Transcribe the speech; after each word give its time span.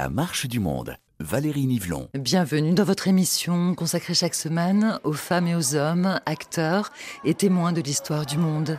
La 0.00 0.08
marche 0.08 0.46
du 0.46 0.60
monde. 0.60 0.96
Valérie 1.18 1.66
Nivelon. 1.66 2.08
Bienvenue 2.14 2.72
dans 2.72 2.84
votre 2.84 3.06
émission 3.06 3.74
consacrée 3.74 4.14
chaque 4.14 4.34
semaine 4.34 4.98
aux 5.04 5.12
femmes 5.12 5.46
et 5.46 5.54
aux 5.54 5.74
hommes, 5.74 6.18
acteurs 6.24 6.90
et 7.22 7.34
témoins 7.34 7.74
de 7.74 7.82
l'histoire 7.82 8.24
du 8.24 8.38
monde. 8.38 8.78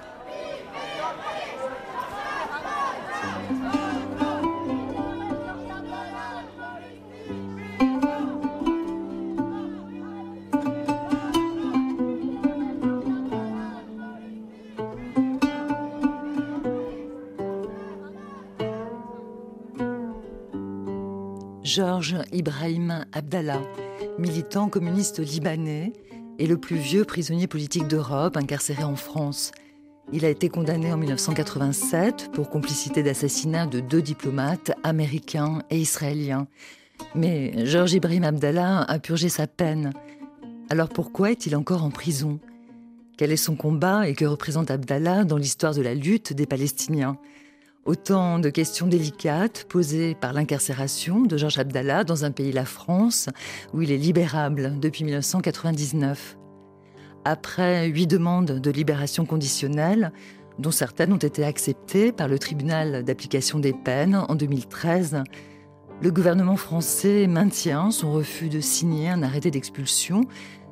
Georges 22.01 22.25
Ibrahim 22.31 23.05
Abdallah, 23.13 23.61
militant 24.17 24.69
communiste 24.69 25.19
libanais 25.19 25.93
et 26.39 26.47
le 26.47 26.57
plus 26.57 26.77
vieux 26.77 27.05
prisonnier 27.05 27.45
politique 27.45 27.87
d'Europe 27.87 28.37
incarcéré 28.37 28.83
en 28.83 28.95
France. 28.95 29.51
Il 30.11 30.25
a 30.25 30.29
été 30.29 30.49
condamné 30.49 30.91
en 30.91 30.97
1987 30.97 32.31
pour 32.33 32.49
complicité 32.49 33.03
d'assassinat 33.03 33.67
de 33.67 33.81
deux 33.81 34.01
diplomates 34.01 34.71
américains 34.83 35.59
et 35.69 35.77
israéliens. 35.77 36.47
Mais 37.13 37.67
Georges 37.67 37.93
Ibrahim 37.93 38.23
Abdallah 38.23 38.81
a 38.81 38.97
purgé 38.97 39.29
sa 39.29 39.45
peine. 39.45 39.91
Alors 40.71 40.89
pourquoi 40.89 41.29
est-il 41.29 41.55
encore 41.55 41.83
en 41.83 41.91
prison? 41.91 42.39
Quel 43.15 43.31
est 43.31 43.37
son 43.37 43.55
combat 43.55 44.09
et 44.09 44.15
que 44.15 44.25
représente 44.25 44.71
Abdallah 44.71 45.23
dans 45.23 45.37
l'histoire 45.37 45.75
de 45.75 45.83
la 45.83 45.93
lutte 45.93 46.33
des 46.33 46.47
Palestiniens? 46.47 47.17
Autant 47.85 48.37
de 48.37 48.51
questions 48.51 48.85
délicates 48.85 49.65
posées 49.67 50.13
par 50.13 50.33
l'incarcération 50.33 51.21
de 51.21 51.35
Georges 51.35 51.57
Abdallah 51.57 52.03
dans 52.03 52.25
un 52.25 52.31
pays, 52.31 52.51
la 52.51 52.65
France, 52.65 53.27
où 53.73 53.81
il 53.81 53.91
est 53.91 53.97
libérable 53.97 54.79
depuis 54.79 55.03
1999. 55.03 56.37
Après 57.25 57.87
huit 57.87 58.05
demandes 58.05 58.59
de 58.59 58.71
libération 58.71 59.25
conditionnelle, 59.25 60.11
dont 60.59 60.69
certaines 60.69 61.11
ont 61.11 61.17
été 61.17 61.43
acceptées 61.43 62.11
par 62.11 62.27
le 62.27 62.37
tribunal 62.37 63.03
d'application 63.03 63.57
des 63.57 63.73
peines 63.73 64.15
en 64.15 64.35
2013, 64.35 65.23
le 66.03 66.11
gouvernement 66.11 66.57
français 66.57 67.25
maintient 67.25 67.89
son 67.89 68.13
refus 68.13 68.49
de 68.49 68.59
signer 68.59 69.09
un 69.09 69.23
arrêté 69.23 69.49
d'expulsion 69.49 70.21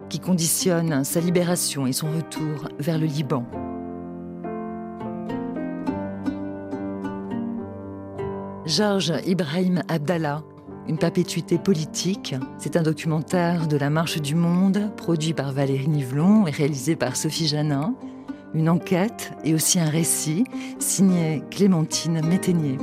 qui 0.10 0.20
conditionne 0.20 1.04
sa 1.04 1.22
libération 1.22 1.88
et 1.88 1.94
son 1.94 2.12
retour 2.12 2.70
vers 2.78 3.00
le 3.00 3.08
Liban. 3.08 3.46
Georges 8.70 9.14
Ibrahim 9.26 9.82
Abdallah, 9.88 10.44
une 10.88 11.00
perpétuité 11.00 11.58
politique. 11.58 12.36
C'est 12.60 12.78
un 12.78 12.84
documentaire 12.84 13.68
de 13.68 13.76
la 13.76 13.90
Marche 13.90 14.22
du 14.22 14.36
Monde, 14.36 14.92
produit 14.96 15.34
par 15.34 15.52
Valérie 15.52 15.88
Nivelon 15.88 16.46
et 16.46 16.52
réalisé 16.52 16.96
par 16.96 17.16
Sophie 17.16 17.48
Janin. 17.48 17.96
Une 18.54 18.70
enquête 18.70 19.32
et 19.44 19.56
aussi 19.56 19.80
un 19.80 19.90
récit 19.90 20.44
signé 20.78 21.42
Clémentine 21.50 22.24
Métainier. 22.24 22.78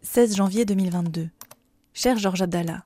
«16 0.02 0.36
janvier 0.36 0.64
2022. 0.64 1.30
Cher 1.92 2.16
Georges 2.16 2.42
Abdallah, 2.42 2.84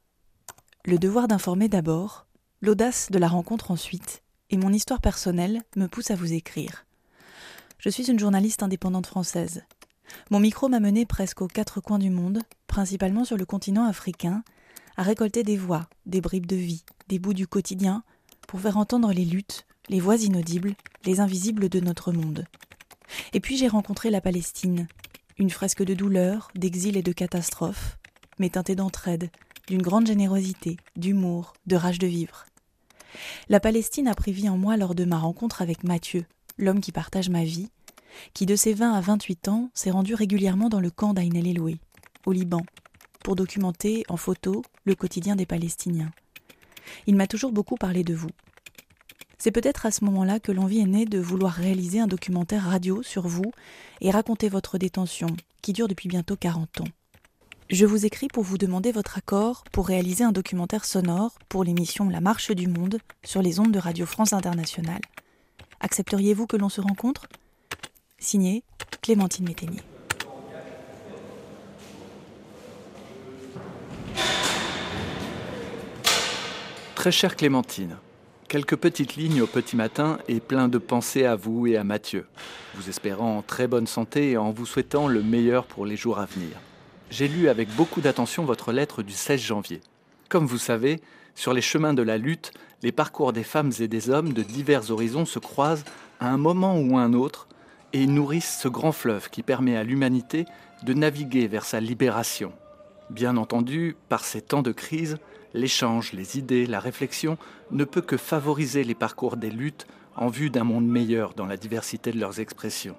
le 0.87 0.97
devoir 0.97 1.29
d'informer 1.29 1.69
d'abord, 1.69 2.25
L'audace 2.61 3.11
de 3.11 3.19
la 3.19 3.29
rencontre 3.29 3.71
ensuite, 3.71 4.23
et 4.51 4.57
mon 4.57 4.73
histoire 4.73 5.01
personnelle 5.01 5.63
me 5.77 5.87
pousse 5.87 6.11
à 6.11 6.15
vous 6.15 6.33
écrire. 6.33 6.87
Je 7.79 7.91
suis 7.91 8.11
une 8.11 8.19
journaliste 8.19 8.63
indépendante 8.63 9.07
française. 9.07 9.65
Mon 10.31 10.41
micro 10.41 10.69
m'a 10.69 10.81
mené 10.81 11.05
presque 11.05 11.43
aux 11.43 11.49
quatre 11.49 11.81
coins 11.81 11.99
du 11.99 12.11
monde, 12.11 12.41
principalement 12.67 13.25
sur 13.25 13.37
le 13.37 13.45
continent 13.45 13.85
africain, 13.85 14.43
à 14.97 15.03
récolter 15.03 15.43
des 15.43 15.57
voix, 15.57 15.89
des 16.07 16.21
bribes 16.21 16.47
de 16.47 16.57
vie, 16.57 16.85
des 17.09 17.19
bouts 17.19 17.35
du 17.35 17.47
quotidien, 17.47 18.03
pour 18.47 18.61
faire 18.61 18.79
entendre 18.79 19.13
les 19.13 19.25
luttes, 19.25 19.67
les 19.89 20.01
voix 20.01 20.17
inaudibles, 20.17 20.75
les 21.05 21.21
invisibles 21.21 21.69
de 21.69 21.81
notre 21.81 22.13
monde. 22.13 22.47
Et 23.33 23.41
puis 23.41 23.57
j'ai 23.57 23.69
rencontré 23.69 24.11
la 24.11 24.21
Palestine, 24.21 24.87
une 25.37 25.51
fresque 25.51 25.83
de 25.83 25.95
douleur, 25.95 26.51
d'exil 26.55 26.97
et 26.97 27.03
de 27.03 27.13
catastrophe, 27.13 27.99
mais 28.39 28.51
teintée 28.51 28.77
d'entraide, 28.77 29.31
d'une 29.69 29.83
grande 29.83 30.07
générosité, 30.07 30.77
d'humour, 30.97 31.55
de 31.67 31.77
rage 31.77 31.99
de 31.99 32.07
vivre. 32.07 32.47
La 33.49 33.61
Palestine 33.61 34.09
a 34.09 34.15
pris 34.15 34.33
vie 34.33 34.49
en 34.49 34.59
moi 34.59 34.77
lors 34.77 34.95
de 34.95 35.05
ma 35.05 35.19
rencontre 35.19 35.63
avec 35.63 35.85
Mathieu, 35.85 36.25
l'homme 36.59 36.81
qui 36.81 36.93
partage 36.93 37.31
ma 37.31 37.45
vie, 37.45 37.71
qui 38.33 38.47
de 38.47 38.57
ses 38.57 38.75
20 38.75 38.93
à 38.93 39.01
28 39.01 39.49
ans 39.49 39.71
s'est 39.75 39.91
rendu 39.91 40.15
régulièrement 40.15 40.69
dans 40.69 40.81
le 40.81 40.91
camp 40.91 41.15
d'Ain 41.15 41.35
el 41.35 41.61
au 42.27 42.33
Liban, 42.33 42.63
pour 43.23 43.37
documenter 43.37 44.05
en 44.09 44.17
photo 44.17 44.63
le 44.85 44.95
quotidien 44.95 45.37
des 45.37 45.47
Palestiniens. 45.47 46.13
Il 47.07 47.17
m'a 47.17 47.27
toujours 47.27 47.53
beaucoup 47.53 47.77
parlé 47.77 48.05
de 48.05 48.15
vous. 48.15 48.31
C'est 49.39 49.51
peut-être 49.51 49.87
à 49.87 49.91
ce 49.91 50.05
moment-là 50.05 50.41
que 50.41 50.53
l'envie 50.53 50.79
est 50.79 50.87
née 50.87 51.05
de 51.05 51.19
vouloir 51.19 51.53
réaliser 51.53 52.01
un 52.01 52.07
documentaire 52.07 52.65
radio 52.65 53.03
sur 53.03 53.27
vous 53.27 53.53
et 54.01 54.11
raconter 54.11 54.49
votre 54.49 54.79
détention, 54.79 55.29
qui 55.61 55.73
dure 55.73 55.89
depuis 55.89 56.09
bientôt 56.09 56.37
40 56.37 56.83
ans. 56.83 56.89
Je 57.75 57.87
vous 57.87 58.07
écris 58.07 58.29
pour 58.29 58.45
vous 58.45 58.57
demander 58.57 58.93
votre 58.93 59.19
accord 59.19 59.65
pour 59.73 59.89
réaliser 59.89 60.23
un 60.23 60.31
documentaire 60.31 60.85
sonore 60.85 61.33
pour 61.49 61.65
l'émission 61.65 62.09
La 62.09 62.21
Marche 62.21 62.53
du 62.53 62.69
Monde 62.69 62.99
sur 63.25 63.43
les 63.43 63.59
ondes 63.59 63.73
de 63.73 63.81
Radio 63.81 64.07
France 64.07 64.33
Internationale. 64.33 65.01
Accepteriez-vous 65.81 66.47
que 66.47 66.57
l'on 66.57 66.69
se 66.69 66.81
rencontre? 66.81 67.27
Signé 68.17 68.63
Clémentine 69.03 69.49
Métainier. 69.49 69.81
Très 76.95 77.11
chère 77.11 77.35
Clémentine, 77.35 77.97
quelques 78.47 78.77
petites 78.77 79.17
lignes 79.17 79.43
au 79.43 79.49
petit 79.49 79.75
matin 79.75 80.19
et 80.29 80.39
plein 80.39 80.69
de 80.69 80.79
pensées 80.79 81.25
à 81.25 81.35
vous 81.35 81.67
et 81.67 81.77
à 81.77 81.83
Mathieu, 81.83 82.29
vous 82.77 82.89
espérant 82.89 83.39
en 83.39 83.43
très 83.43 83.67
bonne 83.67 83.89
santé 83.89 84.31
et 84.31 84.37
en 84.37 84.53
vous 84.53 84.65
souhaitant 84.65 85.09
le 85.09 85.25
meilleur 85.25 85.67
pour 85.67 85.87
les 85.87 85.97
jours 85.97 86.21
à 86.21 86.27
venir 86.27 86.57
j'ai 87.15 87.29
lu 87.29 87.49
avec 87.49 87.69
beaucoup 87.77 88.01
d'attention 88.01 88.45
votre 88.45 88.73
lettre 88.73 89.05
du 89.05 89.13
16 89.13 89.41
janvier. 89.41 89.81
Comme 90.29 90.47
vous 90.47 90.59
savez, 90.59 91.01
sur 91.37 91.53
les 91.53 91.61
chemins 91.61 91.95
de 91.95 92.03
la 92.03 92.19
lutte, 92.19 92.51
les 92.83 92.91
parcours 92.91 93.33
des 93.33 93.45
femmes 93.45 93.71
et 93.79 93.87
des 93.87 94.11
hommes 94.11 94.33
de 94.33 94.43
divers 94.43 94.91
horizons 94.91 95.25
se 95.25 95.39
croisent 95.39 95.85
à 96.19 96.29
un 96.29 96.39
moment 96.39 96.77
ou 96.77 96.99
à 96.99 97.03
un 97.03 97.13
autre 97.13 97.47
et 97.93 98.09
nourrissent 98.09 98.59
ce 98.61 98.67
grand 98.67 98.91
fleuve 98.91 99.31
qui 99.31 99.45
permet 99.45 99.77
à 99.77 99.85
l'humanité 99.85 100.45
de 100.83 100.93
naviguer 100.93 101.47
vers 101.47 101.65
sa 101.65 101.79
libération. 101.79 102.53
Bien 103.11 103.37
entendu, 103.37 103.95
par 104.09 104.25
ces 104.25 104.43
temps 104.43 104.63
de 104.63 104.73
crise, 104.73 105.19
l'échange, 105.53 106.15
les 106.15 106.37
idées, 106.37 106.67
la 106.67 106.81
réflexion 106.81 107.39
ne 107.71 107.85
peut 107.85 108.03
que 108.03 108.17
favoriser 108.17 108.83
les 108.83 108.97
parcours 108.97 109.37
des 109.37 109.53
luttes 109.53 109.87
en 110.17 110.27
vue 110.27 110.51
d'un 110.51 110.65
monde 110.65 110.89
meilleur 110.89 111.35
dans 111.35 111.47
la 111.47 111.59
diversité 111.59 112.11
de 112.11 112.19
leurs 112.19 112.41
expressions. 112.41 112.97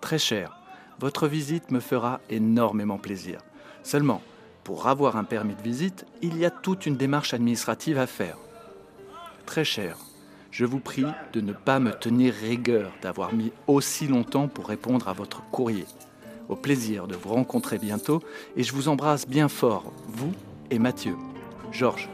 Très 0.00 0.18
cher, 0.18 0.63
votre 1.00 1.28
visite 1.28 1.70
me 1.70 1.80
fera 1.80 2.20
énormément 2.30 2.98
plaisir. 2.98 3.40
Seulement, 3.82 4.22
pour 4.64 4.86
avoir 4.86 5.16
un 5.16 5.24
permis 5.24 5.54
de 5.54 5.62
visite, 5.62 6.06
il 6.22 6.38
y 6.38 6.44
a 6.44 6.50
toute 6.50 6.86
une 6.86 6.96
démarche 6.96 7.34
administrative 7.34 7.98
à 7.98 8.06
faire. 8.06 8.38
Très 9.46 9.64
cher, 9.64 9.98
je 10.50 10.64
vous 10.64 10.80
prie 10.80 11.06
de 11.32 11.40
ne 11.40 11.52
pas 11.52 11.80
me 11.80 11.90
tenir 11.90 12.32
rigueur 12.32 12.92
d'avoir 13.02 13.34
mis 13.34 13.52
aussi 13.66 14.06
longtemps 14.06 14.48
pour 14.48 14.68
répondre 14.68 15.08
à 15.08 15.12
votre 15.12 15.42
courrier. 15.50 15.84
Au 16.48 16.56
plaisir 16.56 17.06
de 17.06 17.16
vous 17.16 17.30
rencontrer 17.30 17.78
bientôt 17.78 18.22
et 18.56 18.62
je 18.62 18.72
vous 18.72 18.88
embrasse 18.88 19.26
bien 19.26 19.48
fort, 19.48 19.92
vous 20.06 20.32
et 20.70 20.78
Mathieu. 20.78 21.16
Georges. 21.72 22.08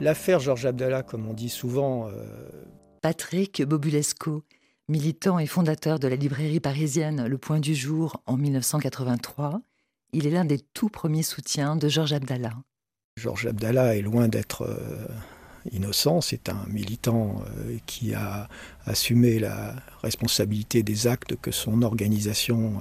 L'affaire 0.00 0.40
Georges 0.40 0.66
Abdallah, 0.66 1.02
comme 1.02 1.28
on 1.28 1.34
dit 1.34 1.48
souvent. 1.48 2.08
Euh, 2.08 2.24
Patrick 3.00 3.62
Bobulesco, 3.62 4.42
militant 4.88 5.38
et 5.38 5.46
fondateur 5.46 5.98
de 5.98 6.08
la 6.08 6.16
librairie 6.16 6.60
parisienne 6.60 7.26
Le 7.26 7.38
Point 7.38 7.60
du 7.60 7.74
Jour 7.74 8.20
en 8.26 8.36
1983, 8.36 9.60
il 10.12 10.26
est 10.26 10.30
l'un 10.30 10.44
des 10.44 10.58
tout 10.58 10.88
premiers 10.88 11.22
soutiens 11.22 11.76
de 11.76 11.88
Georges 11.88 12.12
Abdallah. 12.12 12.54
Georges 13.16 13.46
Abdallah 13.46 13.96
est 13.96 14.02
loin 14.02 14.26
d'être 14.28 14.62
euh, 14.62 15.06
innocent, 15.70 16.20
c'est 16.20 16.48
un 16.48 16.64
militant 16.68 17.42
euh, 17.46 17.76
qui 17.86 18.14
a 18.14 18.48
assumé 18.86 19.38
la 19.38 19.76
responsabilité 20.02 20.82
des 20.82 21.06
actes 21.06 21.36
que 21.36 21.52
son 21.52 21.82
organisation 21.82 22.80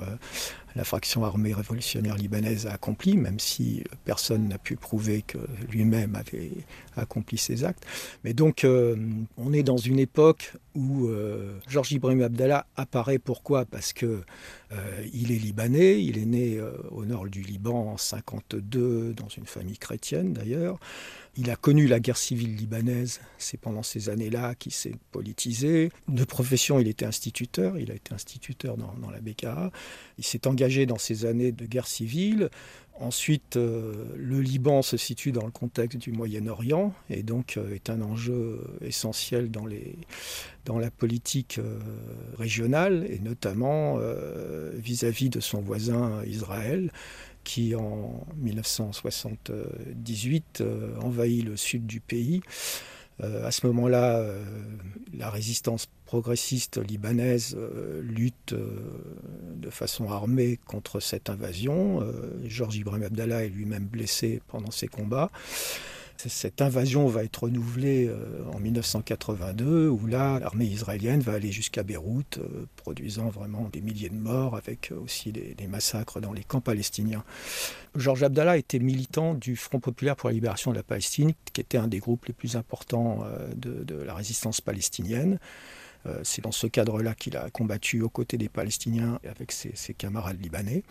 la 0.76 0.84
fraction 0.84 1.24
armée 1.24 1.54
révolutionnaire 1.54 2.16
libanaise 2.16 2.68
a 2.68 2.74
accompli, 2.74 3.18
même 3.18 3.40
si 3.40 3.84
personne 4.06 4.48
n'a 4.48 4.58
pu 4.58 4.76
prouver 4.76 5.22
que 5.22 5.38
lui-même 5.70 6.16
avait 6.16 6.52
accompli 6.96 7.38
ces 7.38 7.64
actes. 7.64 7.86
Mais 8.24 8.34
donc, 8.34 8.64
euh, 8.64 8.96
on 9.38 9.54
est 9.54 9.64
dans 9.64 9.78
une 9.78 10.00
époque 10.00 10.54
où 10.76 11.08
euh, 11.08 11.60
Georges 11.68 11.92
Ibrahim 11.92 12.22
Abdallah 12.24 12.66
apparaît. 12.76 13.20
Pourquoi? 13.20 13.66
Parce 13.66 13.94
que 13.94 14.22
euh, 14.72 15.06
il 15.14 15.32
est 15.32 15.38
libanais, 15.38 16.04
il 16.04 16.18
est 16.18 16.26
né 16.26 16.60
au 16.92 17.06
nord 17.06 17.28
du 17.28 17.42
Liban 17.42 17.92
en 17.92 17.98
52 17.98 19.14
dans 19.14 19.30
une 19.30 19.46
famille 19.46 19.78
chrétienne 19.78 20.34
d'ailleurs. 20.34 20.80
Il 21.36 21.50
a 21.50 21.56
connu 21.56 21.88
la 21.88 22.00
guerre 22.00 22.18
civile 22.18 22.56
libanaise, 22.56 23.20
c'est 23.40 23.60
pendant 23.60 23.82
ces 23.82 24.10
années-là 24.10 24.54
qu'il 24.54 24.72
s'est 24.72 24.94
politisé. 25.12 25.90
De 26.08 26.26
profession, 26.26 26.80
il 26.80 26.88
était 26.88 27.06
instituteur, 27.06 27.80
il 27.80 27.90
a 27.90 27.96
été 27.96 28.14
instituteur 28.14 28.78
dans, 28.78 29.10
la 29.10 29.20
BKA. 29.20 29.72
Il 30.20 30.24
s'est 30.24 30.46
engagé 30.46 30.86
dans 30.86 31.00
ces 31.00 31.26
années 31.26 31.52
de 31.52 31.66
guerre 31.66 31.88
civile. 31.88 32.50
Ensuite, 33.00 33.58
euh, 33.58 34.06
le 34.16 34.42
Liban 34.42 34.84
se 34.84 34.98
situe 34.98 35.32
dans 35.32 35.46
le 35.46 35.52
contexte 35.52 35.98
du 35.98 36.12
Moyen-Orient 36.12 36.94
et 37.10 37.24
donc 37.24 37.58
euh, 37.58 37.74
est 37.74 37.90
un 37.90 38.02
enjeu 38.02 38.62
essentiel 38.82 39.50
dans, 39.50 39.66
la 40.78 40.92
politique 40.92 41.58
euh, 41.58 41.80
régionale 42.38 43.08
et 43.10 43.18
notamment 43.18 43.98
vis-à-vis 44.76 45.30
-vis 45.30 45.30
de 45.32 45.40
son 45.40 45.62
voisin 45.62 46.24
Israël 46.26 46.92
qui 47.44 47.76
en 47.76 48.26
1978 48.38 50.64
envahit 51.02 51.46
le 51.46 51.58
sud 51.58 51.86
du 51.86 52.00
pays. 52.00 52.42
à 53.22 53.52
ce 53.52 53.68
moment-là, 53.68 54.26
la 55.14 55.30
résistance 55.30 55.90
progressiste 56.14 56.78
libanaise 56.78 57.58
euh, 57.58 58.00
lutte 58.04 58.54
euh, 58.54 58.70
de 59.56 59.72
façon 59.72 60.12
armée 60.12 60.60
contre 60.68 61.00
cette 61.00 61.28
invasion. 61.28 62.04
Euh, 62.04 62.40
Georges 62.46 62.76
Ibrahim 62.76 63.02
Abdallah 63.02 63.46
est 63.46 63.50
lui-même 63.50 63.86
blessé 63.86 64.40
pendant 64.48 64.70
ces 64.70 64.88
combats. 64.88 65.32
Cette 66.18 66.62
invasion 66.62 67.08
va 67.08 67.24
être 67.24 67.44
renouvelée 67.44 68.10
en 68.54 68.60
1982, 68.60 69.90
où 69.90 70.08
là, 70.08 70.40
l'armée 70.40 70.66
israélienne 70.66 71.20
va 71.20 71.34
aller 71.34 71.52
jusqu'à 71.52 71.84
Beyrouth, 71.84 72.40
produisant 72.78 73.30
vraiment 73.30 73.70
des 73.70 73.82
milliers 73.82 74.10
de 74.10 74.16
morts, 74.16 74.56
avec 74.56 74.94
aussi 75.04 75.32
des, 75.32 75.68
massacres 75.68 76.22
dans 76.22 76.32
les 76.32 76.44
camps 76.44 76.62
palestiniens. 76.62 77.24
Georges 77.96 78.24
Abdallah 78.24 78.58
était 78.58 78.80
militant 78.80 79.34
du 79.34 79.56
Front 79.56 79.80
populaire 79.80 80.16
pour 80.16 80.30
la 80.30 80.34
libération 80.34 80.72
de 80.72 80.78
la 80.78 80.84
Palestine, 80.84 81.34
qui 81.52 81.60
était 81.60 81.78
un 81.78 81.88
des 81.88 82.00
groupes 82.00 82.26
les 82.26 82.34
plus 82.34 82.56
importants 82.56 83.26
de 83.56 83.96
la 84.02 84.14
résistance 84.14 84.62
palestinienne. 84.62 85.40
Euh, 86.06 86.20
c'est 86.24 86.42
dans 86.42 86.52
ce 86.52 86.68
cadre-là 86.68 87.16
qu'il 87.16 87.38
a 87.38 87.50
combattu 87.50 88.02
aux 88.02 88.10
côtés 88.10 88.38
des 88.38 88.50
Palestiniens 88.50 89.20
avec 89.30 89.52
ses, 89.52 89.94
camarades 89.94 90.42
libanais. 90.42 90.84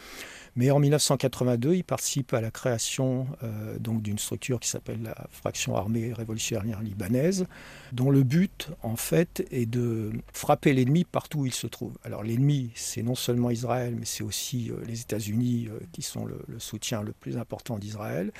Mais 0.57 0.71
en 0.71 0.79
1982, 0.79 1.75
il 1.75 1.85
participe 1.85 2.35
à 2.35 2.41
la 2.41 2.51
création 2.51 3.27
euh, 3.43 3.79
donc 3.79 4.03
d'une 4.03 4.19
structure 4.19 4.61
qui 4.61 4.69
s'appelle 4.69 5.03
la 5.03 5.15
Fraction 5.31 5.77
armée 5.77 6.13
révolutionnaire 6.13 6.81
libanaise, 6.81 7.47
dont 7.93 8.11
le 8.11 8.23
but, 8.23 8.71
en 8.83 8.97
fait, 8.97 9.47
est 9.51 9.67
de 9.67 10.13
frapper 10.33 10.73
l'ennemi 10.73 11.05
partout 11.05 11.41
où 11.41 11.47
il 11.47 11.55
se 11.55 11.67
trouve. 11.67 11.97
Alors 12.05 12.23
l'ennemi, 12.23 12.71
c'est 12.75 13.03
non 13.03 13.15
seulement 13.15 13.51
Israël, 13.51 13.95
mais 13.99 14.07
c'est 14.07 14.25
aussi 14.25 14.71
euh, 14.71 14.77
les 14.87 15.01
États-Unis 15.01 15.69
qui 15.93 16.03
sont 16.03 16.25
le, 16.25 16.41
le 16.47 16.59
soutien 16.59 17.03
le 17.03 17.13
plus 17.13 17.37
important 17.37 17.79
d'Israël. 17.79 18.33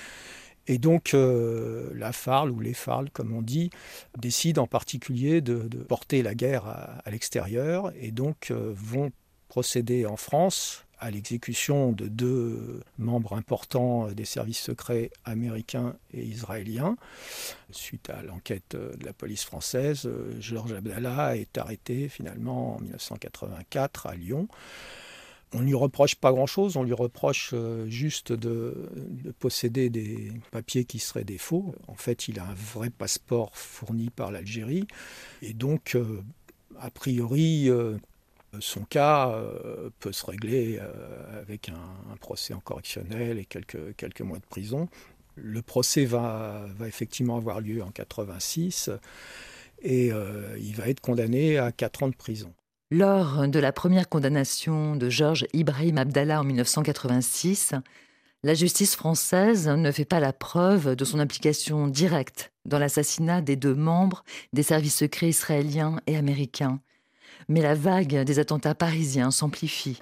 Et 0.67 0.79
donc, 0.79 1.15
euh, 1.15 1.91
la 1.95 2.13
FARL, 2.13 2.51
ou 2.51 2.61
les 2.61 2.75
FARL, 2.75 3.11
comme 3.11 3.35
on 3.35 3.43
dit, 3.43 3.71
décide 4.19 4.59
en 4.59 4.67
particulier 4.67 5.41
de, 5.41 5.69
porter 5.89 6.23
la 6.23 6.35
guerre 6.35 6.67
à, 6.67 7.11
l'extérieur 7.11 7.93
et 8.01 8.11
donc 8.11 8.51
euh, 8.51 8.73
vont 8.75 9.11
procéder 9.49 10.07
en 10.07 10.17
France 10.17 10.85
à 10.99 11.11
l'exécution 11.11 11.91
de 11.91 12.07
deux 12.07 12.81
membres 12.97 13.35
importants 13.35 14.07
des 14.13 14.25
services 14.25 14.61
secrets 14.61 15.11
américains 15.25 15.97
et 16.15 16.23
israéliens. 16.23 16.97
Suite 17.73 18.09
à 18.09 18.23
l'enquête 18.23 18.77
de 18.77 19.05
la 19.05 19.13
police 19.13 19.45
française, 19.45 20.09
Georges 20.39 20.75
Abdallah 20.75 21.37
est 21.37 21.59
arrêté 21.59 22.09
finalement 22.09 22.77
en 22.77 22.81
1984 22.81 24.07
à 24.07 24.15
Lyon. 24.15 24.47
On 25.55 25.61
ne 25.61 25.67
lui 25.67 25.75
reproche 25.75 26.15
pas 26.15 26.33
grand-chose, 26.33 26.77
on 26.77 26.83
lui 26.83 26.95
reproche 26.95 27.51
euh, 27.53 27.87
juste 27.87 28.33
de, 28.33 28.89
posséder 29.39 29.91
des 29.91 30.33
papiers 30.51 30.85
qui 30.85 30.99
seraient 30.99 31.25
des 31.25 31.37
faux. 31.37 31.75
En 31.89 31.95
fait, 31.95 32.29
il 32.29 32.39
a 32.39 32.45
un 32.45 32.55
vrai 32.55 32.89
passeport 32.89 33.55
fourni 33.55 34.09
par 34.09 34.33
l'Algérie. 34.33 34.87
Et 35.43 35.53
donc, 35.53 35.95
euh, 35.95 36.23
a 36.81 36.91
priori, 36.91 37.69
euh, 37.69 37.99
son 38.61 38.85
cas 38.85 39.35
peut 40.01 40.13
se 40.13 40.27
régler 40.27 40.79
avec 41.41 41.71
un, 41.71 42.17
procès 42.17 42.53
en 42.53 42.61
correctionnel 42.61 43.39
et 43.39 43.47
quelques, 43.47 44.21
mois 44.21 44.39
de 44.39 44.45
prison. 44.45 44.89
Le 45.37 45.63
procès 45.63 46.05
va, 46.05 46.67
va 46.77 46.87
effectivement 46.87 47.39
avoir 47.39 47.63
lieu 47.63 47.83
en 47.83 47.91
86 47.91 48.91
et 49.81 50.09
il 50.09 50.75
va 50.77 50.89
être 50.89 51.01
condamné 51.01 51.57
à 51.57 51.73
4 51.73 52.03
ans 52.03 52.09
de 52.11 52.15
prison. 52.15 52.53
Lors 52.95 53.49
de 53.49 53.59
la 53.59 53.73
première 53.73 54.11
condamnation 54.11 54.97
de 54.97 55.09
Georges 55.09 55.47
Ibrahim 55.55 55.97
Abdallah 55.97 56.43
en 56.43 56.45
1986, 56.45 57.73
la 58.43 58.53
justice 58.53 58.97
française 58.97 59.67
ne 59.67 59.91
fait 59.91 60.05
pas 60.05 60.21
la 60.21 60.35
preuve 60.35 60.95
de 60.95 61.05
son 61.07 61.19
implication 61.19 61.89
directe 61.89 62.53
dans 62.67 62.79
l'assassinat 62.79 63.41
des 63.41 63.57
deux 63.57 63.75
membres 63.75 64.25
des 64.53 64.63
services 64.63 64.97
secrets 64.97 65.31
israéliens 65.31 66.01
et 66.07 66.19
américains. 66.19 66.81
Mais 67.49 67.63
la 67.63 67.75
vague 67.75 68.25
des 68.25 68.39
attentats 68.39 68.75
parisiens 68.75 69.31
s'amplifie. 69.31 69.99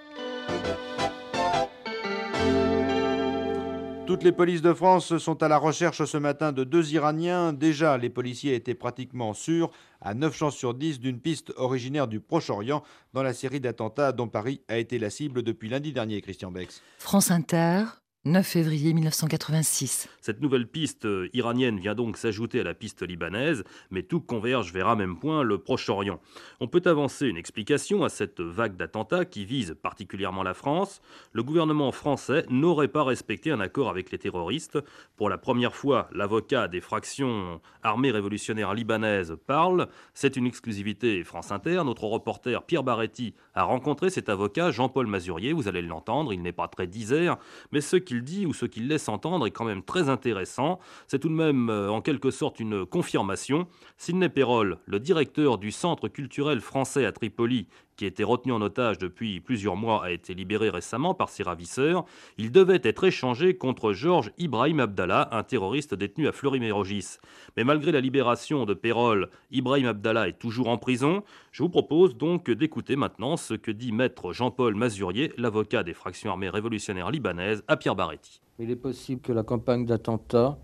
Toutes 4.11 4.25
les 4.25 4.33
polices 4.33 4.61
de 4.61 4.75
France 4.75 5.19
sont 5.19 5.41
à 5.41 5.47
la 5.47 5.57
recherche 5.57 6.05
ce 6.05 6.19
matin 6.19 6.51
de 6.51 6.65
deux 6.65 6.93
Iraniens. 6.95 7.53
Déjà, 7.53 7.97
les 7.97 8.11
policiers 8.11 8.57
étaient 8.57 8.75
pratiquement 8.75 9.35
sûrs, 9.35 9.71
à 10.01 10.15
9 10.15 10.37
chances 10.37 10.57
sur 10.57 10.75
10, 10.75 10.99
d'une 10.99 11.21
piste 11.21 11.53
originaire 11.57 12.09
du 12.09 12.19
Proche-Orient 12.19 12.83
dans 13.13 13.23
la 13.23 13.33
série 13.33 13.61
d'attentats 13.61 14.11
dont 14.11 14.27
Paris 14.27 14.63
a 14.67 14.79
été 14.79 14.99
la 14.99 15.11
cible 15.11 15.45
depuis 15.45 15.69
lundi 15.69 15.93
dernier, 15.93 16.21
Christian 16.23 16.51
Bex. 16.51 16.83
France 16.99 17.31
Inter, 17.31 17.85
9 18.27 18.47
février 18.47 18.93
1986. 18.93 20.07
Cette 20.21 20.43
nouvelle 20.43 20.67
piste 20.67 21.07
euh, 21.07 21.31
iranienne 21.33 21.81
vient 21.81 21.95
donc 21.95 22.19
s'ajouter 22.19 22.61
à 22.61 22.65
la 22.65 22.75
piste 22.75 23.01
libanaise, 23.01 23.65
mais 23.91 24.03
tout 24.03 24.21
converge 24.21 24.75
vers 24.75 24.89
un 24.89 24.95
même 24.95 25.19
point, 25.19 25.43
le 25.43 25.57
Proche-Orient. 25.57 26.21
On 26.61 26.69
peut 26.69 26.83
avancer 26.85 27.29
une 27.29 27.39
explication 27.39 28.05
à 28.05 28.11
cette 28.11 28.43
vague 28.43 28.77
d'attentats 28.77 29.25
qui 29.25 29.47
vise 29.47 29.75
particulièrement 29.81 30.43
la 30.43 30.53
France. 30.53 31.01
Le 31.33 31.43
gouvernement 31.43 31.93
français 31.93 32.45
n'aurait 32.51 32.89
pas 32.89 33.05
respecté 33.05 33.53
un 33.53 33.61
accord 33.61 33.89
avec 33.89 34.11
les 34.11 34.19
terroristes. 34.19 34.79
Pour 35.17 35.31
la 35.31 35.39
première 35.39 35.75
fois, 35.75 36.11
l'avocat 36.13 36.69
des 36.69 36.83
fractions 36.83 37.63
armées 37.83 38.11
révolutionnaires 38.11 38.75
libanaises 38.75 39.39
parle. 39.47 39.89
C'est 40.13 40.37
une 40.37 40.47
exclusivité 40.47 41.25
France 41.25 41.53
Inter. 41.53 41.85
Notre 41.87 42.05
reporter 42.05 42.65
Pierre 42.65 42.85
Baretti 42.85 43.33
a 43.55 43.63
rencontré 43.63 44.11
cet 44.11 44.29
avocat, 44.29 44.73
Jean-Paul 44.73 45.07
Mazurier. 45.07 45.55
Vous 45.55 45.69
allez 45.69 45.81
l'entendre, 45.81 46.35
il 46.35 46.43
n'est 46.43 46.53
pas 46.53 46.69
très 46.69 46.87
disert, 46.87 47.39
mais 47.73 47.81
ce 47.81 47.97
dit 48.19 48.47
ou 48.47 48.53
ce 48.53 48.67
qu'il 48.67 48.89
laisse 48.89 49.09
entendre 49.09 49.47
est 49.47 49.51
quand 49.51 49.65
même 49.65 49.83
très 49.83 50.09
intéressant. 50.09 50.79
C'est 51.07 51.19
tout 51.19 51.29
de 51.29 51.35
même 51.35 51.71
euh, 51.71 51.91
en 51.91 52.01
quelque 52.01 52.31
sorte 52.31 52.61
une 52.61 52.85
confirmation. 52.85 53.67
Sidney 53.97 54.29
Perrol, 54.29 54.79
le 54.87 55.01
directeur 55.01 55.59
du 55.59 55.71
Centre 55.71 56.09
culturel 56.09 56.61
français 56.61 57.07
à 57.07 57.13
Tripoli, 57.13 57.69
qui 58.01 58.07
était 58.07 58.25
retenu 58.25 58.53
en 58.53 58.63
otage 58.63 58.97
depuis 58.97 59.41
plusieurs 59.41 59.77
mois, 59.77 60.03
a 60.03 60.11
été 60.11 60.33
libéré 60.33 60.71
récemment 60.71 61.13
par 61.13 61.29
ses 61.29 61.43
ravisseurs. 61.43 62.07
Il 62.39 62.51
devait 62.51 62.81
être 62.83 63.05
échangé 63.05 63.59
contre 63.59 63.93
Georges 63.93 64.33
Ibrahim 64.39 64.81
Abdallah, 64.81 65.29
un 65.33 65.43
terroriste 65.43 65.95
détenu 65.95 66.27
à 66.27 66.33
Fleury-Mérogis. 66.33 67.19
Mais 67.59 67.65
malgré 67.65 67.93
la 67.93 68.01
libération 68.01 68.65
de 68.65 68.73
Pérol, 68.73 69.29
Ibrahim 69.51 69.89
Abdallah 69.89 70.29
est 70.29 70.39
toujours 70.39 70.69
en 70.69 70.79
prison. 70.79 71.23
Je 71.53 71.63
vous 71.63 71.69
propose 71.69 72.17
donc 72.17 72.51
d'écouter 72.51 72.97
maintenant 72.97 73.37
ce 73.37 73.53
que 73.53 73.71
dit 73.71 73.93
maître 73.93 74.33
Jean-Paul 74.33 74.75
Mazurier, 74.77 75.35
l'avocat 75.37 75.83
des 75.83 75.93
fractions 75.93 76.31
armées 76.31 76.49
révolutionnaires 76.49 77.11
libanaises, 77.11 77.63
à 77.69 77.77
Pierre 77.77 77.97
Baretti. 77.97 78.41
Il 78.59 78.71
est 78.71 78.77
possible 78.77 79.21
que 79.21 79.33
la 79.33 79.43
campagne 79.43 79.85
d'attentat 79.85 80.57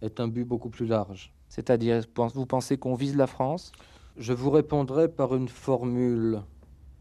ait 0.00 0.20
un 0.20 0.28
but 0.28 0.44
beaucoup 0.44 0.70
plus 0.70 0.86
large. 0.86 1.32
C'est-à-dire, 1.48 2.02
vous 2.36 2.46
pensez 2.46 2.78
qu'on 2.78 2.94
vise 2.94 3.16
la 3.16 3.26
France? 3.26 3.72
Je 4.16 4.32
vous 4.32 4.52
répondrai 4.52 5.08
par 5.08 5.34
une 5.34 5.48
formule 5.48 6.42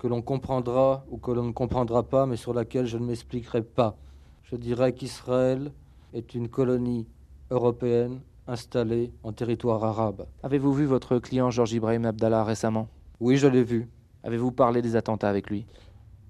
que 0.04 0.10
l'on 0.10 0.22
comprendra 0.22 1.06
ou 1.10 1.18
que 1.18 1.32
l'on 1.32 1.44
ne 1.44 1.52
comprendra 1.54 2.04
pas, 2.04 2.26
mais 2.26 2.36
sur 2.36 2.54
laquelle 2.54 2.86
je 2.86 2.98
ne 2.98 3.06
m'expliquerai 3.06 3.62
pas. 3.62 3.96
Je 4.44 4.58
dirais 4.58 4.92
qu'Israël 4.92 5.72
est 6.14 6.36
une 6.36 6.50
colonie 6.50 7.08
européenne 7.50 8.20
installée 8.46 9.14
en 9.24 9.32
territoire 9.32 9.82
arabe. 9.86 10.26
Avez-vous 10.44 10.74
vu 10.74 10.84
votre 10.84 11.20
client 11.20 11.52
Georges 11.52 11.72
Ibrahim 11.72 12.04
Abdallah 12.04 12.44
récemment? 12.44 12.90
Oui, 13.22 13.38
je 13.38 13.48
l'ai 13.48 13.64
vu. 13.64 13.88
Avez-vous 14.24 14.52
parlé 14.52 14.82
des 14.82 14.98
attentats 14.98 15.30
avec 15.30 15.50
lui? 15.50 15.66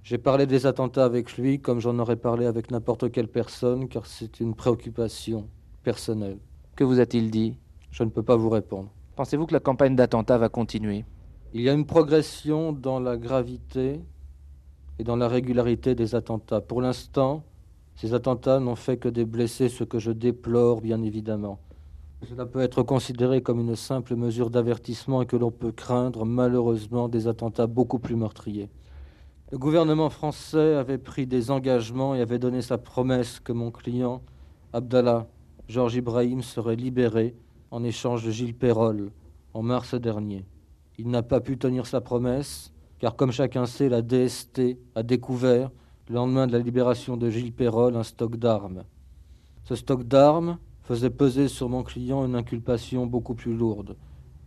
J'ai 0.04 0.20
parlé 0.20 0.46
des 0.46 0.68
attentats 0.68 1.06
avec 1.06 1.36
lui 1.36 1.60
comme 1.60 1.80
j'en 1.80 1.98
aurais 1.98 2.16
parlé 2.16 2.46
avec 2.46 2.70
n'importe 2.70 3.12
quelle 3.12 3.28
personne, 3.28 3.88
car 3.88 4.06
c'est 4.06 4.40
une 4.40 4.54
préoccupation 4.54 5.48
personnelle. 5.82 6.38
Que 6.76 6.84
vous 6.84 7.00
a-t-il 7.00 7.32
dit? 7.32 7.58
Je 7.90 8.04
ne 8.04 8.12
peux 8.12 8.22
pas 8.22 8.36
vous 8.36 8.52
répondre. 8.52 8.92
Pensez-vous 9.16 9.48
que 9.48 9.54
la 9.54 9.60
campagne 9.60 9.96
d'attentats 9.96 10.38
va 10.38 10.50
continuer? 10.50 11.06
Il 11.54 11.62
y 11.62 11.70
a 11.70 11.74
une 11.74 11.86
progression 11.86 12.74
dans 12.74 13.00
la 13.00 13.16
gravité 13.16 14.02
et 14.98 15.04
dans 15.04 15.16
la 15.16 15.28
régularité 15.28 15.94
des 15.94 16.16
attentats. 16.16 16.62
Pour 16.62 16.82
l'instant, 16.82 17.44
ces 17.96 18.16
attentats 18.16 18.60
n'ont 18.60 18.76
fait 18.76 18.98
que 18.98 19.08
des 19.08 19.24
blessés, 19.24 19.70
ce 19.70 19.84
que 19.84 20.00
je 20.00 20.12
déplore 20.12 20.82
bien 20.82 21.04
évidemment. 21.04 21.60
Cela 22.28 22.48
peut 22.48 22.62
être 22.62 22.82
considéré 22.82 23.44
comme 23.44 23.60
une 23.60 23.76
simple 23.76 24.16
mesure 24.16 24.50
d'avertissement 24.50 25.22
et 25.22 25.26
que 25.28 25.36
l'on 25.36 25.52
peut 25.52 25.72
craindre 25.72 26.26
malheureusement 26.26 27.08
des 27.08 27.28
attentats 27.28 27.68
beaucoup 27.68 28.00
plus 28.00 28.16
meurtriers. 28.16 28.70
Le 29.52 29.60
gouvernement 29.60 30.10
français 30.10 30.74
avait 30.74 30.98
pris 30.98 31.28
des 31.28 31.52
engagements 31.52 32.16
et 32.16 32.22
avait 32.22 32.40
donné 32.40 32.64
sa 32.64 32.80
promesse 32.80 33.40
que 33.40 33.52
mon 33.52 33.70
client, 33.70 34.24
Abdallah 34.72 35.28
Georges 35.68 35.96
Ibrahim, 35.96 36.42
serait 36.42 36.76
libéré 36.76 37.36
en 37.70 37.84
échange 37.84 38.26
de 38.26 38.32
Gilles 38.32 38.56
Perrol 38.56 39.12
en 39.54 39.62
mars 39.62 39.94
dernier. 39.94 40.46
Il 40.98 41.10
n'a 41.10 41.24
pas 41.24 41.40
pu 41.40 41.58
tenir 41.58 41.88
sa 41.88 42.02
promesse, 42.02 42.72
car 43.00 43.16
comme 43.16 43.32
chacun 43.32 43.66
sait, 43.66 43.90
la 43.90 44.02
DST 44.02 44.78
a 44.96 45.04
découvert, 45.04 45.72
le 46.10 46.16
lendemain 46.16 46.48
de 46.48 46.52
la 46.52 46.60
libération 46.60 47.18
de 47.18 47.30
Gilles 47.30 47.54
Perrol, 47.54 47.96
un 47.96 48.04
stock 48.04 48.36
d'armes. 48.36 48.84
Ce 49.64 49.76
stock 49.76 50.04
d'armes 50.04 50.58
faisait 50.84 51.10
peser 51.10 51.48
sur 51.48 51.70
mon 51.70 51.84
client 51.84 52.26
une 52.26 52.36
inculpation 52.36 53.06
beaucoup 53.06 53.34
plus 53.34 53.56
lourde. 53.56 53.96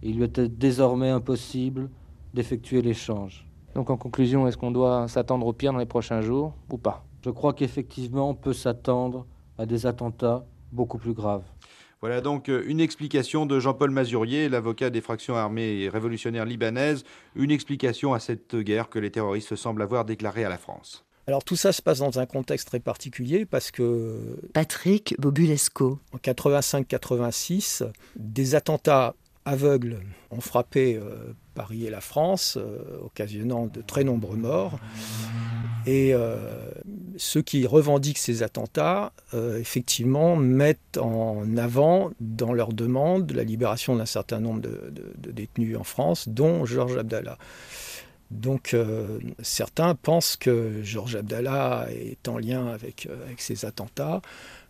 Et 0.02 0.10
il 0.10 0.16
lui 0.16 0.24
était 0.24 0.48
désormais 0.48 1.10
impossible 1.10 1.90
d'effectuer 2.34 2.82
l'échange. 2.82 3.48
Donc 3.74 3.90
en 3.90 3.96
conclusion, 3.96 4.46
est-ce 4.46 4.56
qu'on 4.56 4.70
doit 4.70 5.08
s'attendre 5.08 5.46
au 5.46 5.52
pire 5.52 5.72
dans 5.72 5.78
les 5.78 5.86
prochains 5.86 6.20
jours 6.20 6.54
ou 6.70 6.78
pas? 6.78 7.04
Je 7.24 7.30
crois 7.30 7.54
qu'effectivement, 7.54 8.30
on 8.30 8.34
peut 8.34 8.52
s'attendre 8.52 9.26
à 9.58 9.66
des 9.66 9.86
attentats 9.86 10.46
beaucoup 10.72 10.98
plus 10.98 11.14
graves. 11.14 11.44
Voilà 12.00 12.20
donc 12.20 12.48
euh, 12.48 12.62
une 12.66 12.80
explication 12.80 13.46
de 13.46 13.58
Jean-Paul 13.58 13.90
Mazurier, 13.90 14.48
l'avocat 14.48 14.90
des 14.90 15.00
fractions 15.00 15.36
armées 15.36 15.80
et 15.80 15.88
révolutionnaires 15.88 16.44
libanaises, 16.44 17.04
une 17.34 17.50
explication 17.50 18.12
à 18.12 18.20
cette 18.20 18.56
guerre 18.56 18.88
que 18.88 18.98
les 18.98 19.10
terroristes 19.10 19.56
semblent 19.56 19.82
avoir 19.82 20.04
déclarée 20.04 20.44
à 20.44 20.48
la 20.48 20.58
France. 20.58 21.04
Alors 21.26 21.42
tout 21.42 21.56
ça 21.56 21.72
se 21.72 21.82
passe 21.82 21.98
dans 21.98 22.20
un 22.20 22.26
contexte 22.26 22.68
très 22.68 22.78
particulier 22.78 23.46
parce 23.46 23.70
que... 23.70 24.38
Patrick 24.52 25.16
Bobulesco. 25.18 25.98
En 26.12 26.18
85-86, 26.18 27.90
des 28.14 28.54
attentats 28.54 29.14
aveugles 29.44 30.00
ont 30.30 30.40
frappé 30.40 30.96
euh, 30.96 31.32
Paris 31.56 31.86
et 31.86 31.90
la 31.90 32.00
France, 32.00 32.56
euh, 32.56 32.78
occasionnant 33.04 33.66
de 33.66 33.80
très 33.80 34.04
nombreux 34.04 34.36
morts. 34.36 34.78
Et 35.86 36.14
euh, 36.14 36.36
ceux 37.16 37.42
qui 37.42 37.66
revendiquent 37.66 38.18
ces 38.18 38.42
attentats, 38.42 39.12
effectivement, 39.32 40.36
mettent 40.36 40.98
en 40.98 41.56
avant 41.56 42.10
dans 42.20 42.52
leur 42.52 42.72
demande 42.72 43.30
la 43.32 43.44
libération 43.44 43.96
d'un 43.96 44.06
certain 44.06 44.40
nombre 44.40 44.60
de, 44.60 44.92
de, 45.18 45.30
détenus 45.30 45.76
en 45.76 45.84
France, 45.84 46.28
dont 46.28 46.64
Georges 46.64 46.98
Abdallah. 46.98 47.38
Donc 48.32 48.76
certains 49.40 49.94
pensent 49.94 50.36
que 50.36 50.82
Georges 50.82 51.14
Abdallah 51.14 51.86
est 51.90 52.26
en 52.26 52.36
lien 52.38 52.66
avec, 52.66 53.08
avec 53.24 53.40
ces 53.40 53.64
attentats, 53.64 54.20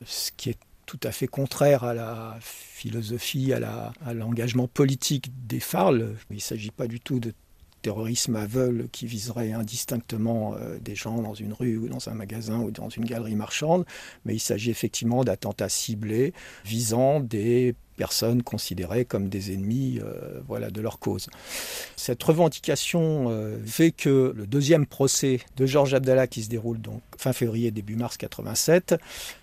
ce 0.04 0.30
qui 0.36 0.50
est 0.50 0.58
tout 0.86 1.00
à 1.02 1.12
fait 1.12 1.26
contraire 1.26 1.84
à 1.84 1.94
la 1.94 2.38
philosophie, 2.40 3.52
à 3.52 4.14
l'engagement 4.14 4.68
politique 4.68 5.30
des 5.46 5.60
FARL. 5.60 6.16
Il 6.30 6.36
ne 6.36 6.40
s'agit 6.40 6.70
pas 6.70 6.86
du 6.86 7.00
tout 7.00 7.18
de 7.20 7.34
terrorisme 7.82 8.36
aveugle 8.36 8.88
qui 8.90 9.06
viserait 9.06 9.52
indistinctement 9.52 10.54
euh, 10.54 10.78
des 10.80 10.96
gens 10.96 11.22
dans 11.22 11.34
une 11.34 11.52
rue 11.52 11.76
ou 11.76 11.88
dans 11.88 12.08
un 12.08 12.14
magasin 12.14 12.58
ou 12.60 12.70
dans 12.70 12.88
une 12.88 13.04
galerie 13.04 13.36
marchande, 13.36 13.84
mais 14.24 14.34
il 14.34 14.40
s'agit 14.40 14.70
effectivement 14.70 15.22
d'attentats 15.22 15.68
ciblés 15.68 16.32
visant 16.64 17.20
des 17.20 17.76
personnes 17.96 18.42
considérées 18.42 19.04
comme 19.04 19.28
des 19.28 19.52
ennemis 19.52 19.98
euh, 20.02 20.40
voilà, 20.46 20.70
de 20.70 20.80
leur 20.80 20.98
cause. 20.98 21.28
Cette 21.96 22.22
revendication 22.22 23.26
euh, 23.30 23.58
fait 23.64 23.90
que 23.90 24.32
le 24.36 24.46
deuxième 24.46 24.86
procès 24.86 25.40
de 25.56 25.66
Georges 25.66 25.94
Abdallah, 25.94 26.26
qui 26.26 26.42
se 26.42 26.48
déroule 26.48 26.80
donc 26.80 27.02
fin 27.18 27.32
février, 27.32 27.70
début 27.70 27.96
mars 27.96 28.16
87, 28.16 28.94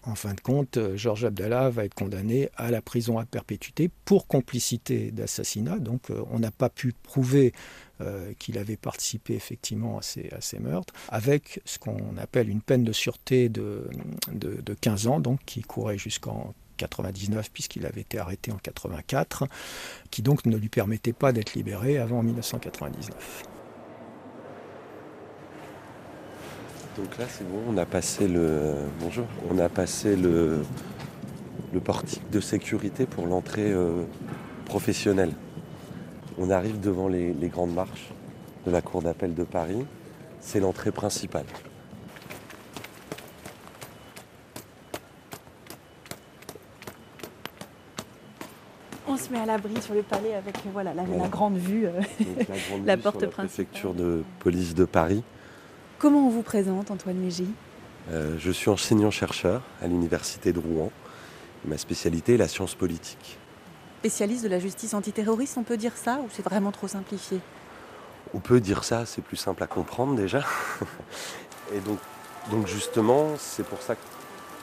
en 0.04 0.16
fin 0.16 0.34
de 0.34 0.40
compte, 0.40 0.78
euh, 0.78 0.96
Georges 0.96 1.26
Abdallah 1.26 1.70
va 1.70 1.86
être 1.86 1.96
condamné 1.96 2.50
à 2.56 2.72
la 2.72 2.82
prison 2.82 3.18
à 3.18 3.26
perpétuité 3.26 3.90
pour 4.06 4.28
complicité 4.28 5.12
d'assassinat. 5.12 5.80
Donc 5.80 6.10
on 6.32 6.40
n'a 6.40 6.52
pas 6.52 6.70
pu 6.70 6.94
prouver 7.04 7.54
qu'il 8.38 8.58
avait 8.58 8.76
participé 8.76 9.34
effectivement 9.34 10.00
à 10.00 10.02
ces, 10.02 10.60
meurtres, 10.60 10.94
avec 11.08 11.62
ce 11.64 11.80
qu'on 11.80 12.18
appelle 12.18 12.50
une 12.50 12.62
peine 12.62 12.84
de 12.84 12.92
sûreté 12.92 13.48
de, 13.48 13.88
de, 14.32 14.60
de 14.62 14.74
15 14.74 15.08
ans, 15.08 15.20
donc 15.22 15.40
qui 15.46 15.62
courait 15.62 15.98
jusqu'en 15.98 16.54
99 16.78 17.52
puisqu'il 17.52 17.86
avait 17.86 18.02
été 18.02 18.20
arrêté 18.20 18.52
en 18.52 18.58
84, 18.58 19.46
qui 20.12 20.22
donc 20.22 20.46
ne 20.46 20.58
lui 20.58 20.70
permettait 20.70 21.14
pas 21.14 21.32
d'être 21.32 21.54
libéré 21.54 21.98
avant 21.98 22.24
1999. 22.24 23.44
Donc 26.98 27.18
là 27.18 27.26
c'est 27.28 27.48
bon, 27.48 27.60
on 27.68 27.78
a 27.78 27.86
passé 27.86 28.28
le 28.28 28.76
bonjour, 29.00 29.26
on 29.50 29.58
a 29.58 29.68
passé 29.68 30.16
le, 30.16 30.64
le 31.74 31.80
portique 31.80 32.30
de 32.30 32.40
sécurité 32.40 33.06
pour 33.06 33.26
l'entrée 33.26 33.72
euh, 33.72 34.04
professionnelle. 34.66 35.34
On 36.38 36.50
arrive 36.50 36.80
devant 36.80 37.08
les 37.08 37.48
grandes 37.48 37.74
marches 37.74 38.12
de 38.66 38.72
la 38.72 38.82
cour 38.82 39.02
d'appel 39.02 39.34
de 39.34 39.44
Paris. 39.44 39.86
C'est 40.40 40.60
l'entrée 40.60 40.92
principale. 40.92 41.46
On 49.14 49.18
se 49.18 49.32
met 49.32 49.40
à 49.40 49.46
l'abri 49.46 49.80
sur 49.82 49.94
le 49.94 50.02
palais 50.02 50.34
avec 50.34 50.58
voilà, 50.72 50.94
la, 50.94 51.04
grande 51.28 51.58
vue, 51.58 51.86
euh, 51.86 51.92
la, 52.84 52.98
porte 52.98 53.18
principale. 53.18 53.46
préfecture 53.46 53.94
de 53.94 54.24
police 54.40 54.74
de 54.74 54.86
Paris. 54.86 55.24
Comment 56.00 56.28
on 56.28 56.30
vous 56.30 56.42
présente, 56.42 56.90
Antoine 56.90 57.18
Mégy 57.18 57.48
euh, 58.12 58.36
Je 58.40 58.52
suis 58.52 58.72
enseignant-chercheur 58.72 59.62
à 59.82 59.88
l'université 59.88 60.52
de 60.52 60.60
Rouen. 60.60 60.92
Ma 61.66 61.78
spécialité 61.78 62.34
est 62.34 62.38
la 62.38 62.48
science 62.48 62.74
politique. 62.74 63.38
Spécialiste 64.00 64.44
de 64.44 64.50
la 64.50 64.60
justice 64.60 64.96
antiterroriste, 64.96 65.58
on 65.58 65.64
peut 65.64 65.78
dire 65.78 65.96
ça 65.96 66.20
ou 66.24 66.28
c'est 66.32 66.44
vraiment 66.44 66.72
trop 66.72 66.88
simplifié? 66.88 67.40
On 68.34 68.40
peut 68.40 68.60
dire 68.60 68.84
ça, 68.84 69.06
c'est 69.06 69.22
plus 69.22 69.38
simple 69.38 69.62
à 69.62 69.68
comprendre 69.68 70.16
déjà. 70.16 70.44
Et 71.74 71.80
donc, 71.82 72.00
donc 72.50 72.68
justement, 72.68 73.28
c'est 73.38 73.66
pour 73.66 73.82
ça 73.82 73.96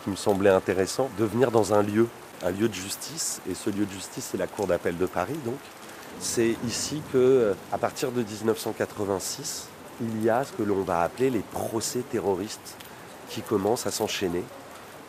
qu'il 0.03 0.11
me 0.11 0.17
semblait 0.17 0.51
intéressant 0.51 1.09
de 1.19 1.25
venir 1.25 1.53
dans 1.53 1.73
un 1.73 1.83
lieu 1.83 2.09
un 2.43 2.51
lieu 2.51 2.69
de 2.69 2.75
justice, 2.75 3.41
et 3.49 3.55
ce 3.55 3.71
lieu 3.71 3.85
de 3.87 3.93
justice, 3.93 4.29
c'est 4.31 4.39
la 4.39 4.47
Cour 4.47 4.67
d'appel 4.67 4.97
de 4.97 5.07
Paris, 5.07 5.39
donc. 5.45 5.59
C'est 6.21 6.57
ici 6.67 7.03
que, 7.13 7.55
à 7.73 7.79
partir 7.79 8.13
de 8.13 8.23
1986, 8.23 9.69
il 10.03 10.23
y 10.23 10.29
a 10.29 10.45
ce 10.45 10.53
que 10.53 10.63
l'on 10.63 10.83
va 10.83 11.03
appeler 11.03 11.31
les 11.31 11.41
procès 11.41 12.01
terroristes 12.01 12.77
qui 13.29 13.43
commencent 13.43 13.87
à 13.87 13.91
s'enchaîner, 13.91 14.45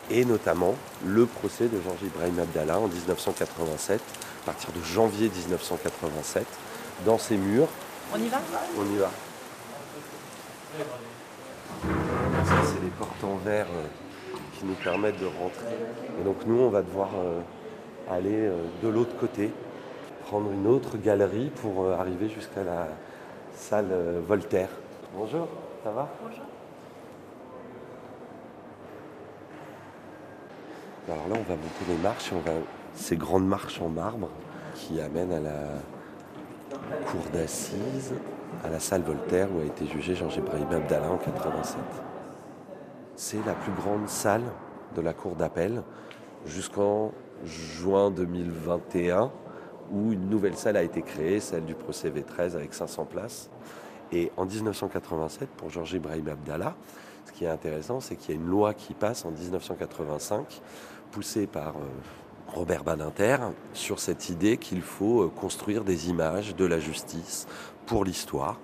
et 0.09 0.25
notamment 0.25 0.75
le 1.05 1.25
procès 1.25 1.67
de 1.67 1.81
Georges 1.81 2.03
Ibrahim 2.03 2.39
Abdallah 2.39 2.79
en 2.79 2.87
1987, 2.87 3.99
à 3.99 4.45
partir 4.45 4.71
de 4.71 4.81
janvier 4.83 5.29
1987, 5.29 6.45
dans 7.05 7.17
ces 7.17 7.37
murs. 7.37 7.67
On 8.13 8.17
y 8.17 8.27
va? 8.27 8.41
On 8.77 8.85
y 8.85 8.97
va. 8.97 9.09
Ça, 12.45 12.55
c'est 12.65 12.81
les 12.83 12.91
portes 12.91 13.23
en 13.23 13.35
verre 13.37 13.67
euh, 14.63 14.67
nous 14.67 14.73
permettent 14.75 15.19
de 15.19 15.25
rentrer. 15.25 15.75
Et 16.19 16.23
donc 16.23 16.37
nous, 16.45 16.59
on 16.59 16.69
va 16.69 16.81
devoir 16.81 17.09
euh, 17.15 17.41
aller 18.09 18.47
euh, 18.47 18.55
de 18.83 18.89
l'autre 18.89 19.15
côté, 19.17 19.51
prendre 20.25 20.51
une 20.51 20.67
autre 20.67 20.97
galerie 20.97 21.51
pour 21.61 21.85
euh, 21.85 21.95
arriver 21.97 22.29
jusqu'à 22.29 22.63
la 22.63 22.87
salle 23.53 23.91
Voltaire. 24.27 24.69
Bonjour, 25.15 25.47
ça 25.83 25.91
va? 25.91 26.09
Bonjour. 26.23 26.45
Alors 31.09 31.27
là, 31.27 31.35
on 31.35 31.49
va 31.49 31.55
monter 31.55 31.85
les 31.89 31.97
marches, 31.97 32.31
on 32.31 32.39
va... 32.39 32.51
ces 32.95 33.17
grandes 33.17 33.47
marches 33.47 33.81
en 33.81 33.89
marbre 33.89 34.29
qui 34.75 35.01
amènent 35.01 35.33
à 35.33 35.39
la 35.39 36.79
cour 37.07 37.21
d'assises, 37.33 38.13
à 38.63 38.69
la 38.69 38.79
salle 38.79 39.01
Voltaire 39.01 39.47
où 39.53 39.61
a 39.61 39.65
été 39.65 39.85
jugé 39.87 40.15
Georges 40.15 40.37
Ibrahim 40.37 40.67
Abdallah 40.71 41.09
en 41.09 41.17
87. 41.17 42.10
C'est 43.23 43.45
la 43.45 43.53
plus 43.53 43.71
grande 43.73 44.09
salle 44.09 44.41
de 44.95 44.99
la 44.99 45.13
cour 45.13 45.35
d'appel 45.35 45.83
jusqu'en 46.47 47.11
juin 47.45 48.09
2021 48.09 49.31
où 49.91 50.11
une 50.11 50.27
nouvelle 50.27 50.57
salle 50.57 50.75
a 50.75 50.81
été 50.81 51.03
créée, 51.03 51.39
celle 51.39 51.65
du 51.65 51.75
procès 51.75 52.09
V13 52.09 52.55
avec 52.55 52.73
500 52.73 53.05
places. 53.05 53.51
Et 54.11 54.31
en 54.37 54.47
1987, 54.47 55.49
pour 55.49 55.69
Georges 55.69 55.93
Ibrahim 55.93 56.29
Abdallah, 56.29 56.75
ce 57.27 57.31
qui 57.31 57.45
est 57.45 57.47
intéressant, 57.47 57.99
c'est 57.99 58.15
qu'il 58.15 58.33
y 58.33 58.37
a 58.39 58.41
une 58.41 58.49
loi 58.49 58.73
qui 58.73 58.95
passe 58.95 59.23
en 59.23 59.29
1985, 59.29 60.59
poussée 61.11 61.45
par 61.45 61.75
euh, 61.75 61.81
Robert 62.47 62.83
Badinter, 62.83 63.37
sur 63.73 63.99
cette 63.99 64.29
idée 64.29 64.57
qu'il 64.57 64.81
faut 64.81 65.21
euh, 65.21 65.27
construire 65.27 65.83
des 65.83 66.09
images 66.09 66.55
de 66.55 66.65
la 66.65 66.79
justice 66.79 67.45
pour 67.85 68.03
l'histoire. 68.03 68.59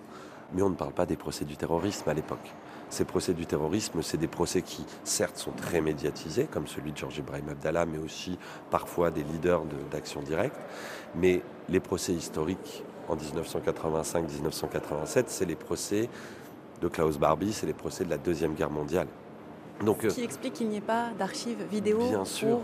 Mais 0.56 0.64
on 0.64 0.72
ne 0.72 0.76
parle 0.76 0.94
pas 0.94 1.06
des 1.06 1.16
procès 1.16 1.46
du 1.46 1.58
terrorisme 1.58 2.10
à 2.10 2.16
l'époque. 2.16 2.56
Ces 2.90 3.06
procès 3.06 3.34
du 3.34 3.46
terrorisme, 3.46 4.02
c'est 4.02 4.18
des 4.18 4.28
procès 4.28 4.62
qui, 4.62 4.86
certes, 5.04 5.38
sont 5.38 5.52
très 5.52 5.82
médiatisés, 5.82 6.46
comme 6.46 6.68
celui 6.68 6.94
de 6.94 6.98
Georges 6.98 7.18
Ibrahim 7.18 7.50
Abdallah, 7.50 7.86
mais 7.86 7.98
aussi 7.98 8.40
parfois 8.72 9.12
des 9.12 9.24
leaders 9.24 9.64
d'action 9.92 10.22
directe. 10.22 10.60
Mais 11.16 11.42
les 11.68 11.80
procès 11.80 12.14
historiques 12.14 12.84
en 13.10 13.18
1985-1987, 13.18 15.26
c'est 15.28 15.46
les 15.46 15.56
procès 15.56 16.10
de 16.82 16.88
Klaus 16.88 17.18
Barbie, 17.18 17.54
c'est 17.54 17.66
les 17.66 17.74
procès 17.74 18.06
de 18.06 18.10
la 18.10 18.18
Deuxième 18.18 18.54
Guerre 18.54 18.70
mondiale. 18.70 19.08
Donc, 19.86 20.00
Ce 20.02 20.08
qui 20.08 20.24
explique 20.24 20.54
qu'il 20.54 20.70
n'y 20.70 20.78
ait 20.78 20.82
pas 20.82 21.12
d'archives 21.18 21.64
vidéo 21.70 22.00
pour, 22.00 22.64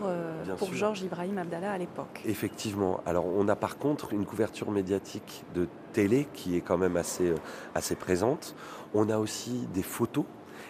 pour 0.58 0.74
Georges 0.74 1.02
Ibrahim 1.02 1.38
Abdallah 1.38 1.74
à 1.74 1.78
l'époque. 1.78 2.22
Effectivement. 2.26 3.02
Alors 3.06 3.26
on 3.26 3.48
a 3.48 3.56
par 3.56 3.78
contre 3.78 4.14
une 4.14 4.26
couverture 4.26 4.72
médiatique 4.72 5.44
de 5.54 5.68
télé 5.92 6.28
qui 6.34 6.58
est 6.58 6.62
quand 6.62 6.78
même 6.78 6.98
assez, 6.98 7.34
assez 7.76 7.96
présente. 7.96 8.56
On 8.94 9.10
a 9.10 9.18
aussi 9.18 9.68
des 9.74 9.84
photos 9.84 10.26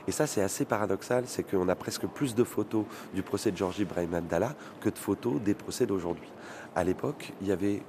et 0.08 0.12
ça, 0.12 0.28
c'est 0.28 0.42
assez 0.42 0.66
paradoxal, 0.66 1.24
c'est 1.28 1.44
qu'on 1.44 1.70
a 1.70 1.76
presque 1.76 2.08
plus 2.08 2.36
de 2.36 2.44
photos 2.44 2.86
du 3.14 3.24
procès 3.24 3.52
de 3.52 3.58
Georges 3.58 3.80
Ibrahim 3.80 4.14
Abdallah 4.14 4.54
que 4.82 4.90
de 4.90 4.98
photos 4.98 5.42
des 5.42 5.54
procès 5.54 5.86
d'aujourd'hui. 5.86 6.30
À 6.76 6.84
l'époque, 6.84 7.34
il 7.42 7.48
y 7.48 7.52
avait 7.52 7.82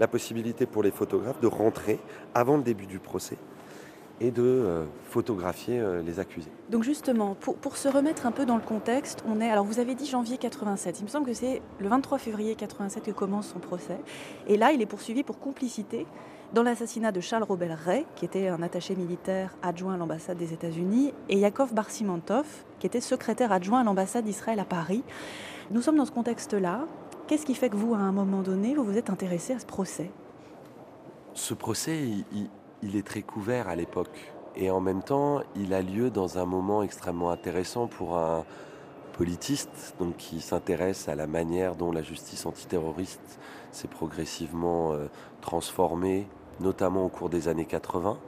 la 0.00 0.08
possibilité 0.08 0.66
pour 0.66 0.82
les 0.82 0.90
photographes 0.90 1.40
de 1.40 1.46
rentrer 1.46 2.00
avant 2.34 2.56
le 2.56 2.62
début 2.62 2.86
du 2.86 2.98
procès 2.98 3.36
et 4.20 4.30
de 4.30 4.42
euh, 4.42 4.84
photographier 5.04 5.78
euh, 5.78 6.02
les 6.02 6.20
accusés. 6.20 6.50
Donc 6.70 6.82
justement, 6.82 7.34
pour, 7.34 7.56
pour, 7.56 7.76
se 7.76 7.88
remettre 7.88 8.26
un 8.26 8.32
peu 8.32 8.44
dans 8.46 8.56
le 8.56 8.62
contexte, 8.62 9.22
on 9.26 9.40
est, 9.40 9.50
alors 9.50 9.64
vous 9.64 9.78
avez 9.78 9.94
dit 9.94 10.06
janvier 10.06 10.38
87, 10.38 11.00
il 11.00 11.04
me 11.04 11.08
semble 11.08 11.26
que 11.26 11.34
c'est 11.34 11.62
le 11.78 11.88
23 11.88 12.18
février 12.18 12.54
87 12.54 13.04
que 13.04 13.10
commence 13.10 13.48
son 13.48 13.58
procès, 13.58 13.98
et 14.46 14.56
là 14.56 14.72
il 14.72 14.82
est 14.82 14.86
poursuivi 14.86 15.22
pour 15.22 15.38
complicité 15.38 16.06
dans 16.54 16.62
l'assassinat 16.62 17.12
de 17.12 17.20
Charles 17.20 17.42
Robert 17.42 17.78
Ray, 17.78 18.06
qui 18.16 18.24
était 18.24 18.48
un 18.48 18.62
attaché 18.62 18.96
militaire 18.96 19.54
adjoint 19.62 19.94
à 19.94 19.96
l'ambassade 19.96 20.38
des 20.38 20.52
États-Unis, 20.52 21.12
et 21.28 21.38
Yakov 21.38 21.74
Barsimantov, 21.74 22.46
qui 22.78 22.86
était 22.86 23.00
secrétaire 23.00 23.52
adjoint 23.52 23.80
à 23.80 23.84
l'ambassade 23.84 24.24
d'Israël 24.24 24.58
à 24.58 24.64
Paris. 24.64 25.02
Nous 25.70 25.82
sommes 25.82 25.96
dans 25.96 26.06
ce 26.06 26.10
contexte-là. 26.10 26.86
Qu'est-ce 27.26 27.44
qui 27.44 27.54
fait 27.54 27.68
que 27.68 27.76
vous, 27.76 27.92
à 27.92 27.98
un 27.98 28.12
moment 28.12 28.40
donné, 28.40 28.74
vous 28.74 28.84
vous 28.84 28.96
êtes 28.96 29.10
intéressé 29.10 29.52
à 29.52 29.58
ce 29.58 29.66
procès? 29.66 30.10
Ce 31.34 31.52
procès, 31.52 32.02
il, 32.32 32.48
est 32.82 33.06
très 33.06 33.22
couvert 33.22 33.68
à 33.68 33.76
l'époque. 33.76 34.32
Et 34.56 34.70
en 34.70 34.80
même 34.80 35.02
temps, 35.02 35.42
il 35.56 35.72
a 35.74 35.82
lieu 35.82 36.10
dans 36.10 36.38
un 36.38 36.44
moment 36.44 36.82
extrêmement 36.82 37.30
intéressant 37.30 37.86
pour 37.86 38.18
un 38.18 38.44
politiste 39.12 39.94
donc, 39.98 40.16
qui 40.16 40.40
s'intéresse 40.40 41.08
à 41.08 41.14
la 41.14 41.26
manière 41.26 41.74
dont 41.74 41.92
la 41.92 42.02
justice 42.02 42.46
antiterroriste 42.46 43.38
s'est 43.72 43.88
progressivement 43.88 44.92
euh, 44.92 45.06
transformée, 45.40 46.26
notamment 46.60 47.04
au 47.04 47.08
cours 47.08 47.28
des 47.28 47.48
années 47.48 47.64
80, 47.64 48.18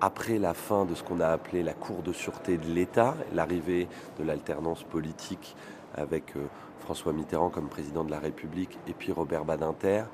après 0.00 0.38
la 0.38 0.54
fin 0.54 0.84
de 0.84 0.94
ce 0.94 1.02
qu'on 1.02 1.20
a 1.20 1.28
appelé 1.28 1.62
la 1.62 1.72
Cour 1.72 2.02
de 2.02 2.12
sûreté 2.12 2.58
de 2.58 2.66
l'État, 2.66 3.16
l'arrivée 3.32 3.88
de 4.18 4.24
l'alternance 4.24 4.82
politique 4.82 5.56
avec 5.94 6.36
euh, 6.36 6.46
François 6.86 7.12
Mitterrand 7.12 7.50
comme 7.50 7.68
président 7.68 8.04
de 8.04 8.12
la 8.12 8.20
République 8.20 8.78
et 8.86 8.92
puis 8.92 9.10
Robert 9.10 9.44
Badinter, 9.44 10.04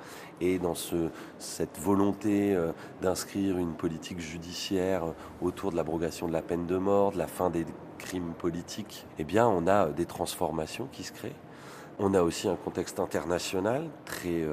et 0.41 0.59
dans 0.59 0.75
ce, 0.75 1.11
cette 1.39 1.79
volonté 1.79 2.55
euh, 2.55 2.73
d'inscrire 3.03 3.59
une 3.59 3.75
politique 3.75 4.21
judiciaire 4.21 5.05
autour 5.43 5.71
de 5.71 5.77
l'abrogation 5.77 6.27
de 6.29 6.33
la 6.33 6.41
peine 6.41 6.65
de 6.65 6.79
mort, 6.79 7.13
de 7.13 7.19
la 7.19 7.27
fin 7.27 7.51
des 7.51 7.67
crimes 7.99 8.33
politiques, 8.39 9.07
eh 9.19 9.25
bien 9.25 9.47
on 9.47 9.67
a 9.67 9.91
des 9.91 10.07
transformations 10.07 10.89
qui 10.91 11.03
se 11.03 11.13
créent. 11.13 11.37
On 11.99 12.15
a 12.15 12.23
aussi 12.23 12.49
un 12.49 12.57
contexte 12.57 13.01
international 13.01 13.91
très 14.07 14.47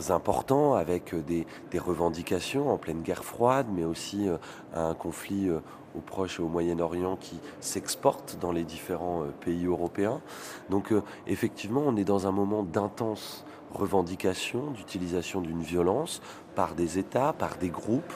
euh, 0.00 0.14
important 0.14 0.74
avec 0.74 1.14
euh, 1.14 1.22
des, 1.22 1.46
revendications 1.78 2.70
en 2.70 2.76
pleine 2.76 3.02
guerre 3.02 3.24
froide, 3.24 3.66
mais 3.72 3.84
aussi 3.84 4.28
euh, 4.28 4.36
un 4.74 4.94
conflit 4.94 5.50
au 5.50 6.00
Proche 6.00 6.38
et 6.38 6.42
au 6.42 6.48
Moyen-Orient 6.48 7.16
qui 7.16 7.40
s'exporte 7.60 8.38
dans 8.40 8.52
les 8.52 8.64
différents 8.64 9.24
pays 9.40 9.66
européens. 9.66 10.20
Donc 10.68 10.92
effectivement, 11.26 11.82
on 11.84 11.96
est 11.96 12.04
dans 12.04 12.28
un 12.28 12.30
moment 12.30 12.62
d'intense 12.62 13.44
revendication, 13.72 14.70
d'utilisation 14.70 15.40
d'une 15.40 15.62
violence 15.62 16.20
par 16.54 16.74
des 16.74 16.98
États, 16.98 17.32
par 17.32 17.56
des 17.56 17.70
groupes, 17.70 18.12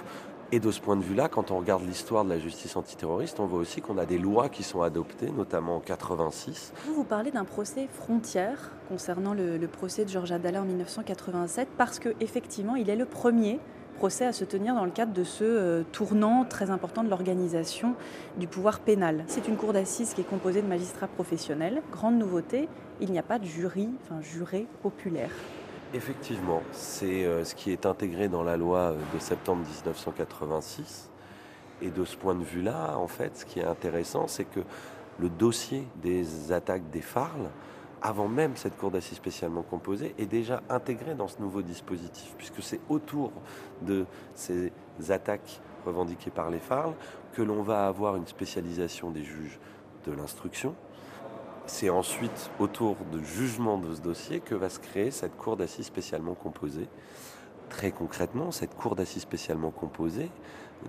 et 0.53 0.61
de 0.61 0.71
ce 0.71 0.81
point 0.81 0.97
de 0.97 1.03
vue-là, 1.03 1.29
quand 1.29 1.51
on 1.51 1.59
regarde 1.59 1.85
l'histoire 1.87 2.25
de 2.25 2.31
la 2.31 2.39
justice 2.39 2.77
antiterroriste, 2.77 3.41
on 3.41 3.47
voit 3.47 3.59
aussi 3.59 3.81
qu'on 3.81 3.99
a 3.99 4.07
des 4.07 4.19
lois 4.19 4.49
qui 4.49 4.63
sont 4.63 4.83
adoptées, 4.83 5.31
notamment 5.31 5.77
en 5.77 5.81
86. 5.81 6.73
Vous, 6.87 6.95
vous 6.95 7.05
parlez 7.05 7.31
d'un 7.31 7.45
procès 7.45 7.89
frontière 7.93 8.71
concernant 8.89 9.35
le, 9.35 9.59
procès 9.67 10.05
de 10.05 10.11
Georges 10.11 10.33
Abdallah 10.33 10.63
en 10.63 10.65
1987, 10.65 11.69
parce 11.77 11.99
qu'effectivement, 11.99 12.77
il 12.77 12.91
est 12.91 12.97
le 12.97 13.07
premier 13.07 13.59
procès 13.97 14.27
à 14.27 14.33
se 14.33 14.45
tenir 14.45 14.75
dans 14.75 14.85
le 14.85 14.91
cadre 14.91 15.13
de 15.13 15.25
ce 15.25 15.45
euh, 15.45 15.83
tournant 15.93 16.45
très 16.45 16.71
important 16.71 17.05
de 17.05 17.09
l'organisation 17.09 17.95
du 18.39 18.47
pouvoir 18.47 18.81
pénal. 18.81 19.25
C'est 19.29 19.49
une 19.49 19.57
cour 19.57 19.73
d'assises 19.73 20.15
qui 20.15 20.21
est 20.21 20.29
composée 20.29 20.63
de 20.63 20.67
magistrats 20.67 21.07
professionnels. 21.07 21.81
Grande 21.93 22.19
nouveauté, 22.19 22.69
il 23.01 23.11
n'y 23.13 23.19
a 23.19 23.23
pas 23.23 23.39
de 23.39 23.45
jury, 23.45 23.89
enfin 24.03 24.21
juré 24.21 24.67
populaire. 24.83 25.31
Effectivement, 25.95 26.61
c'est 26.73 27.25
euh, 27.25 27.45
ce 27.45 27.55
qui 27.55 27.71
est 27.71 27.87
intégré 27.87 28.29
dans 28.29 28.43
la 28.43 28.57
loi 28.57 28.79
euh, 28.79 28.99
de 29.15 29.21
septembre 29.21 29.63
1986. 29.63 31.09
Et 31.83 31.91
de 31.91 32.05
ce 32.05 32.17
point 32.17 32.35
de 32.35 32.43
vue-là, 32.43 32.99
en 32.99 33.07
fait, 33.07 33.37
ce 33.39 33.47
qui 33.47 33.61
est 33.61 33.65
intéressant, 33.65 34.27
c'est 34.27 34.45
que 34.45 34.59
le 35.21 35.29
dossier 35.29 35.87
des 36.03 36.51
attaques 36.51 36.91
des 36.91 37.01
FARL, 37.01 37.49
avant 38.03 38.27
même 38.27 38.57
cette 38.57 38.77
cour 38.77 38.91
d'assises 38.91 39.19
spécialement 39.19 39.63
composée, 39.63 40.17
est 40.19 40.27
déjà 40.27 40.65
intégré 40.69 41.15
dans 41.15 41.29
ce 41.29 41.41
nouveau 41.41 41.63
dispositif, 41.63 42.35
puisque 42.39 42.61
c'est 42.61 42.81
autour 42.89 43.31
de 43.83 44.05
ces 44.35 44.73
attaques 45.11 45.61
revendiquées 45.87 46.33
par 46.33 46.51
les 46.51 46.59
FARL 46.59 46.95
que 47.35 47.43
l'on 47.43 47.63
va 47.63 47.87
avoir 47.87 48.17
une 48.17 48.27
spécialisation 48.27 49.13
des 49.13 49.23
juges 49.23 49.61
de 50.07 50.13
l'instruction, 50.13 50.75
c'est 51.67 51.91
ensuite 51.91 52.51
autour 52.59 52.97
du 53.13 53.25
jugement 53.25 53.79
de 53.79 53.95
ce 53.95 54.01
dossier 54.01 54.41
que 54.41 54.55
va 54.55 54.69
se 54.69 54.79
créer 54.79 55.11
cette 55.11 55.37
cour 55.37 55.57
d'assises 55.57 55.87
spécialement 55.87 56.35
composée. 56.35 56.89
Très 57.71 57.91
concrètement, 57.91 58.51
cette 58.51 58.75
cour 58.75 58.95
d'assises 58.95 59.23
spécialement 59.23 59.71
composée 59.71 60.31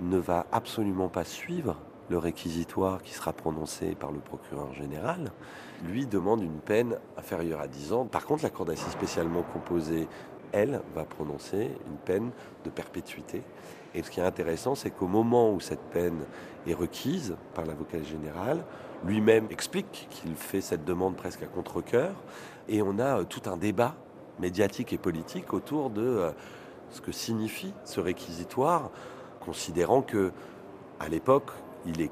ne 0.02 0.18
va 0.18 0.46
absolument 0.52 1.08
pas 1.08 1.24
suivre 1.24 1.78
le 2.10 2.18
réquisitoire 2.18 3.02
qui 3.02 3.14
sera 3.14 3.34
prononcé 3.34 3.96
par 3.96 4.12
le 4.12 4.20
procureur 4.20 4.74
général, 4.74 5.32
lui 5.84 6.06
demande 6.06 6.44
une 6.44 6.60
peine 6.60 6.98
inférieure 7.18 7.62
à 7.62 7.68
10 7.68 7.94
ans. 7.94 8.06
Par 8.06 8.26
contre, 8.26 8.44
la 8.44 8.50
cour 8.50 8.66
d'assises 8.66 8.92
spécialement 8.92 9.42
composée, 9.42 10.08
elle, 10.52 10.82
va 10.94 11.04
prononcer 11.04 11.72
une 11.88 11.98
peine 11.98 12.32
de 12.64 12.70
perpétuité. 12.70 13.42
Et 13.96 14.04
ce 14.04 14.12
qui 14.12 14.20
est 14.20 14.24
intéressant, 14.24 14.76
c'est 14.76 14.92
qu'au 14.92 15.08
moment 15.08 15.52
où 15.52 15.60
cette 15.60 15.82
peine 15.92 16.26
est 16.67 16.73
requise 16.73 17.36
par 17.54 17.65
l'avocat 17.65 18.01
général, 18.01 18.63
lui-même 19.06 19.47
explique 19.49 20.08
qu'il 20.10 20.36
fait 20.36 20.62
cette 20.62 20.86
demande 20.86 21.15
presque 21.15 21.43
à 21.43 21.47
contre-coeur. 21.47 22.13
Et 22.67 22.82
on 22.82 22.99
a 22.99 23.19
euh, 23.19 23.23
tout 23.23 23.49
un 23.49 23.58
débat 23.58 23.95
médiatique 24.39 24.93
et 24.93 24.97
politique 24.97 25.54
autour 25.54 25.89
de 25.89 26.01
euh, 26.01 26.32
ce 26.89 27.01
que 27.01 27.12
signifie 27.12 27.73
ce 27.84 27.99
réquisitoire, 27.99 28.89
considérant 29.39 30.01
que, 30.01 30.32
à 30.99 31.08
l'époque, 31.10 31.51
il 31.86 32.01
est 32.01 32.12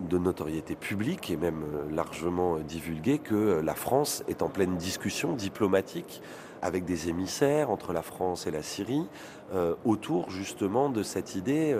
de 0.00 0.16
notoriété 0.16 0.76
publique 0.76 1.30
et 1.30 1.36
même 1.36 1.62
euh, 1.64 1.90
largement 1.94 2.58
divulgué 2.58 3.18
que 3.18 3.60
la 3.60 3.74
France 3.74 4.22
est 4.28 4.42
en 4.42 4.48
pleine 4.48 4.76
discussion 4.76 5.32
diplomatique 5.32 6.22
avec 6.62 6.84
des 6.84 7.08
émissaires 7.08 7.70
entre 7.70 7.92
la 7.92 8.02
France 8.02 8.48
et 8.48 8.50
la 8.50 8.62
Syrie 8.62 9.06
autour 9.84 10.28
justement 10.28 10.88
de 10.88 11.04
cette 11.04 11.36
idée 11.36 11.72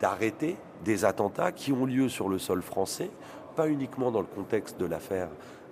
d'arrêter 0.00 0.56
des 0.84 1.04
attentats 1.04 1.52
qui 1.52 1.72
ont 1.72 1.86
lieu 1.86 2.08
sur 2.08 2.28
le 2.28 2.38
sol 2.38 2.62
français 2.62 3.10
pas 3.54 3.68
uniquement 3.68 4.10
dans 4.10 4.20
le 4.20 4.26
contexte 4.26 4.78
de 4.78 4.84
l'affaire 4.84 5.28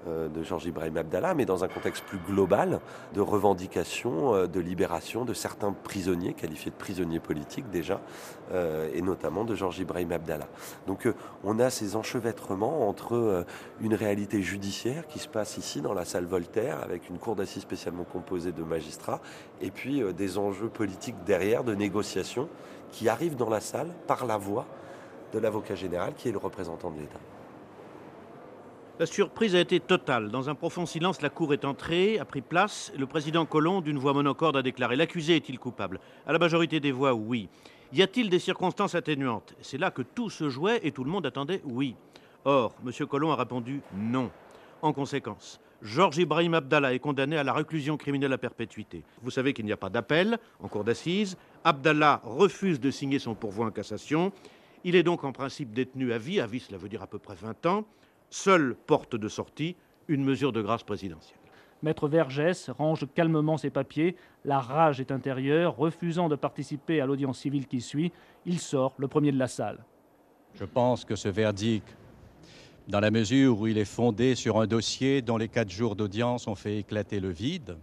euh, 0.08 0.28
de 0.28 0.42
Georges 0.42 0.66
Ibrahim 0.66 0.96
Abdallah, 0.96 1.34
mais 1.34 1.44
dans 1.44 1.62
un 1.62 1.68
contexte 1.68 2.04
plus 2.04 2.18
global 2.18 2.80
de 3.14 3.20
revendication, 3.20 4.34
euh, 4.34 4.46
de 4.46 4.58
libération 4.58 5.24
de 5.24 5.32
certains 5.32 5.72
prisonniers, 5.72 6.32
qualifiés 6.32 6.72
de 6.72 6.76
prisonniers 6.76 7.20
politiques 7.20 7.70
déjà, 7.70 8.00
euh, 8.52 8.88
et 8.94 9.02
notamment 9.02 9.44
de 9.44 9.54
Georges 9.54 9.78
Ibrahim 9.78 10.10
Abdallah. 10.10 10.48
Donc 10.86 11.08
on 11.44 11.60
a 11.60 11.70
ces 11.70 11.94
enchevêtrements 11.94 12.88
entre 12.88 13.44
une 13.80 13.94
réalité 13.94 14.42
judiciaire 14.42 15.06
qui 15.06 15.18
se 15.18 15.28
passe 15.28 15.56
ici 15.56 15.80
dans 15.80 15.94
la 15.94 16.04
salle 16.04 16.26
Voltaire, 16.26 16.82
avec 16.82 17.08
une 17.08 17.18
cour 17.18 17.36
d'assises 17.36 17.62
spécialement 17.62 18.04
composée 18.04 18.52
de 18.52 18.62
magistrats, 18.62 19.20
et 19.60 19.70
puis 19.70 20.02
des 20.14 20.38
enjeux 20.38 20.68
politiques 20.68 21.22
derrière, 21.24 21.62
de 21.62 21.74
négociations, 21.74 22.48
qui 22.92 23.08
arrivent 23.08 23.36
dans 23.36 23.50
la 23.50 23.60
salle 23.60 23.92
par 24.06 24.26
la 24.26 24.36
voix 24.36 24.66
de 25.32 25.38
l'avocat 25.38 25.74
général 25.74 26.14
qui 26.14 26.28
est 26.28 26.32
le 26.32 26.38
représentant 26.38 26.90
de 26.90 27.00
l'État. 27.00 27.18
La 28.98 29.06
surprise 29.06 29.56
a 29.56 29.60
été 29.60 29.80
totale. 29.80 30.30
Dans 30.30 30.48
un 30.50 30.54
profond 30.54 30.86
silence, 30.86 31.22
la 31.22 31.30
cour 31.30 31.54
est 31.54 31.64
entrée, 31.64 32.18
a 32.18 32.24
pris 32.24 32.42
place. 32.42 32.92
Le 32.96 33.06
président 33.06 33.46
Colomb, 33.46 33.80
d'une 33.80 33.98
voix 33.98 34.12
monocorde, 34.12 34.56
a 34.56 34.62
déclaré 34.62 34.94
L'accusé 34.96 35.34
est-il 35.34 35.58
coupable? 35.58 35.98
À 36.26 36.32
la 36.32 36.38
majorité 36.38 36.78
des 36.78 36.92
voix, 36.92 37.14
oui. 37.14 37.48
Y 37.92 38.02
a-t-il 38.02 38.30
des 38.30 38.38
circonstances 38.38 38.94
atténuantes? 38.94 39.54
C'est 39.60 39.78
là 39.78 39.90
que 39.90 40.02
tout 40.02 40.30
se 40.30 40.50
jouait 40.50 40.80
et 40.82 40.92
tout 40.92 41.04
le 41.04 41.10
monde 41.10 41.26
attendait 41.26 41.62
oui. 41.64 41.96
Or, 42.44 42.74
M. 42.86 43.06
Colomb 43.06 43.32
a 43.32 43.36
répondu 43.36 43.80
non. 43.94 44.30
En 44.82 44.92
conséquence, 44.92 45.60
Georges 45.82 46.18
Ibrahim 46.18 46.54
Abdallah 46.54 46.94
est 46.94 46.98
condamné 47.00 47.36
à 47.36 47.44
la 47.44 47.52
réclusion 47.52 47.96
criminelle 47.96 48.32
à 48.32 48.38
perpétuité. 48.38 49.02
Vous 49.22 49.30
savez 49.30 49.52
qu'il 49.52 49.64
n'y 49.64 49.72
a 49.72 49.76
pas 49.76 49.90
d'appel 49.90 50.38
en 50.60 50.68
cour 50.68 50.84
d'assises. 50.84 51.36
Abdallah 51.64 52.20
refuse 52.24 52.80
de 52.80 52.90
signer 52.90 53.18
son 53.18 53.34
pourvoi 53.34 53.66
en 53.66 53.70
cassation. 53.70 54.32
Il 54.84 54.96
est 54.96 55.02
donc 55.02 55.24
en 55.24 55.32
principe 55.32 55.72
détenu 55.72 56.12
à 56.12 56.18
vie. 56.18 56.40
À 56.40 56.46
vie, 56.46 56.60
cela 56.60 56.78
veut 56.78 56.88
dire 56.88 57.02
à 57.02 57.06
peu 57.06 57.18
près 57.18 57.34
20 57.34 57.66
ans. 57.66 57.84
Seule 58.30 58.74
porte 58.86 59.14
de 59.14 59.28
sortie, 59.28 59.76
une 60.08 60.24
mesure 60.24 60.52
de 60.52 60.62
grâce 60.62 60.82
présidentielle. 60.82 61.38
Maître 61.82 62.08
Vergès 62.08 62.70
range 62.70 63.06
calmement 63.14 63.56
ses 63.56 63.70
papiers, 63.70 64.16
la 64.44 64.60
rage 64.60 65.00
est 65.00 65.10
intérieure, 65.10 65.76
refusant 65.76 66.28
de 66.28 66.36
participer 66.36 67.00
à 67.00 67.06
l'audience 67.06 67.40
civile 67.40 67.66
qui 67.66 67.80
suit, 67.80 68.12
il 68.46 68.60
sort, 68.60 68.94
le 68.98 69.08
premier 69.08 69.32
de 69.32 69.38
la 69.38 69.48
salle. 69.48 69.84
Je 70.54 70.64
pense 70.64 71.04
que 71.04 71.16
ce 71.16 71.28
verdict, 71.28 71.96
dans 72.86 73.00
la 73.00 73.10
mesure 73.10 73.58
où 73.58 73.66
il 73.66 73.78
est 73.78 73.84
fondé 73.84 74.34
sur 74.36 74.60
un 74.60 74.66
dossier 74.66 75.22
dont 75.22 75.36
les 75.36 75.48
quatre 75.48 75.70
jours 75.70 75.96
d'audience 75.96 76.46
ont 76.46 76.54
fait 76.54 76.78
éclater 76.78 77.18
le 77.18 77.30
vide, 77.30 77.76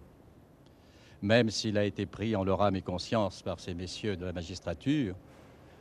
même 1.22 1.50
s'il 1.50 1.78
a 1.78 1.84
été 1.84 2.06
pris 2.06 2.36
en 2.36 2.44
leur 2.44 2.62
âme 2.62 2.76
et 2.76 2.82
conscience 2.82 3.42
par 3.42 3.60
ces 3.60 3.74
messieurs 3.74 4.16
de 4.16 4.26
la 4.26 4.34
magistrature, 4.34 5.16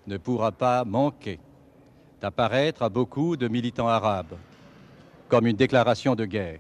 ne 0.07 0.17
pourra 0.17 0.53
pas 0.53 0.85
manquer 0.85 1.39
d'apparaître 2.21 2.83
à 2.83 2.89
beaucoup 2.89 3.37
de 3.37 3.47
militants 3.47 3.89
arabes 3.89 4.37
comme 5.29 5.47
une 5.47 5.57
déclaration 5.57 6.15
de 6.15 6.25
guerre. 6.25 6.59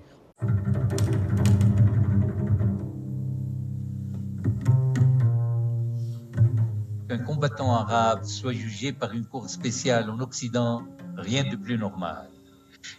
Qu'un 7.09 7.19
combattant 7.25 7.75
arabe 7.75 8.25
soit 8.25 8.53
jugé 8.53 8.93
par 8.93 9.14
une 9.14 9.25
cour 9.25 9.49
spéciale 9.49 10.11
en 10.11 10.21
Occident, 10.21 10.83
rien 11.17 11.45
de 11.45 11.57
plus 11.57 11.79
normal. 11.79 12.29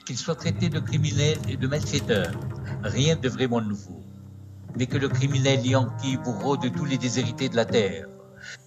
Qu'il 0.06 0.18
soit 0.18 0.36
traité 0.36 0.70
de 0.70 0.80
criminel 0.80 1.38
et 1.48 1.56
de 1.56 1.68
malfaiteur, 1.68 2.32
rien 2.84 3.16
de 3.16 3.30
vraiment 3.30 3.62
nouveau. 3.62 4.04
Mais 4.80 4.88
que 4.88 4.98
le 4.98 5.10
criminel 5.10 5.66
yankee, 5.66 6.16
bourreau 6.16 6.56
de 6.56 6.70
tous 6.70 6.86
les 6.86 6.98
déshérités 6.98 7.50
de 7.50 7.58
la 7.58 7.66
terre, 7.66 8.08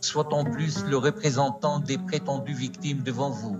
soit 0.02 0.30
en 0.34 0.44
plus 0.44 0.84
le 0.84 0.98
représentant 0.98 1.80
des 1.80 1.96
prétendues 1.96 2.52
victimes 2.52 3.02
devant 3.02 3.30
vous, 3.30 3.58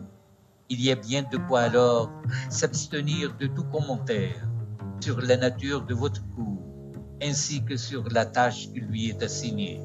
il 0.69 0.79
y 0.83 0.93
a 0.93 0.95
bien 0.95 1.23
de 1.23 1.38
quoi 1.38 1.61
alors 1.61 2.11
s'abstenir 2.51 3.35
de 3.38 3.47
tout 3.47 3.65
commentaire 3.65 4.47
sur 5.01 5.23
la 5.23 5.38
nature 5.38 5.87
de 5.87 5.95
votre 5.95 6.21
coup, 6.35 6.61
ainsi 7.23 7.65
que 7.65 7.79
sur 7.79 8.07
la 8.11 8.27
tâche 8.27 8.69
qui 8.71 8.81
lui 8.81 9.09
est 9.09 9.23
assignée. 9.23 9.81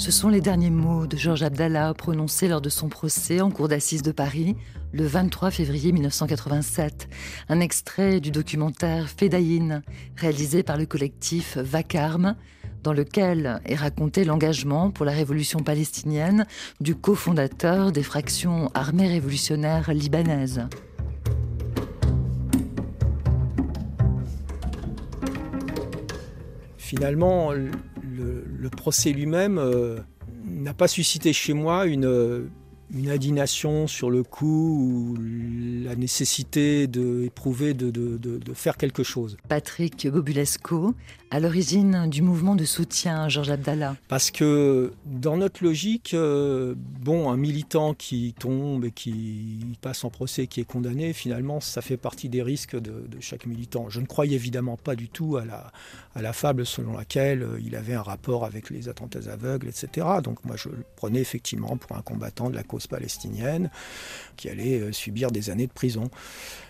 Ce 0.00 0.10
sont 0.10 0.30
les 0.30 0.40
derniers 0.40 0.70
mots 0.70 1.06
de 1.06 1.18
Georges 1.18 1.42
Abdallah 1.42 1.92
prononcés 1.92 2.48
lors 2.48 2.62
de 2.62 2.70
son 2.70 2.88
procès 2.88 3.42
en 3.42 3.50
cour 3.50 3.68
d'assises 3.68 4.00
de 4.00 4.12
Paris 4.12 4.56
le 4.94 5.04
23 5.04 5.50
février 5.50 5.92
1987. 5.92 7.06
Un 7.50 7.60
extrait 7.60 8.18
du 8.18 8.30
documentaire 8.30 9.10
Fedaïn, 9.10 9.82
réalisé 10.16 10.62
par 10.62 10.78
le 10.78 10.86
collectif 10.86 11.58
Vacarme, 11.58 12.34
dans 12.82 12.94
lequel 12.94 13.60
est 13.66 13.74
raconté 13.74 14.24
l'engagement 14.24 14.90
pour 14.90 15.04
la 15.04 15.12
révolution 15.12 15.60
palestinienne 15.60 16.46
du 16.80 16.94
cofondateur 16.94 17.92
des 17.92 18.02
fractions 18.02 18.70
armées 18.72 19.08
révolutionnaires 19.08 19.92
libanaises. 19.92 20.66
Finalement, 26.78 27.52
le, 28.20 28.70
procès 28.70 29.12
lui-même 29.12 29.58
euh, 29.58 29.98
n'a 30.44 30.74
pas 30.74 30.88
suscité 30.88 31.32
chez 31.32 31.52
moi 31.52 31.86
une, 31.86 32.50
indignation 33.08 33.86
sur 33.86 34.10
le 34.10 34.22
coup 34.22 35.14
ou 35.16 35.16
la 35.84 35.94
nécessité 35.94 36.86
d'éprouver 36.86 37.72
de, 37.72 37.90
de, 37.90 38.16
de, 38.16 38.54
faire 38.54 38.76
quelque 38.76 39.02
chose. 39.02 39.36
Patrick 39.48 40.08
Bobulesco, 40.08 40.94
à 41.30 41.38
l'origine 41.38 42.08
du 42.08 42.22
mouvement 42.22 42.56
de 42.56 42.64
soutien 42.64 43.22
à 43.22 43.28
Georges 43.28 43.50
Abdallah 43.50 43.94
Parce 44.08 44.32
que 44.32 44.92
dans 45.06 45.36
notre 45.36 45.62
logique, 45.62 46.12
euh, 46.12 46.74
bon, 46.76 47.30
un 47.30 47.36
militant 47.36 47.94
qui 47.94 48.34
tombe 48.36 48.84
et 48.84 48.90
qui 48.90 49.76
passe 49.80 50.02
en 50.04 50.10
procès, 50.10 50.48
qui 50.48 50.60
est 50.60 50.64
condamné, 50.64 51.12
finalement, 51.12 51.60
ça 51.60 51.82
fait 51.82 51.96
partie 51.96 52.28
des 52.28 52.42
risques 52.42 52.76
de, 52.76 53.04
chaque 53.20 53.46
militant. 53.46 53.88
Je 53.88 54.00
ne 54.00 54.06
croyais 54.06 54.34
évidemment 54.34 54.76
pas 54.76 54.96
du 54.96 55.08
tout 55.08 55.36
à 55.36 55.44
la, 55.44 55.70
à 56.16 56.22
la 56.22 56.32
fable 56.32 56.66
selon 56.66 56.96
laquelle 56.96 57.42
euh, 57.42 57.60
il 57.64 57.76
avait 57.76 57.94
un 57.94 58.02
rapport 58.02 58.44
avec 58.44 58.68
les 58.70 58.88
attentats 58.88 59.30
aveugles, 59.30 59.68
etc. 59.68 60.06
Donc 60.24 60.44
moi, 60.44 60.56
je 60.56 60.68
le 60.68 60.84
prenais 60.96 61.20
effectivement 61.20 61.76
pour 61.76 61.96
un 61.96 62.02
combattant 62.02 62.50
de 62.50 62.56
la 62.56 62.64
cause 62.64 62.88
palestinienne 62.88 63.70
qui 64.36 64.48
allait 64.48 64.80
euh, 64.80 64.92
subir 64.92 65.30
des 65.30 65.50
années 65.50 65.68
de 65.68 65.72
prison. 65.72 66.10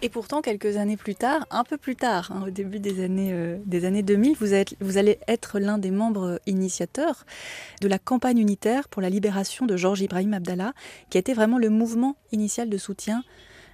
Et 0.03 0.11
pourtant, 0.11 0.43
quelques 0.43 0.77
années 0.77 0.99
plus 0.99 1.15
tard, 1.15 1.47
un 1.51 1.65
peu 1.65 1.79
plus 1.79 1.97
tard, 1.97 2.31
hein, 2.33 2.45
au 2.47 2.51
début 2.51 2.79
des 2.79 3.03
années, 3.03 3.59
des 3.65 3.87
années 3.87 4.03
2000, 4.03 4.37
vous 4.39 4.50
vous, 4.81 4.99
allez 4.99 5.19
être 5.29 5.59
l'un 5.59 5.79
des 5.79 5.91
membres 5.91 6.41
initiateurs 6.47 7.25
de 7.81 7.89
la 7.89 7.99
campagne 7.99 8.39
unitaire 8.39 8.89
pour 8.89 9.03
la 9.03 9.11
libération 9.11 9.67
de 9.67 9.77
Georges 9.77 10.01
Ibrahim 10.01 10.35
Abdallah, 10.35 10.73
qui 11.09 11.19
a 11.19 11.21
été 11.21 11.35
vraiment 11.35 11.59
le 11.59 11.71
mouvement 11.71 12.17
initial 12.33 12.69
de 12.69 12.79
soutien 12.79 13.23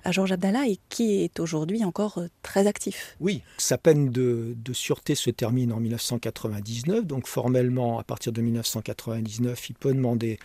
à 0.07 0.13
Georges 0.13 0.33
Abdallah 0.33 0.69
et 0.69 0.79
qui 0.89 1.25
est 1.25 1.41
aujourd'hui 1.41 1.85
encore 1.85 2.19
euh, 2.19 2.29
très 2.43 2.69
actif. 2.69 3.17
Oui, 3.19 3.43
sa 3.59 3.77
peine 3.77 4.11
de, 4.11 4.55
sûreté 4.73 5.17
se 5.17 5.31
termine 5.31 5.73
en 5.73 5.81
1999, 5.81 7.05
donc 7.05 7.27
formellement, 7.27 7.99
à 7.99 8.05
partir 8.05 8.33
de 8.33 8.41
1999, 8.41 9.71
il 9.71 9.75
peut 9.75 9.93
demander 9.93 10.39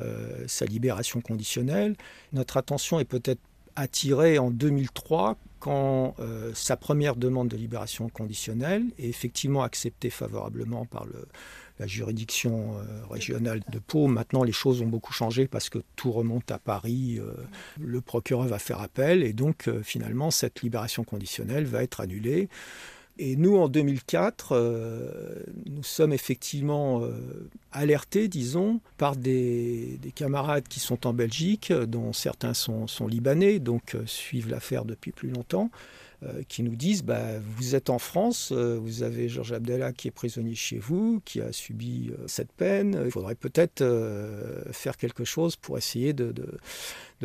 euh, 0.00 0.44
sa 0.48 0.64
libération 0.64 1.20
conditionnelle. 1.20 1.94
Notre 2.32 2.56
attention 2.56 2.98
est 2.98 3.04
peut-être 3.04 3.40
attirée 3.76 4.38
en 4.38 4.50
2003 4.50 5.36
quand 5.60 6.14
euh, 6.18 6.52
sa 6.54 6.76
première 6.76 7.16
demande 7.16 7.48
de 7.48 7.56
libération 7.56 8.08
conditionnelle 8.10 8.84
est 8.98 9.08
effectivement 9.08 9.62
acceptée 9.62 10.10
favorablement 10.10 10.84
par 10.84 11.06
la 11.78 11.86
juridiction 11.86 12.76
euh, 12.76 13.06
régionale 13.08 13.62
de 13.70 13.78
Pau. 13.78 14.06
Maintenant, 14.06 14.42
les 14.42 14.52
choses 14.52 14.82
ont 14.82 14.86
beaucoup 14.86 15.14
changé 15.14 15.46
parce 15.46 15.70
que 15.70 15.78
tout 15.96 16.12
remonte 16.12 16.50
à 16.50 16.58
Paris. 16.58 17.18
Euh, 17.18 17.32
le 17.80 18.00
procureur 18.02 18.46
va 18.46 18.58
faire 18.58 18.82
appel 18.82 19.22
et 19.22 19.32
donc 19.32 19.70
finalement, 19.82 20.30
cette 20.30 20.60
libération 20.60 21.02
conditionnelle 21.02 21.64
va 21.64 21.82
être 21.82 22.00
annulée. 22.00 22.48
Et 23.16 23.36
nous, 23.36 23.56
en 23.56 23.68
2004, 23.68 24.52
euh, 24.52 25.44
nous 25.66 25.84
sommes 25.84 26.12
effectivement 26.12 27.02
euh, 27.02 27.48
alertés, 27.70 28.26
disons, 28.26 28.80
par 28.98 29.14
des, 29.14 30.00
camarades 30.16 30.66
qui 30.66 30.80
sont 30.80 31.06
en 31.06 31.12
Belgique, 31.12 31.72
dont 31.72 32.12
certains 32.12 32.54
sont, 32.54 32.86
libanais, 33.06 33.60
donc 33.60 33.94
euh, 33.94 34.04
suivent 34.06 34.48
l'affaire 34.48 34.84
depuis 34.84 35.12
plus 35.12 35.30
longtemps, 35.30 35.70
qui 36.48 36.62
nous 36.62 36.74
disent 36.74 37.04
bah, 37.04 37.38
Vous 37.38 37.74
êtes 37.74 37.90
en 37.90 37.98
France, 37.98 38.50
vous 38.50 39.02
avez 39.02 39.28
Georges 39.28 39.52
Abdallah 39.52 39.92
qui 39.92 40.08
est 40.08 40.10
prisonnier 40.10 40.54
chez 40.54 40.78
vous, 40.78 41.20
qui 41.26 41.42
a 41.42 41.52
subi 41.52 42.12
cette 42.26 42.50
peine. 42.50 42.98
Il 43.04 43.10
faudrait 43.10 43.34
peut-être 43.34 43.84
faire 44.70 44.96
quelque 44.96 45.24
chose 45.24 45.56
pour 45.56 45.76
essayer 45.76 46.14
de, 46.14 46.32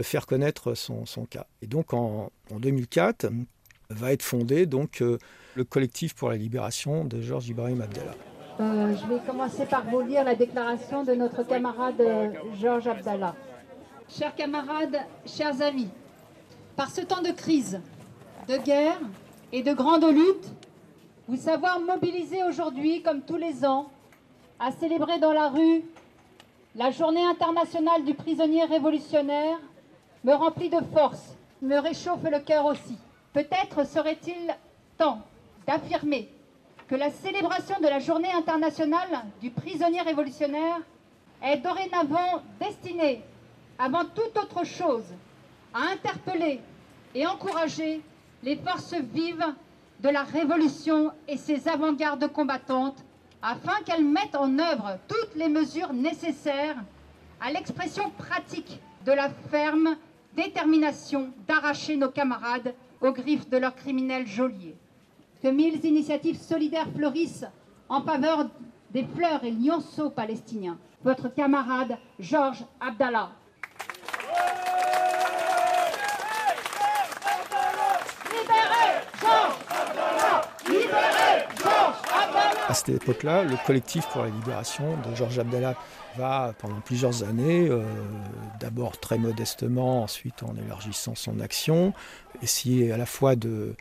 faire 0.02 0.26
connaître 0.26 0.74
son, 0.74 1.06
cas. 1.30 1.48
Et 1.62 1.68
donc, 1.68 1.94
en, 1.94 2.30
en 2.52 2.60
2004, 2.60 3.32
va 3.90 4.14
être 4.14 4.22
fondé 4.22 4.68
donc 4.68 5.04
le 5.56 5.64
collectif 5.64 6.14
pour 6.14 6.30
la 6.30 6.36
libération 6.36 7.06
de 7.06 7.22
Georges 7.22 7.50
Ibrahim 7.50 7.82
Abdallah. 7.82 8.14
Euh, 8.60 8.96
je 8.96 9.08
vais 9.12 9.20
commencer 9.26 9.66
par 9.66 9.84
vous 9.86 10.02
lire 10.02 10.24
la 10.24 10.36
déclaration 10.36 11.04
de 11.04 11.14
notre 11.14 11.42
camarade 11.44 12.00
euh, 12.00 12.28
Georges 12.62 12.88
Abdallah. 12.88 13.36
Chers 14.08 14.36
camarades, 14.36 14.98
chers 15.26 15.60
amis, 15.62 15.90
par 16.76 16.92
ce 16.92 17.02
temps 17.02 17.24
de 17.24 17.32
crise, 17.32 17.82
de 18.48 18.58
guerre 18.58 19.00
et 19.52 19.64
de 19.64 19.74
grande 19.74 20.06
lutte, 20.06 20.54
vous 21.28 21.38
savoir 21.38 21.80
mobiliser 21.80 22.44
aujourd'hui, 22.44 23.02
comme 23.02 23.22
tous 23.22 23.38
les 23.38 23.66
ans, 23.66 23.90
à 24.60 24.72
célébrer 24.72 25.20
dans 25.20 25.34
la 25.34 25.50
rue 25.50 25.84
la 26.76 26.92
journée 26.92 27.24
internationale 27.24 28.06
du 28.06 28.14
prisonnier 28.14 28.66
révolutionnaire 28.66 29.58
me 30.24 30.34
remplit 30.34 30.70
de 30.70 30.80
force, 30.94 31.36
me 31.64 31.78
réchauffe 31.78 32.24
le 32.24 32.40
cœur 32.40 32.66
aussi. 32.66 32.98
Peut-être 33.34 33.86
serait-il 33.86 34.56
temps 34.98 35.22
d'affirmer 35.68 36.30
que 36.88 36.96
la 36.96 37.12
célébration 37.12 37.80
de 37.80 37.88
la 37.88 38.00
journée 38.00 38.32
internationale 38.32 39.24
du 39.42 39.52
prisonnier 39.52 40.02
révolutionnaire 40.02 40.80
est 41.44 41.58
dorénavant 41.58 42.42
destinée, 42.60 43.22
avant 43.78 44.06
toute 44.06 44.36
autre 44.38 44.64
chose, 44.66 45.06
à 45.74 45.92
interpeller 45.92 46.60
et 47.14 47.28
encourager 47.28 48.02
les 48.42 48.56
forces 48.56 48.96
vives 48.96 49.46
de 50.00 50.10
la 50.10 50.24
révolution 50.24 51.12
et 51.28 51.38
ses 51.38 51.68
avant-gardes 51.68 52.32
combattantes 52.32 53.04
afin 53.42 53.82
qu'elles 53.86 54.04
mettent 54.06 54.36
en 54.36 54.58
œuvre 54.58 54.98
toutes 55.08 55.36
les 55.36 55.50
mesures 55.50 55.94
nécessaires 55.94 56.78
à 57.40 57.52
l'expression 57.52 58.10
pratique 58.12 58.80
de 59.06 59.12
la 59.12 59.30
ferme 59.30 59.96
détermination 60.36 61.32
d'arracher 61.48 61.98
nos 61.98 62.10
camarades 62.10 62.74
aux 63.02 63.12
griffes 63.12 63.50
de 63.50 63.58
leurs 63.58 63.76
criminels 63.76 64.28
geôliers 64.28 64.76
que 65.42 65.48
mille 65.48 65.84
initiatives 65.86 66.40
solidaires 66.40 66.90
fleurissent 66.96 67.46
en 67.88 68.02
faveur 68.02 68.50
des 68.92 69.04
fleurs 69.04 69.44
et 69.44 69.52
lionceaux 69.52 70.10
palestiniens. 70.10 70.78
Votre 71.04 71.30
camarade 71.34 71.98
Georges 72.20 72.66
Abdallah. 72.80 73.32
Cette 82.80 83.02
époque-là, 83.02 83.44
le 83.44 83.56
collectif 83.66 84.06
pour 84.08 84.24
la 84.24 84.30
libération 84.30 84.98
de 85.10 85.16
Georges 85.16 85.40
Abdallah 85.40 85.76
va 86.18 86.54
pendant 86.60 86.80
plusieurs 86.80 87.24
années, 87.24 87.68
euh, 87.70 87.84
d'abord 88.60 89.00
très 89.00 89.18
modestement, 89.18 90.04
ensuite 90.04 90.44
en 90.44 90.56
élargissant 90.56 91.16
son 91.16 91.40
action, 91.40 91.94
essayer 92.42 92.92
à 92.92 92.98
la 92.98 93.06
fois 93.06 93.36
de 93.36 93.76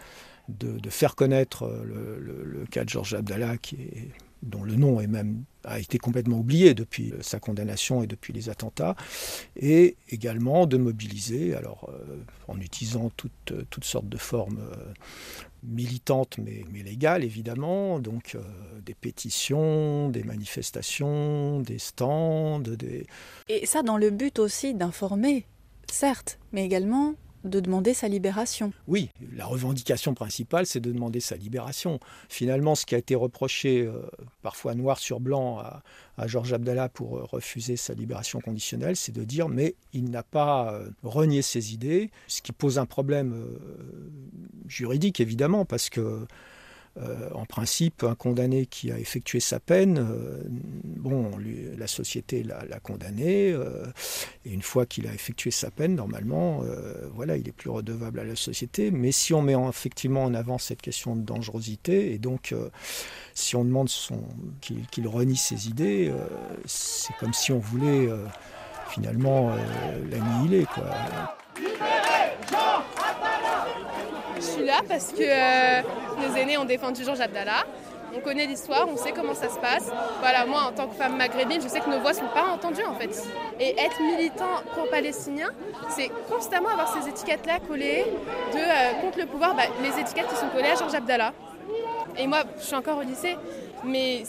de, 0.49 0.89
faire 0.89 1.15
connaître 1.15 1.65
euh, 1.65 2.19
le, 2.45 2.65
cas 2.71 2.85
de 2.85 2.89
Georges 2.89 3.15
Abdallah, 3.15 3.59
qui 3.59 3.77
est 3.77 4.09
dont 4.43 4.63
le 4.63 4.77
nom 4.77 5.01
est 5.01 5.07
même 5.07 5.45
a 5.65 5.79
été 5.79 5.99
complètement 5.99 6.39
oublié 6.39 6.73
depuis 6.73 7.13
sa 7.21 7.41
condamnation 7.41 8.03
et 8.03 8.07
depuis 8.07 8.33
les 8.33 8.49
attentats, 8.49 8.97
et 9.57 9.97
également 10.09 10.67
de 10.67 10.77
mobiliser, 10.79 11.55
alors 11.55 11.91
en 12.47 12.59
utilisant 12.61 13.11
toutes, 13.17 13.53
toutes 13.69 13.85
sortes 13.85 14.09
de 14.09 14.17
formes 14.17 14.61
militantes 15.63 16.39
mais, 16.39 16.65
mais 16.73 16.83
légales 16.83 17.25
évidemment, 17.25 17.99
donc 17.99 18.37
des 18.87 18.95
pétitions, 18.95 20.09
des 20.09 20.23
manifestations, 20.23 21.61
des 21.61 21.79
stands, 21.79 22.61
des... 22.61 23.07
Et 23.49 23.67
ça 23.67 23.83
dans 23.83 23.99
le 23.99 24.11
but 24.11 24.39
aussi 24.39 24.73
d'informer, 24.73 25.45
certes, 25.91 26.39
mais 26.53 26.65
également 26.65 27.15
de 27.45 27.61
demander 27.61 27.95
sa 27.95 28.09
libération. 28.09 28.73
Oui, 28.87 29.11
la 29.35 29.47
revendication 29.47 30.15
principale, 30.15 30.67
c'est 30.67 30.81
de 30.81 30.93
demander 30.93 31.21
sa 31.21 31.37
libération. 31.37 32.01
Finalement, 32.29 32.75
ce 32.75 32.87
qui 32.87 32.95
a 32.95 32.99
été 32.99 33.15
reproché, 33.15 33.83
euh, 33.83 34.03
parfois 34.43 34.75
noir 34.75 34.99
sur 34.99 35.21
blanc, 35.21 35.59
à, 35.59 35.83
Georges 36.27 36.53
Abdallah 36.53 36.89
pour 36.89 37.17
euh, 37.17 37.25
refuser 37.25 37.77
sa 37.77 37.95
libération 37.95 38.41
conditionnelle, 38.41 38.97
c'est 38.97 39.13
de 39.13 39.23
dire 39.23 39.49
mais 39.49 39.77
il 39.93 40.11
n'a 40.11 40.25
pas 40.25 40.75
euh, 40.75 40.91
renié 41.05 41.43
ses 41.43 41.73
idées, 41.75 42.11
ce 42.27 42.43
qui 42.43 42.53
pose 42.53 42.79
un 42.79 42.87
problème 42.87 43.35
juridique 44.67 45.21
évidemment, 45.21 45.65
parce 45.65 45.91
que 45.91 46.27
euh, 47.01 47.29
en 47.35 47.45
principe, 47.45 48.03
un 48.03 48.15
condamné 48.15 48.67
qui 48.67 48.91
a 48.91 48.99
effectué 48.99 49.41
sa 49.41 49.61
peine, 49.61 49.99
euh, 49.99 50.43
bon, 50.85 51.31
la 51.77 51.87
société 51.87 52.43
l'a 52.43 52.81
condamné, 52.81 53.53
euh, 53.53 53.87
et 54.45 54.53
une 54.53 54.63
fois 54.63 54.85
qu'il 54.87 55.07
a 55.07 55.15
effectué 55.15 55.51
sa 55.51 55.71
peine, 55.71 55.95
normalement, 55.95 56.63
voilà, 57.15 57.37
il 57.37 57.49
est 57.49 57.53
plus 57.53 57.71
redevable 57.71 58.21
à 58.21 58.25
la 58.25 58.37
société. 58.37 58.91
Mais 58.91 59.13
si 59.13 59.33
on 59.35 59.43
met 59.43 59.55
effectivement 59.69 60.25
en 60.25 60.35
avant 60.35 60.59
cette 60.59 60.83
question 60.83 61.15
de 61.15 61.23
dangerosité, 61.23 62.13
et 62.13 62.19
donc 62.19 62.55
si 63.35 63.57
on 63.57 63.65
demande 63.65 63.89
qu'il 64.61 65.09
renie 65.09 65.37
ses 65.37 65.69
idées, 65.69 66.13
c'est 66.65 67.15
comme 67.21 67.33
si 67.33 67.53
on 67.53 67.59
voulait 67.59 68.09
finalement 68.91 69.55
l'annihiler. 70.11 70.67
Suis 74.59 74.67
là 74.67 74.81
parce 74.89 75.13
que 75.13 75.23
euh, 75.23 75.83
nos 76.19 76.35
aînés 76.35 76.59
ont 76.59 76.65
défendu 76.65 77.05
Georges 77.05 77.21
Abdallah. 77.21 77.65
On 78.13 78.19
connaît 78.19 78.47
l'histoire, 78.47 78.89
on 78.89 78.97
sait 78.97 79.13
comment 79.13 79.35
ça 79.35 79.49
se 79.49 79.59
passe. 79.61 79.89
Voilà, 80.19 80.47
moi 80.47 80.63
en 80.63 80.73
tant 80.73 80.89
que 80.89 80.97
femme 80.97 81.17
maghrébine, 81.17 81.63
je 81.63 81.69
sais 81.69 81.79
que 81.79 81.89
nos 81.89 82.01
voix 82.01 82.11
ne 82.11 82.17
sont 82.17 82.29
pas 82.35 82.47
entendues 82.53 82.85
en 82.85 82.95
fait. 82.95 83.23
Et 83.61 83.79
être 83.79 84.01
militant 84.01 84.63
pro-palestinien, 84.73 85.51
c'est 85.91 86.11
constamment 86.29 86.71
avoir 86.71 86.93
ces 86.93 87.09
étiquettes-là 87.09 87.61
collées 87.69 88.05
de 88.53 88.59
euh, 88.59 89.01
contre 89.01 89.21
le 89.21 89.27
pouvoir, 89.27 89.55
bah, 89.55 89.63
les 89.81 90.01
étiquettes 90.01 90.27
qui 90.27 90.37
sont 90.37 90.49
collées 90.49 90.71
à 90.71 90.75
Georges 90.75 90.95
Abdallah. 90.95 91.33
Et 92.17 92.27
moi, 92.27 92.39
je 92.59 92.65
suis 92.65 92.75
encore 92.75 92.99
au 92.99 93.03
lycée, 93.03 93.37
mais 93.85 94.25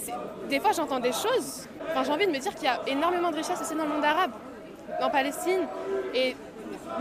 des 0.47 0.59
fois 0.59 0.73
j'entends 0.73 0.99
des 0.99 1.13
choses. 1.13 1.67
Enfin, 1.89 2.03
j'ai 2.03 2.11
envie 2.11 2.27
de 2.27 2.31
me 2.31 2.37
dire 2.37 2.53
qu'il 2.53 2.65
y 2.65 2.67
a 2.67 2.81
énormément 2.85 3.31
de 3.31 3.37
richesses 3.37 3.61
aussi 3.61 3.73
dans 3.73 3.85
le 3.85 3.89
monde 3.89 4.05
arabe, 4.05 4.31
en 5.01 5.09
Palestine. 5.09 5.61
Et 6.13 6.35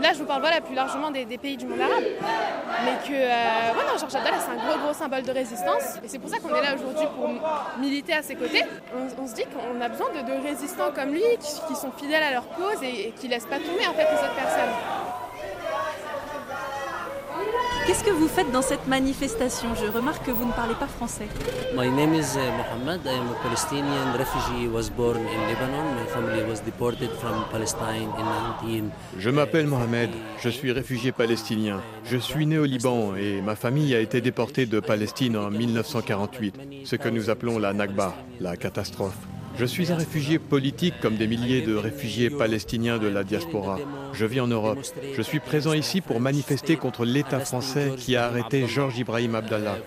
Là, 0.01 0.13
je 0.13 0.19
vous 0.19 0.25
parle 0.25 0.41
voilà, 0.41 0.61
plus 0.61 0.75
largement 0.75 1.11
des, 1.11 1.25
pays 1.37 1.57
du 1.57 1.65
monde 1.65 1.81
arabe. 1.81 2.03
Mais 2.85 3.07
que 3.07 3.13
euh, 3.13 3.71
voilà, 3.73 3.97
Georges 3.97 4.15
Abdallah, 4.15 4.37
c'est 4.39 4.51
un 4.51 4.67
gros, 4.67 4.79
gros 4.79 4.93
symbole 4.93 5.23
de 5.23 5.31
résistance. 5.31 5.97
Et 6.03 6.07
c'est 6.07 6.19
pour 6.19 6.29
ça 6.29 6.39
qu'on 6.39 6.55
est 6.55 6.61
là 6.61 6.75
aujourd'hui 6.75 7.05
pour 7.15 7.29
militer 7.79 8.13
à 8.13 8.21
ses 8.21 8.35
côtés. 8.35 8.63
On, 8.95 9.27
se 9.27 9.33
dit 9.35 9.43
qu'on 9.43 9.81
a 9.81 9.89
besoin 9.89 10.07
de, 10.09 10.47
résistants 10.47 10.91
comme 10.93 11.11
lui, 11.11 11.23
qui, 11.39 11.75
sont 11.75 11.91
fidèles 11.91 12.23
à 12.23 12.31
leur 12.31 12.49
cause 12.49 12.81
et, 12.81 13.09
et 13.09 13.11
qui 13.11 13.27
ne 13.27 13.33
laissent 13.33 13.45
pas 13.45 13.57
tomber 13.57 13.87
en 13.87 13.93
fait, 13.93 14.07
les 14.09 14.19
autres 14.19 14.35
personnes. 14.35 15.28
Qu'est-ce 17.89 18.03
que 18.03 18.11
vous 18.11 18.27
faites 18.27 18.51
dans 18.51 18.61
cette 18.61 18.85
manifestation? 18.85 19.69
Je 19.73 19.91
remarque 19.91 20.23
que 20.23 20.29
vous 20.29 20.45
ne 20.45 20.51
parlez 20.51 20.75
pas 20.75 20.85
français. 20.85 21.27
My 21.75 21.89
name 21.89 22.13
is 22.13 22.35
uh, 22.35 22.51
Mohammed. 22.55 23.01
I 23.03 23.15
am 23.17 23.29
a 23.31 23.41
Palestinian 23.41 24.15
refugee. 24.15 24.67
Was 24.67 24.91
born 24.91 25.17
in 25.17 25.47
Lebanon. 25.47 25.95
My 25.95 26.05
family 26.05 26.43
was 26.47 26.59
deported 26.63 27.09
from 27.19 27.45
Palestine 27.51 28.09
in 28.19 28.25
19. 28.61 28.91
Je 29.17 29.31
m'appelle 29.31 29.65
Mohamed. 29.65 30.11
Je 30.39 30.49
suis 30.49 30.71
réfugié 30.71 31.11
palestinien. 31.11 31.81
Je 32.05 32.17
suis 32.17 32.45
né 32.45 32.59
au 32.59 32.65
Liban 32.65 33.15
et 33.15 33.41
ma 33.41 33.55
famille 33.55 33.95
a 33.95 33.99
été 34.01 34.21
déportée 34.21 34.67
de 34.67 34.79
Palestine 34.79 35.35
en 35.35 35.49
1948, 35.49 36.85
ce 36.85 36.95
que 36.95 37.09
nous 37.09 37.31
appelons 37.31 37.57
la 37.57 37.73
Nakba, 37.73 38.13
la 38.39 38.55
catastrophe. 38.55 39.17
Je 39.59 39.65
suis 39.65 39.91
un 39.91 39.97
réfugié 39.97 40.39
politique 40.39 40.93
comme 41.01 41.17
des 41.17 41.27
milliers 41.27 41.61
de 41.61 41.75
réfugiés 41.75 42.29
palestiniens 42.29 42.97
de 42.97 43.07
la 43.07 43.25
diaspora. 43.25 43.77
Je 44.13 44.25
vis 44.25 44.39
en 44.39 44.47
Europe. 44.47 44.79
Je 45.13 45.21
suis 45.21 45.41
présent 45.41 45.73
ici 45.73 45.99
pour 45.99 46.21
manifester 46.21 46.77
contre 46.77 47.03
l'État 47.03 47.41
français 47.41 47.91
qui 47.97 48.15
a 48.15 48.27
arrêté 48.27 48.67
Georges 48.67 48.97
Ibrahim 48.99 49.35
Abdallah. 49.35 49.79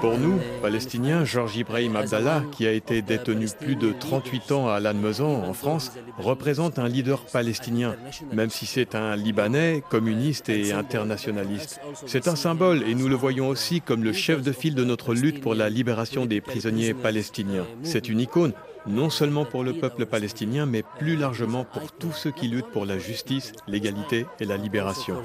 Pour 0.00 0.18
nous, 0.18 0.38
Palestiniens, 0.62 1.24
Georges 1.24 1.56
Ibrahim 1.56 1.96
Abdallah, 1.96 2.44
qui 2.52 2.64
a 2.64 2.70
été 2.70 3.02
détenu 3.02 3.48
plus 3.60 3.74
de 3.74 3.92
38 3.98 4.52
ans 4.52 4.68
à 4.68 4.78
Lannemezan, 4.78 5.42
en 5.44 5.52
France, 5.52 5.90
représente 6.16 6.78
un 6.78 6.86
leader 6.86 7.20
palestinien, 7.24 7.96
même 8.32 8.50
si 8.50 8.64
c'est 8.64 8.94
un 8.94 9.16
Libanais, 9.16 9.82
communiste 9.90 10.48
et 10.48 10.72
internationaliste. 10.72 11.80
C'est 12.06 12.28
un 12.28 12.36
symbole 12.36 12.84
et 12.84 12.94
nous 12.94 13.08
le 13.08 13.16
voyons 13.16 13.48
aussi 13.48 13.80
comme 13.80 14.04
le 14.04 14.12
chef 14.12 14.40
de 14.40 14.52
file 14.52 14.76
de 14.76 14.84
notre 14.84 15.12
lutte 15.12 15.40
pour 15.40 15.56
la 15.56 15.68
libération 15.68 16.26
des 16.26 16.40
prisonniers 16.40 16.94
palestiniens. 16.94 17.66
C'est 17.82 18.08
une 18.08 18.20
icône, 18.20 18.52
non 18.86 19.10
seulement 19.10 19.44
pour 19.44 19.64
le 19.64 19.74
peuple 19.74 20.06
palestinien, 20.06 20.66
mais 20.66 20.82
plus 20.98 21.16
largement 21.16 21.64
pour 21.64 21.92
tous 21.92 22.12
ceux 22.12 22.30
qui 22.30 22.48
luttent 22.48 22.70
pour 22.70 22.86
la 22.86 22.98
justice, 22.98 23.52
l'égalité 23.66 24.26
et 24.40 24.44
la 24.44 24.56
libération. 24.56 25.22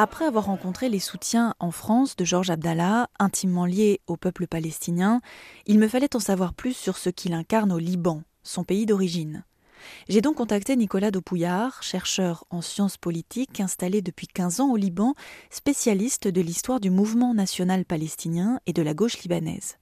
Après 0.00 0.26
avoir 0.26 0.44
rencontré 0.44 0.88
les 0.88 1.00
soutiens 1.00 1.54
en 1.58 1.72
France 1.72 2.14
de 2.14 2.24
Georges 2.24 2.50
Abdallah, 2.50 3.08
intimement 3.18 3.66
lié 3.66 4.00
au 4.06 4.16
peuple 4.16 4.46
palestinien, 4.46 5.20
il 5.66 5.80
me 5.80 5.88
fallait 5.88 6.14
en 6.14 6.20
savoir 6.20 6.54
plus 6.54 6.74
sur 6.74 6.96
ce 6.96 7.10
qu'il 7.10 7.32
incarne 7.32 7.72
au 7.72 7.78
Liban, 7.78 8.22
son 8.44 8.62
pays 8.62 8.86
d'origine. 8.86 9.44
J'ai 10.08 10.20
donc 10.20 10.36
contacté 10.36 10.76
Nicolas 10.76 11.10
Dopouillard, 11.10 11.82
chercheur 11.82 12.44
en 12.50 12.60
sciences 12.60 12.96
politiques 12.96 13.60
installé 13.60 14.02
depuis 14.02 14.26
15 14.26 14.60
ans 14.60 14.70
au 14.70 14.76
Liban, 14.76 15.14
spécialiste 15.50 16.28
de 16.28 16.40
l'histoire 16.40 16.80
du 16.80 16.90
mouvement 16.90 17.34
national 17.34 17.84
palestinien 17.84 18.60
et 18.66 18.72
de 18.72 18.82
la 18.82 18.94
gauche 18.94 19.18
libanaise. 19.22 19.76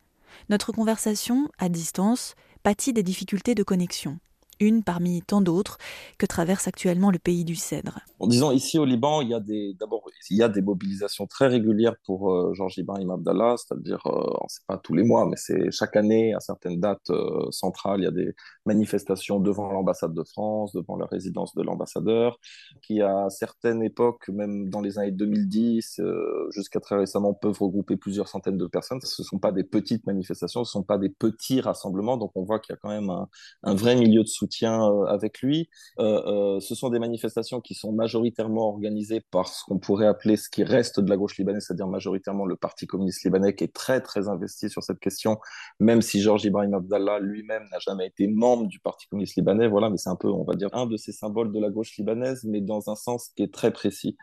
Notre 0.49 0.73
conversation, 0.73 1.49
à 1.59 1.69
distance, 1.69 2.35
pâtit 2.62 2.92
des 2.92 3.03
difficultés 3.03 3.55
de 3.55 3.62
connexion 3.62 4.19
une 4.61 4.83
parmi 4.83 5.23
tant 5.23 5.40
d'autres 5.40 5.79
que 6.19 6.27
traverse 6.27 6.69
actuellement 6.69 7.11
le 7.11 7.19
pays 7.19 7.45
du 7.45 7.55
cèdre. 7.55 8.01
En 8.19 8.27
disant 8.27 8.51
ici 8.51 8.79
au 8.79 8.85
Liban, 8.85 9.21
il 9.21 9.29
y 9.29 9.35
a 9.35 9.40
des 9.40 9.75
d'abord 9.79 10.03
il 10.31 10.37
y 10.37 10.42
a 10.42 10.49
des 10.49 10.62
mobilisations 10.62 11.27
très 11.27 11.47
régulières 11.47 11.97
pour 12.05 12.33
euh, 12.33 12.53
Georges 12.55 12.79
Ibrahim 12.79 13.11
Abdallah, 13.11 13.57
c'est-à-dire 13.59 14.01
euh, 14.07 14.33
c'est 14.49 14.64
pas 14.66 14.79
tous 14.79 14.95
les 14.95 15.05
mois, 15.05 15.27
mais 15.27 15.37
c'est 15.37 15.71
chaque 15.71 15.97
année 15.97 16.35
à 16.35 16.40
certaines 16.40 16.81
dates 16.81 17.11
euh, 17.11 17.51
centrales, 17.51 18.01
il 18.01 18.05
y 18.05 18.09
a 18.09 18.11
des 18.11 18.35
manifestations 18.66 19.40
devant 19.40 19.70
l'ambassade 19.70 20.14
de 20.14 20.22
France, 20.24 20.72
devant 20.72 20.96
la 20.96 21.07
résidence 21.07 21.55
de 21.55 21.62
l'ambassadeur, 21.62 22.38
qui 22.83 23.00
à 23.00 23.29
certaines 23.31 23.83
époques, 23.83 24.29
même 24.29 24.68
dans 24.68 24.81
les 24.81 24.98
années 24.98 25.12
2010 25.12 26.00
euh, 26.00 26.48
jusqu'à 26.50 26.81
très 26.81 26.96
récemment, 26.96 27.35
peuvent 27.35 27.59
regrouper 27.61 27.96
plusieurs 27.96 28.29
centaines 28.29 28.57
de 28.57 28.66
personnes. 28.66 29.00
Ce 29.02 29.22
ne 29.22 29.24
sont 29.24 29.38
pas 29.38 29.52
des 29.52 29.64
petites 29.64 30.07
manifestations, 30.07 30.64
ce 30.64 30.70
ne 30.70 30.83
sont 30.83 30.87
pas 30.87 30.98
des 30.98 31.09
petits 31.09 31.61
rassemblements, 31.61 32.16
donc 32.16 32.33
on 32.35 32.42
voit 32.42 32.59
qu'il 32.59 32.72
y 32.72 32.76
a 32.76 32.79
quand 32.81 32.88
même 32.88 33.11
un, 33.11 33.74
vrai 33.74 33.96
milieu 33.96 34.22
de 34.22 34.29
soutien 34.29 34.83
euh, 34.83 35.05
avec 35.05 35.40
lui. 35.40 35.68
Euh, 35.98 36.61
ce 36.61 36.74
sont 36.74 36.90
des 36.90 36.98
manifestations 36.98 37.61
qui 37.61 37.74
sont 37.74 37.92
majoritairement 37.92 38.68
organisées 38.68 39.20
par 39.31 39.48
ce 39.48 39.64
qu'on 39.64 39.79
pourrait 39.79 40.07
appeler 40.07 40.37
ce 40.37 40.48
qui 40.48 40.64
reste 40.64 41.00
de 41.00 41.09
la 41.09 41.16
gauche 41.16 41.37
libanaise, 41.38 41.64
c'est-à-dire 41.66 41.88
majoritairement 41.88 42.46
le 42.46 42.57
Parti 42.57 42.87
communiste 42.87 43.24
libanais 43.24 43.55
qui 43.55 43.64
est 43.64 43.72
très 43.72 44.00
très 44.00 44.29
investi 44.29 44.70
sur 44.70 44.83
cette 44.83 44.98
question, 44.98 45.38
même 45.79 46.02
si 46.02 46.20
Georges 46.20 46.44
Ibrahim 46.44 46.74
Abdallah 46.74 47.18
lui-même 47.20 47.64
n'a 47.70 47.79
jamais 47.79 48.07
été 48.07 48.26
membre 48.29 48.56
du 48.62 48.81
Parti 48.81 49.07
communiste 49.09 49.37
libanais. 49.37 49.69
Voilà, 49.69 49.90
mais 49.90 49.97
c'est 49.97 50.11
un 50.11 50.16
peu, 50.16 50.29
on 50.29 50.45
va 50.45 50.55
dire, 50.55 50.71
un 50.73 50.87
de 50.87 50.97
ces 50.97 51.12
symboles 51.12 51.53
de 51.53 51.61
la 51.61 51.71
gauche 51.71 51.97
libanaise, 51.97 52.45
mais 52.45 52.61
dans 52.61 52.90
un 52.90 52.97
sens 52.97 53.31
qui 53.37 53.42
est 53.42 53.53
très 53.53 53.73
précis. 53.73 54.16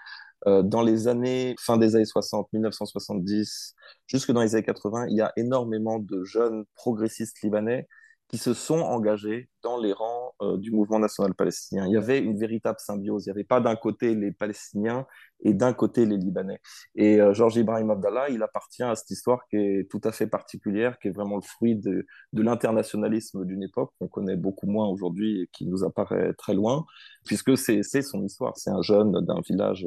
dans 0.46 0.82
les 0.82 1.08
années, 1.08 1.56
fin 1.60 1.78
des 1.78 1.96
années 1.96 2.06
60, 2.06 2.50
1970, 2.54 3.76
jusque 4.08 4.32
dans 4.32 4.42
les 4.42 4.56
années 4.56 4.66
80, 4.66 5.08
il 5.10 5.18
y 5.18 5.22
a 5.22 5.32
énormément 5.38 6.00
de 6.00 6.24
jeunes 6.26 6.66
progressistes 6.76 7.42
libanais 7.44 7.88
qui 8.34 8.40
se 8.40 8.56
sont 8.56 8.80
engagés 8.80 9.48
dans 9.62 9.78
les 9.78 9.94
rangs 9.94 10.34
euh, 10.42 10.58
du 10.58 10.72
mouvement 10.72 10.98
national 10.98 11.36
palestinien. 11.36 11.86
Il 11.86 11.94
y 11.94 11.98
avait 11.98 12.18
une 12.18 12.36
véritable 12.36 12.80
symbiose. 12.80 13.28
Il 13.28 13.30
n'y 13.30 13.32
avait 13.32 13.44
pas 13.44 13.62
d'un 13.62 13.76
côté 13.76 14.16
les 14.16 14.32
Palestiniens 14.32 15.06
et 15.44 15.54
d'un 15.54 15.72
côté 15.72 16.08
les 16.08 16.18
Libanais. 16.18 16.60
Et 16.96 17.22
euh, 17.22 17.36
Georges 17.36 17.58
Ibrahim 17.58 17.92
Abdallah, 17.92 18.30
il 18.30 18.42
appartient 18.42 18.82
à 18.82 18.96
cette 18.96 19.12
histoire 19.12 19.46
qui 19.52 19.58
est 19.58 19.88
tout 19.88 20.02
à 20.04 20.12
fait 20.12 20.26
particulière, 20.26 20.98
qui 20.98 21.10
est 21.10 21.12
vraiment 21.12 21.36
le 21.36 21.44
fruit 21.44 21.76
de, 21.76 22.08
de 22.34 22.42
l'internationalisme 22.42 23.46
d'une 23.46 23.62
époque 23.62 23.92
qu'on 24.00 24.08
connaît 24.08 24.36
beaucoup 24.36 24.66
moins 24.66 24.88
aujourd'hui 24.88 25.42
et 25.42 25.50
qui 25.54 25.68
nous 25.68 25.84
apparaît 25.84 26.34
très 26.34 26.56
loin, 26.56 26.88
puisque 27.26 27.56
c'est 27.56 27.84
son 27.84 28.24
histoire. 28.24 28.58
C'est 28.58 28.72
un 28.72 28.82
jeune 28.82 29.12
d'un 29.12 29.42
village 29.42 29.86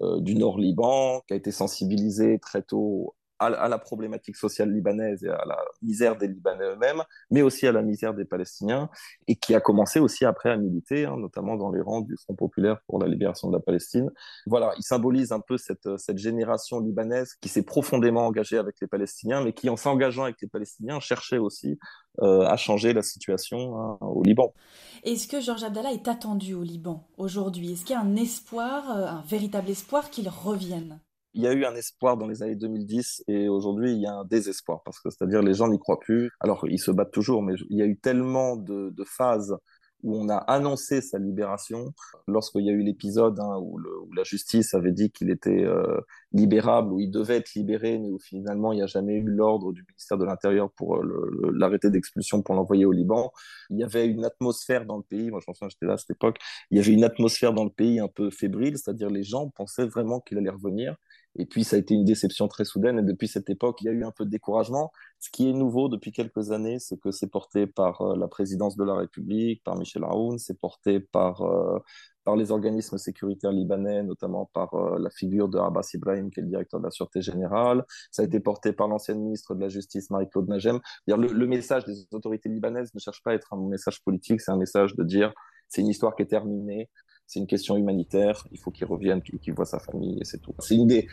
euh, 0.00 0.20
du 0.20 0.36
Nord 0.36 0.60
Liban 0.60 1.22
qui 1.26 1.34
a 1.34 1.36
été 1.36 1.50
sensibilisé 1.50 2.38
très 2.38 2.62
tôt 2.62 3.16
à, 3.40 3.68
la 3.68 3.78
problématique 3.78 4.36
sociale 4.36 4.70
libanaise 4.70 5.24
et 5.24 5.28
à 5.28 5.44
la 5.46 5.58
misère 5.82 6.16
des 6.16 6.28
Libanais 6.28 6.64
eux-mêmes, 6.64 7.02
mais 7.30 7.42
aussi 7.42 7.66
à 7.66 7.72
la 7.72 7.82
misère 7.82 8.12
des 8.12 8.26
Palestiniens, 8.26 8.90
et 9.28 9.36
qui 9.36 9.54
a 9.54 9.60
commencé 9.60 9.98
aussi 9.98 10.24
après 10.26 10.50
à 10.50 10.56
militer, 10.56 11.06
hein, 11.06 11.16
notamment 11.16 11.56
dans 11.56 11.70
les 11.70 11.80
rangs 11.80 12.02
du 12.02 12.16
Front 12.18 12.34
populaire 12.34 12.80
pour 12.86 12.98
la 12.98 13.08
libération 13.08 13.48
de 13.48 13.56
la 13.56 13.60
Palestine. 13.60 14.10
Voilà, 14.46 14.72
il 14.76 14.82
symbolise 14.82 15.32
un 15.32 15.40
peu 15.40 15.56
cette, 15.56 15.96
cette 15.96 16.18
génération 16.18 16.80
libanaise 16.80 17.34
qui 17.40 17.48
s'est 17.48 17.62
profondément 17.62 18.26
engagée 18.26 18.58
avec 18.58 18.76
les 18.80 18.86
Palestiniens, 18.86 19.42
mais 19.42 19.54
qui, 19.54 19.70
en 19.70 19.76
s'engageant 19.76 20.24
avec 20.24 20.36
les 20.42 20.48
Palestiniens, 20.48 21.00
cherchait 21.00 21.38
aussi 21.38 21.78
euh, 22.20 22.42
à 22.42 22.56
changer 22.56 22.92
la 22.92 23.02
situation 23.02 23.78
hein, 23.78 23.98
au 24.02 24.22
Liban. 24.22 24.52
Est-ce 25.04 25.26
que 25.26 25.40
Georges 25.40 25.64
Abdallah 25.64 25.92
est 25.92 26.08
attendu 26.08 26.52
au 26.52 26.62
Liban 26.62 27.06
aujourd'hui? 27.16 27.72
Est-ce 27.72 27.84
qu'il 27.84 27.94
y 27.94 27.98
a 27.98 28.02
un 28.02 28.16
espoir, 28.16 28.90
euh, 28.90 29.06
un 29.06 29.22
véritable 29.22 29.70
espoir 29.70 30.10
qu'il 30.10 30.28
revienne? 30.28 31.00
Il 31.34 31.42
y 31.42 31.46
a 31.46 31.52
eu 31.52 31.64
un 31.64 31.74
espoir 31.74 32.16
dans 32.16 32.26
les 32.26 32.42
années 32.42 32.56
2010 32.56 33.24
et 33.28 33.48
aujourd'hui 33.48 33.92
il 33.92 34.00
y 34.00 34.06
a 34.06 34.12
un 34.12 34.24
désespoir 34.24 34.82
parce 34.84 35.00
que 35.00 35.10
c'est-à-dire 35.10 35.42
les 35.42 35.54
gens 35.54 35.68
n'y 35.68 35.78
croient 35.78 36.00
plus. 36.00 36.30
Alors 36.40 36.66
ils 36.68 36.78
se 36.78 36.90
battent 36.90 37.12
toujours, 37.12 37.42
mais 37.42 37.54
il 37.70 37.78
y 37.78 37.82
a 37.82 37.86
eu 37.86 37.96
tellement 37.96 38.56
de, 38.56 38.92
phases 39.04 39.56
où 40.02 40.16
on 40.16 40.28
a 40.30 40.36
annoncé 40.36 41.02
sa 41.02 41.18
libération 41.18 41.92
lorsqu'il 42.26 42.64
y 42.64 42.70
a 42.70 42.72
eu 42.72 42.82
l'épisode 42.82 43.38
hein, 43.38 43.58
où, 43.60 43.78
la 44.14 44.24
justice 44.24 44.72
avait 44.72 44.92
dit 44.92 45.10
qu'il 45.10 45.30
était 45.30 45.64
euh, 45.64 46.00
libérable, 46.32 46.92
où 46.92 47.00
il 47.00 47.10
devait 47.10 47.36
être 47.36 47.54
libéré, 47.54 47.98
mais 47.98 48.08
où 48.08 48.18
finalement 48.18 48.72
il 48.72 48.76
n'y 48.76 48.82
a 48.82 48.86
jamais 48.86 49.16
eu 49.16 49.28
l'ordre 49.28 49.72
du 49.72 49.84
ministère 49.86 50.16
de 50.16 50.24
l'Intérieur 50.24 50.70
pour 50.72 50.96
euh, 50.96 51.52
l'arrêter 51.54 51.90
d'expulsion 51.90 52.40
pour 52.42 52.54
l'envoyer 52.54 52.86
au 52.86 52.92
Liban. 52.92 53.30
Il 53.68 53.78
y 53.78 53.84
avait 53.84 54.06
une 54.06 54.24
atmosphère 54.24 54.86
dans 54.86 54.96
le 54.96 55.02
pays, 55.02 55.30
moi 55.30 55.40
je 55.40 55.46
pense 55.46 55.58
que 55.58 55.68
j'étais 55.68 55.86
là 55.86 55.94
à 55.94 55.98
cette 55.98 56.10
époque, 56.10 56.38
il 56.70 56.78
y 56.78 56.80
avait 56.80 56.92
une 56.92 57.04
atmosphère 57.04 57.52
dans 57.52 57.64
le 57.64 57.70
pays 57.70 58.00
un 58.00 58.08
peu 58.08 58.30
fébrile, 58.30 58.78
c'est-à-dire 58.78 59.10
les 59.10 59.22
gens 59.22 59.48
pensaient 59.50 59.86
vraiment 59.86 60.20
qu'il 60.20 60.38
allait 60.38 60.50
revenir. 60.50 60.96
Et 61.40 61.46
puis, 61.46 61.64
ça 61.64 61.76
a 61.76 61.78
été 61.78 61.94
une 61.94 62.04
déception 62.04 62.48
très 62.48 62.66
soudaine. 62.66 62.98
Et 62.98 63.02
depuis 63.02 63.26
cette 63.26 63.48
époque, 63.48 63.80
il 63.80 63.86
y 63.86 63.88
a 63.88 63.92
eu 63.92 64.04
un 64.04 64.10
peu 64.10 64.26
de 64.26 64.30
découragement. 64.30 64.92
Ce 65.18 65.30
qui 65.30 65.48
est 65.48 65.52
nouveau 65.54 65.88
depuis 65.88 66.12
quelques 66.12 66.50
années, 66.50 66.78
c'est 66.78 66.98
que 66.98 67.10
c'est 67.10 67.28
porté 67.28 67.66
par 67.66 68.02
euh, 68.02 68.16
la 68.16 68.28
présidence 68.28 68.76
de 68.76 68.84
la 68.84 68.94
République, 68.94 69.62
par 69.64 69.76
Michel 69.76 70.04
Aoun, 70.04 70.38
c'est 70.38 70.58
porté 70.58 71.00
par, 71.00 71.40
euh, 71.42 71.78
par 72.24 72.36
les 72.36 72.50
organismes 72.50 72.98
sécuritaires 72.98 73.52
libanais, 73.52 74.02
notamment 74.02 74.50
par 74.52 74.74
euh, 74.74 74.98
la 74.98 75.08
figure 75.08 75.48
de 75.48 75.58
Abbas 75.58 75.88
Ibrahim, 75.94 76.30
qui 76.30 76.40
est 76.40 76.42
le 76.42 76.50
directeur 76.50 76.78
de 76.78 76.84
la 76.84 76.90
Sûreté 76.90 77.22
Générale. 77.22 77.84
Ça 78.10 78.20
a 78.20 78.26
été 78.26 78.38
porté 78.38 78.74
par 78.74 78.88
l'ancienne 78.88 79.20
ministre 79.20 79.54
de 79.54 79.62
la 79.62 79.70
Justice, 79.70 80.10
Marie-Claude 80.10 80.48
Najem. 80.48 80.78
Le, 81.06 81.16
le 81.16 81.46
message 81.46 81.86
des 81.86 82.06
autorités 82.12 82.50
libanaises 82.50 82.94
ne 82.94 83.00
cherche 83.00 83.22
pas 83.22 83.30
à 83.30 83.34
être 83.34 83.54
un 83.54 83.66
message 83.66 84.02
politique, 84.04 84.42
c'est 84.42 84.52
un 84.52 84.58
message 84.58 84.94
de 84.94 85.04
dire 85.04 85.32
c'est 85.68 85.80
une 85.80 85.88
histoire 85.88 86.14
qui 86.16 86.22
est 86.22 86.26
terminée, 86.26 86.90
c'est 87.30 87.38
une 87.38 87.46
question 87.46 87.76
humanitaire, 87.76 88.44
il 88.50 88.58
faut 88.58 88.72
qu'il 88.72 88.88
revienne, 88.88 89.22
qu'il 89.22 89.54
voit 89.54 89.64
sa 89.64 89.78
famille, 89.78 90.18
et 90.20 90.24
c'est 90.24 90.38
tout. 90.38 90.52
C'est 90.58 90.74
une 90.74 90.88
des 90.88 91.06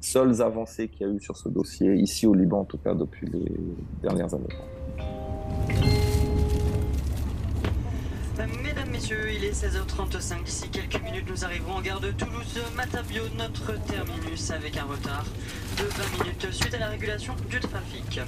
seules 0.00 0.42
avancées 0.42 0.88
qu'il 0.88 1.06
y 1.06 1.08
a 1.08 1.12
eu 1.12 1.20
sur 1.20 1.36
ce 1.36 1.48
dossier, 1.48 1.94
ici 1.94 2.26
au 2.26 2.34
Liban 2.34 2.62
en 2.62 2.64
tout 2.64 2.78
cas, 2.78 2.92
depuis 2.92 3.28
les 3.28 3.44
dernières 4.02 4.34
années. 4.34 4.48
Mesdames, 8.64 8.90
Messieurs, 8.90 9.30
il 9.32 9.44
est 9.44 9.52
16h35. 9.52 10.44
D'ici 10.44 10.68
quelques 10.70 11.00
minutes, 11.04 11.30
nous 11.30 11.44
arriverons 11.44 11.74
en 11.74 11.82
gare 11.82 12.00
de 12.00 12.10
Toulouse-Matabio, 12.10 13.22
notre 13.38 13.80
terminus, 13.84 14.50
avec 14.50 14.76
un 14.76 14.86
retard 14.86 15.24
de 15.78 15.84
20 15.84 16.24
minutes 16.24 16.52
suite 16.52 16.74
à 16.74 16.78
la 16.78 16.88
régulation 16.88 17.34
du 17.48 17.60
trafic. 17.60 18.20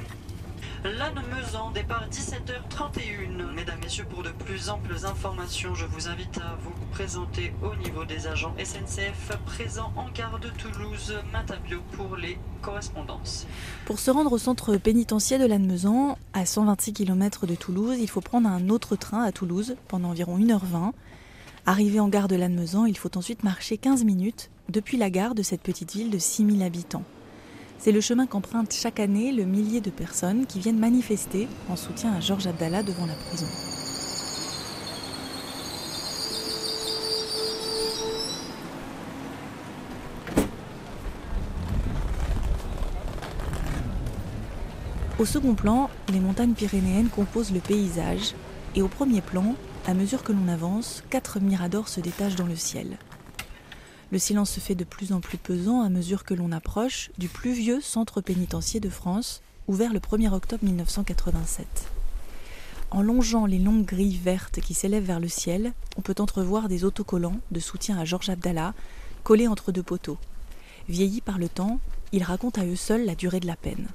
Lannemezan, 0.84 1.70
départ 1.70 2.08
17h31. 2.10 3.52
Mesdames, 3.54 3.78
Messieurs, 3.80 4.04
pour 4.10 4.24
de 4.24 4.30
plus 4.30 4.68
amples 4.68 4.96
informations, 5.04 5.76
je 5.76 5.86
vous 5.86 6.08
invite 6.08 6.38
à 6.38 6.56
vous 6.60 6.72
présenter 6.90 7.52
au 7.62 7.76
niveau 7.76 8.04
des 8.04 8.26
agents 8.26 8.52
SNCF 8.58 9.30
présents 9.46 9.92
en 9.94 10.10
gare 10.10 10.40
de 10.40 10.48
Toulouse, 10.48 11.14
Matabio 11.32 11.82
pour 11.92 12.16
les 12.16 12.36
correspondances. 12.62 13.46
Pour 13.84 14.00
se 14.00 14.10
rendre 14.10 14.32
au 14.32 14.38
centre 14.38 14.76
pénitentiaire 14.76 15.38
de 15.38 15.46
Lannemezan, 15.46 16.18
à 16.32 16.44
126 16.44 16.92
km 16.94 17.46
de 17.46 17.54
Toulouse, 17.54 17.96
il 18.00 18.10
faut 18.10 18.20
prendre 18.20 18.48
un 18.48 18.68
autre 18.68 18.96
train 18.96 19.22
à 19.22 19.30
Toulouse 19.30 19.76
pendant 19.86 20.08
environ 20.08 20.36
1h20. 20.36 20.90
Arrivé 21.64 22.00
en 22.00 22.08
gare 22.08 22.26
de 22.26 22.34
Lannemezan, 22.34 22.86
il 22.86 22.98
faut 22.98 23.16
ensuite 23.16 23.44
marcher 23.44 23.78
15 23.78 24.02
minutes 24.02 24.50
depuis 24.68 24.96
la 24.96 25.10
gare 25.10 25.36
de 25.36 25.44
cette 25.44 25.62
petite 25.62 25.92
ville 25.92 26.10
de 26.10 26.18
6000 26.18 26.60
habitants. 26.64 27.04
C'est 27.84 27.90
le 27.90 28.00
chemin 28.00 28.28
qu'empruntent 28.28 28.72
chaque 28.72 29.00
année 29.00 29.32
le 29.32 29.42
millier 29.42 29.80
de 29.80 29.90
personnes 29.90 30.46
qui 30.46 30.60
viennent 30.60 30.78
manifester 30.78 31.48
en 31.68 31.74
soutien 31.74 32.12
à 32.12 32.20
Georges 32.20 32.46
Abdallah 32.46 32.84
devant 32.84 33.06
la 33.06 33.14
prison. 33.14 33.48
Au 45.18 45.24
second 45.24 45.54
plan, 45.56 45.90
les 46.12 46.20
montagnes 46.20 46.54
pyrénéennes 46.54 47.08
composent 47.08 47.52
le 47.52 47.58
paysage, 47.58 48.36
et 48.76 48.82
au 48.82 48.86
premier 48.86 49.22
plan, 49.22 49.56
à 49.88 49.94
mesure 49.94 50.22
que 50.22 50.30
l'on 50.30 50.46
avance, 50.46 51.02
quatre 51.10 51.40
miradors 51.40 51.88
se 51.88 52.00
détachent 52.00 52.36
dans 52.36 52.46
le 52.46 52.54
ciel. 52.54 52.96
Le 54.12 54.18
silence 54.18 54.50
se 54.50 54.60
fait 54.60 54.74
de 54.74 54.84
plus 54.84 55.14
en 55.14 55.20
plus 55.20 55.38
pesant 55.38 55.80
à 55.80 55.88
mesure 55.88 56.24
que 56.24 56.34
l'on 56.34 56.52
approche 56.52 57.10
du 57.16 57.28
plus 57.28 57.54
vieux 57.54 57.80
centre 57.80 58.20
pénitentiaire 58.20 58.82
de 58.82 58.90
France, 58.90 59.40
ouvert 59.68 59.94
le 59.94 60.00
1er 60.00 60.30
octobre 60.30 60.62
1987. 60.62 61.66
En 62.90 63.00
longeant 63.00 63.46
les 63.46 63.58
longues 63.58 63.86
grilles 63.86 64.20
vertes 64.22 64.60
qui 64.60 64.74
s'élèvent 64.74 65.06
vers 65.06 65.18
le 65.18 65.28
ciel, 65.28 65.72
on 65.96 66.02
peut 66.02 66.16
entrevoir 66.18 66.68
des 66.68 66.84
autocollants 66.84 67.38
de 67.52 67.58
soutien 67.58 67.96
à 67.96 68.04
Georges 68.04 68.28
Abdallah, 68.28 68.74
collés 69.24 69.48
entre 69.48 69.72
deux 69.72 69.82
poteaux. 69.82 70.18
Vieillis 70.90 71.22
par 71.22 71.38
le 71.38 71.48
temps, 71.48 71.80
ils 72.12 72.22
racontent 72.22 72.60
à 72.60 72.66
eux 72.66 72.76
seuls 72.76 73.06
la 73.06 73.14
durée 73.14 73.40
de 73.40 73.46
la 73.46 73.56
peine. 73.56 73.88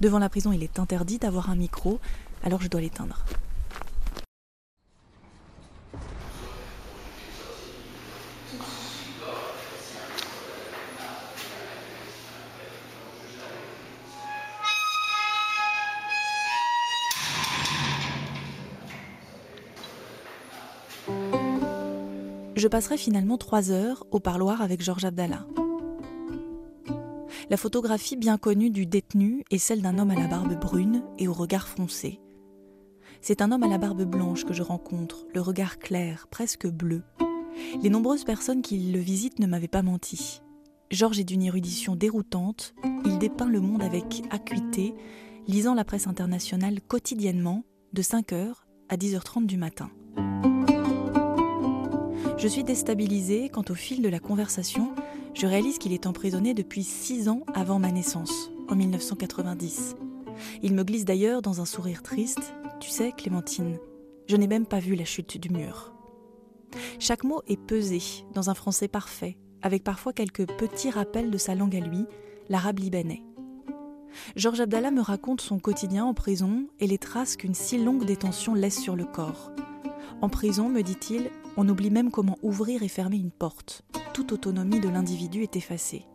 Devant 0.00 0.20
la 0.20 0.28
prison, 0.28 0.52
il 0.52 0.62
est 0.62 0.78
interdit 0.78 1.18
d'avoir 1.18 1.50
un 1.50 1.56
micro, 1.56 1.98
alors 2.44 2.62
je 2.62 2.68
dois 2.68 2.80
l'éteindre. 2.80 3.24
Je 22.60 22.68
passerai 22.68 22.98
finalement 22.98 23.38
trois 23.38 23.70
heures 23.70 24.06
au 24.10 24.20
parloir 24.20 24.60
avec 24.60 24.82
Georges 24.82 25.06
Abdallah. 25.06 25.46
La 27.48 27.56
photographie 27.56 28.16
bien 28.16 28.36
connue 28.36 28.70
du 28.70 28.84
détenu 28.86 29.44
est 29.50 29.58
celle 29.58 29.80
d'un 29.80 29.98
homme 29.98 30.10
à 30.10 30.14
la 30.14 30.28
barbe 30.28 30.60
brune 30.60 31.02
et 31.18 31.26
au 31.26 31.32
regard 31.32 31.66
foncé. 31.66 32.20
C'est 33.22 33.40
un 33.40 33.50
homme 33.50 33.62
à 33.62 33.68
la 33.68 33.78
barbe 33.78 34.04
blanche 34.04 34.44
que 34.44 34.52
je 34.52 34.62
rencontre, 34.62 35.26
le 35.34 35.40
regard 35.40 35.78
clair, 35.78 36.26
presque 36.30 36.66
bleu. 36.68 37.02
Les 37.82 37.88
nombreuses 37.88 38.24
personnes 38.24 38.62
qui 38.62 38.78
le 38.92 39.00
visitent 39.00 39.38
ne 39.38 39.46
m'avaient 39.46 39.66
pas 39.66 39.82
menti. 39.82 40.42
Georges 40.90 41.18
est 41.18 41.24
d'une 41.24 41.42
érudition 41.42 41.96
déroutante, 41.96 42.74
il 43.06 43.18
dépeint 43.18 43.48
le 43.48 43.60
monde 43.60 43.82
avec 43.82 44.22
acuité, 44.30 44.94
lisant 45.48 45.74
la 45.74 45.84
presse 45.84 46.06
internationale 46.06 46.80
quotidiennement 46.82 47.64
de 47.94 48.02
5h 48.02 48.52
à 48.90 48.96
10h30 48.96 49.46
du 49.46 49.56
matin. 49.56 49.90
Je 52.40 52.48
suis 52.48 52.64
déstabilisée 52.64 53.50
quand 53.50 53.70
au 53.70 53.74
fil 53.74 54.00
de 54.00 54.08
la 54.08 54.18
conversation, 54.18 54.94
je 55.34 55.46
réalise 55.46 55.76
qu'il 55.76 55.92
est 55.92 56.06
emprisonné 56.06 56.54
depuis 56.54 56.84
six 56.84 57.28
ans 57.28 57.42
avant 57.52 57.78
ma 57.78 57.92
naissance, 57.92 58.50
en 58.70 58.76
1990. 58.76 59.94
Il 60.62 60.72
me 60.72 60.82
glisse 60.82 61.04
d'ailleurs 61.04 61.42
dans 61.42 61.60
un 61.60 61.66
sourire 61.66 62.02
triste 62.02 62.54
Tu 62.80 62.88
sais, 62.88 63.12
Clémentine, 63.12 63.76
je 64.26 64.36
n'ai 64.36 64.46
même 64.46 64.64
pas 64.64 64.78
vu 64.78 64.94
la 64.94 65.04
chute 65.04 65.36
du 65.36 65.50
mur. 65.50 65.92
Chaque 66.98 67.24
mot 67.24 67.42
est 67.46 67.60
pesé 67.60 68.00
dans 68.32 68.48
un 68.48 68.54
français 68.54 68.88
parfait, 68.88 69.36
avec 69.60 69.84
parfois 69.84 70.14
quelques 70.14 70.46
petits 70.46 70.88
rappels 70.88 71.30
de 71.30 71.36
sa 71.36 71.54
langue 71.54 71.76
à 71.76 71.80
lui, 71.80 72.06
l'arabe 72.48 72.78
libanais. 72.78 73.22
Georges 74.34 74.62
Abdallah 74.62 74.92
me 74.92 75.02
raconte 75.02 75.42
son 75.42 75.58
quotidien 75.58 76.06
en 76.06 76.14
prison 76.14 76.68
et 76.78 76.86
les 76.86 76.96
traces 76.96 77.36
qu'une 77.36 77.52
si 77.52 77.76
longue 77.76 78.06
détention 78.06 78.54
laisse 78.54 78.80
sur 78.80 78.96
le 78.96 79.04
corps. 79.04 79.52
En 80.22 80.30
prison, 80.30 80.70
me 80.70 80.82
dit-il, 80.82 81.30
on 81.56 81.68
oublie 81.68 81.90
même 81.90 82.10
comment 82.10 82.38
ouvrir 82.42 82.82
et 82.82 82.88
fermer 82.88 83.16
une 83.16 83.30
porte. 83.30 83.82
Toute 84.14 84.32
autonomie 84.32 84.80
de 84.80 84.88
l'individu 84.88 85.42
est 85.42 85.56
effacée. 85.56 86.06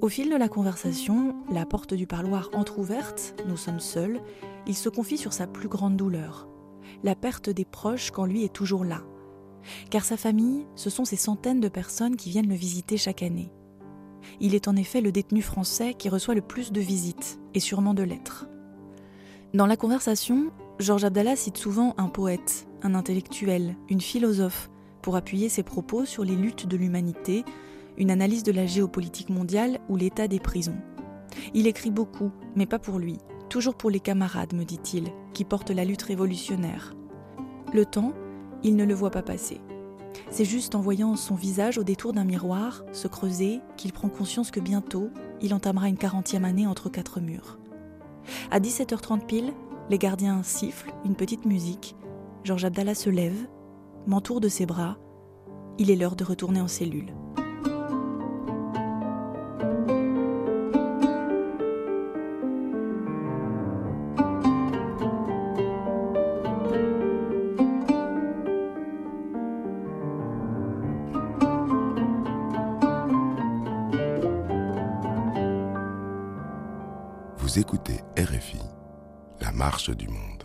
Au 0.00 0.08
fil 0.08 0.28
de 0.28 0.36
la 0.36 0.48
conversation, 0.48 1.34
la 1.50 1.64
porte 1.64 1.94
du 1.94 2.06
parloir 2.06 2.50
entr'ouverte, 2.52 3.42
nous 3.48 3.56
sommes 3.56 3.80
seuls, 3.80 4.20
il 4.66 4.74
se 4.74 4.90
confie 4.90 5.16
sur 5.16 5.32
sa 5.32 5.46
plus 5.46 5.68
grande 5.68 5.96
douleur, 5.96 6.46
la 7.02 7.14
perte 7.14 7.48
des 7.48 7.64
proches 7.64 8.10
quand 8.10 8.26
lui 8.26 8.44
est 8.44 8.52
toujours 8.52 8.84
là. 8.84 9.02
Car 9.88 10.04
sa 10.04 10.18
famille, 10.18 10.66
ce 10.74 10.90
sont 10.90 11.06
ces 11.06 11.16
centaines 11.16 11.60
de 11.60 11.68
personnes 11.68 12.16
qui 12.16 12.28
viennent 12.28 12.50
le 12.50 12.54
visiter 12.54 12.98
chaque 12.98 13.22
année. 13.22 13.50
Il 14.40 14.54
est 14.54 14.68
en 14.68 14.76
effet 14.76 15.00
le 15.00 15.10
détenu 15.10 15.40
français 15.40 15.94
qui 15.94 16.10
reçoit 16.10 16.34
le 16.34 16.42
plus 16.42 16.70
de 16.70 16.82
visites, 16.82 17.40
et 17.54 17.60
sûrement 17.60 17.94
de 17.94 18.02
lettres. 18.02 18.46
Dans 19.54 19.66
la 19.66 19.76
conversation, 19.76 20.50
Georges 20.80 21.04
Abdallah 21.04 21.36
cite 21.36 21.58
souvent 21.58 21.94
un 21.96 22.08
poète, 22.08 22.66
un 22.82 22.96
intellectuel, 22.96 23.76
une 23.88 24.00
philosophe, 24.00 24.68
pour 25.00 25.14
appuyer 25.14 25.48
ses 25.48 25.62
propos 25.62 26.04
sur 26.04 26.24
les 26.24 26.34
luttes 26.34 26.66
de 26.66 26.76
l'humanité, 26.76 27.44
une 27.96 28.10
analyse 28.10 28.42
de 28.42 28.50
la 28.50 28.66
géopolitique 28.66 29.30
mondiale 29.30 29.78
ou 29.88 29.96
l'état 29.96 30.26
des 30.26 30.40
prisons. 30.40 30.80
Il 31.54 31.68
écrit 31.68 31.92
beaucoup, 31.92 32.32
mais 32.56 32.66
pas 32.66 32.80
pour 32.80 32.98
lui, 32.98 33.18
toujours 33.48 33.76
pour 33.76 33.90
les 33.90 34.00
camarades, 34.00 34.54
me 34.54 34.64
dit-il, 34.64 35.12
qui 35.32 35.44
portent 35.44 35.70
la 35.70 35.84
lutte 35.84 36.02
révolutionnaire. 36.02 36.96
Le 37.72 37.86
temps, 37.86 38.12
il 38.64 38.74
ne 38.74 38.84
le 38.84 38.94
voit 38.94 39.12
pas 39.12 39.22
passer. 39.22 39.60
C'est 40.30 40.44
juste 40.44 40.74
en 40.74 40.80
voyant 40.80 41.14
son 41.14 41.36
visage 41.36 41.78
au 41.78 41.84
détour 41.84 42.12
d'un 42.12 42.24
miroir 42.24 42.82
se 42.90 43.06
creuser 43.06 43.60
qu'il 43.76 43.92
prend 43.92 44.08
conscience 44.08 44.50
que 44.50 44.58
bientôt, 44.58 45.10
il 45.40 45.54
entamera 45.54 45.88
une 45.88 45.96
quarantième 45.96 46.44
année 46.44 46.66
entre 46.66 46.88
quatre 46.88 47.20
murs. 47.20 47.60
À 48.50 48.60
17h30 48.60 49.26
pile, 49.26 49.52
les 49.90 49.98
gardiens 49.98 50.42
sifflent 50.42 50.92
une 51.04 51.14
petite 51.14 51.44
musique. 51.44 51.96
Georges 52.42 52.64
Abdallah 52.64 52.94
se 52.94 53.10
lève, 53.10 53.48
m'entoure 54.06 54.40
de 54.40 54.48
ses 54.48 54.66
bras. 54.66 54.96
Il 55.78 55.90
est 55.90 55.96
l'heure 55.96 56.16
de 56.16 56.24
retourner 56.24 56.60
en 56.60 56.68
cellule. 56.68 57.12
Marche 79.88 79.96
du 79.96 80.08
monde. 80.08 80.44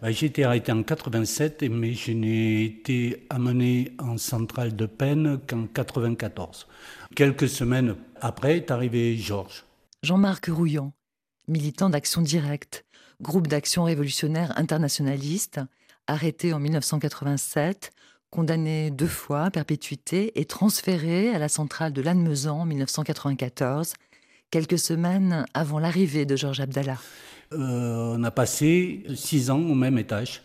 Bah, 0.00 0.10
j'ai 0.10 0.26
été 0.26 0.44
arrêté 0.44 0.72
en 0.72 0.82
87, 0.82 1.62
mais 1.70 1.94
je 1.94 2.12
n'ai 2.12 2.64
été 2.64 3.26
amené 3.30 3.92
en 3.98 4.18
centrale 4.18 4.74
de 4.74 4.86
peine 4.86 5.40
qu'en 5.48 5.66
94. 5.66 6.66
Quelques 7.14 7.48
semaines 7.48 7.96
après 8.20 8.56
est 8.56 8.70
arrivé 8.70 9.16
Georges. 9.16 9.64
Jean-Marc 10.02 10.46
Rouillant, 10.46 10.92
militant 11.46 11.88
d'Action 11.88 12.20
Directe, 12.20 12.84
groupe 13.20 13.46
d'action 13.46 13.84
révolutionnaire 13.84 14.52
internationaliste, 14.58 15.60
arrêté 16.08 16.52
en 16.52 16.58
1987, 16.58 17.92
condamné 18.30 18.90
deux 18.90 19.06
fois 19.06 19.44
à 19.44 19.50
perpétuité 19.50 20.40
et 20.40 20.46
transféré 20.46 21.30
à 21.30 21.38
la 21.38 21.48
centrale 21.48 21.92
de 21.92 22.02
Lannemezan 22.02 22.60
en 22.60 22.66
1994 22.66 23.94
quelques 24.52 24.78
semaines 24.78 25.46
avant 25.54 25.80
l'arrivée 25.80 26.26
de 26.26 26.36
Georges 26.36 26.60
Abdallah. 26.60 26.98
Euh, 27.52 28.14
on 28.16 28.22
a 28.22 28.30
passé 28.30 29.02
six 29.16 29.50
ans 29.50 29.58
au 29.58 29.74
même 29.74 29.98
étage, 29.98 30.42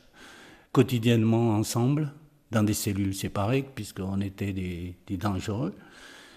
quotidiennement 0.72 1.52
ensemble, 1.52 2.12
dans 2.50 2.64
des 2.64 2.74
cellules 2.74 3.14
séparées, 3.14 3.66
puisqu'on 3.76 4.22
était 4.22 4.54
des, 4.54 4.96
dangereux, 5.18 5.76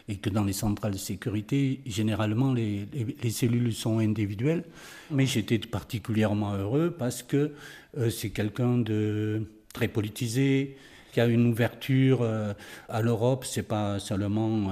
et 0.09 0.17
que 0.17 0.29
dans 0.29 0.43
les 0.45 0.53
centrales 0.53 0.93
de 0.93 0.99
sécurité, 0.99 1.81
généralement, 1.87 2.53
les, 2.53 2.89
les, 3.23 3.31
cellules 3.31 3.73
sont 3.73 4.01
individuelles. 4.01 4.65
Mais 5.13 5.27
j'étais 5.27 5.59
particulièrement 5.59 6.55
heureux 6.55 6.91
parce 6.99 7.23
que 7.23 7.53
euh, 7.97 8.11
c'est 8.11 8.31
quelqu'un 8.31 8.79
de 8.79 9.45
très 9.73 9.87
politisé, 9.87 10.77
qui 11.13 11.21
a 11.21 11.27
une 11.27 11.47
ouverture 11.47 12.21
euh, 12.23 12.53
à 12.89 13.03
l'Europe. 13.03 13.45
C'est 13.45 13.63
pas 13.63 13.99
seulement 13.99 14.69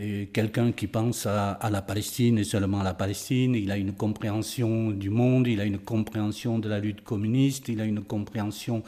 euh, 0.00 0.24
quelqu'un 0.32 0.72
qui 0.72 0.86
pense 0.86 1.26
à, 1.26 1.58
la 1.70 1.82
Palestine 1.82 2.38
et 2.38 2.44
seulement 2.44 2.80
à 2.80 2.84
la 2.84 2.94
Palestine. 2.94 3.54
Il 3.54 3.70
a 3.70 3.76
une 3.76 3.92
compréhension 3.92 4.90
du 4.90 5.10
monde, 5.10 5.46
il 5.46 5.60
a 5.60 5.64
une 5.64 5.78
compréhension 5.78 6.58
de 6.58 6.68
la 6.68 6.78
lutte 6.80 7.02
communiste, 7.02 7.68
il 7.68 7.80
a 7.80 7.84
une 7.84 8.02
compréhension 8.02 8.82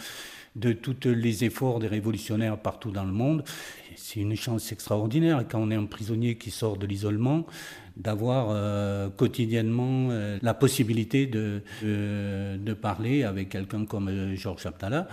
de 0.58 0.72
tous 0.72 0.96
les 1.08 1.44
efforts 1.44 1.78
des 1.78 1.88
révolutionnaires 1.88 2.58
partout 2.58 2.90
dans 2.90 3.04
le 3.04 3.12
monde. 3.12 3.44
C'est 3.96 4.20
une 4.20 4.36
chance 4.36 4.70
extraordinaire 4.72 5.44
quand 5.48 5.60
on 5.60 5.70
est 5.70 5.74
un 5.76 5.86
prisonnier 5.86 6.36
qui 6.36 6.50
sort 6.50 6.76
de 6.76 6.86
l'isolement 6.86 7.46
d'avoir 7.96 8.50
euh, 8.50 9.08
quotidiennement 9.10 10.10
la 10.40 10.54
possibilité 10.54 11.26
de, 11.26 11.62
de, 11.82 12.74
parler 12.74 13.24
avec 13.24 13.48
quelqu'un 13.48 13.86
comme 13.86 14.36
Georges 14.36 14.66
Abdallah. 14.66 15.08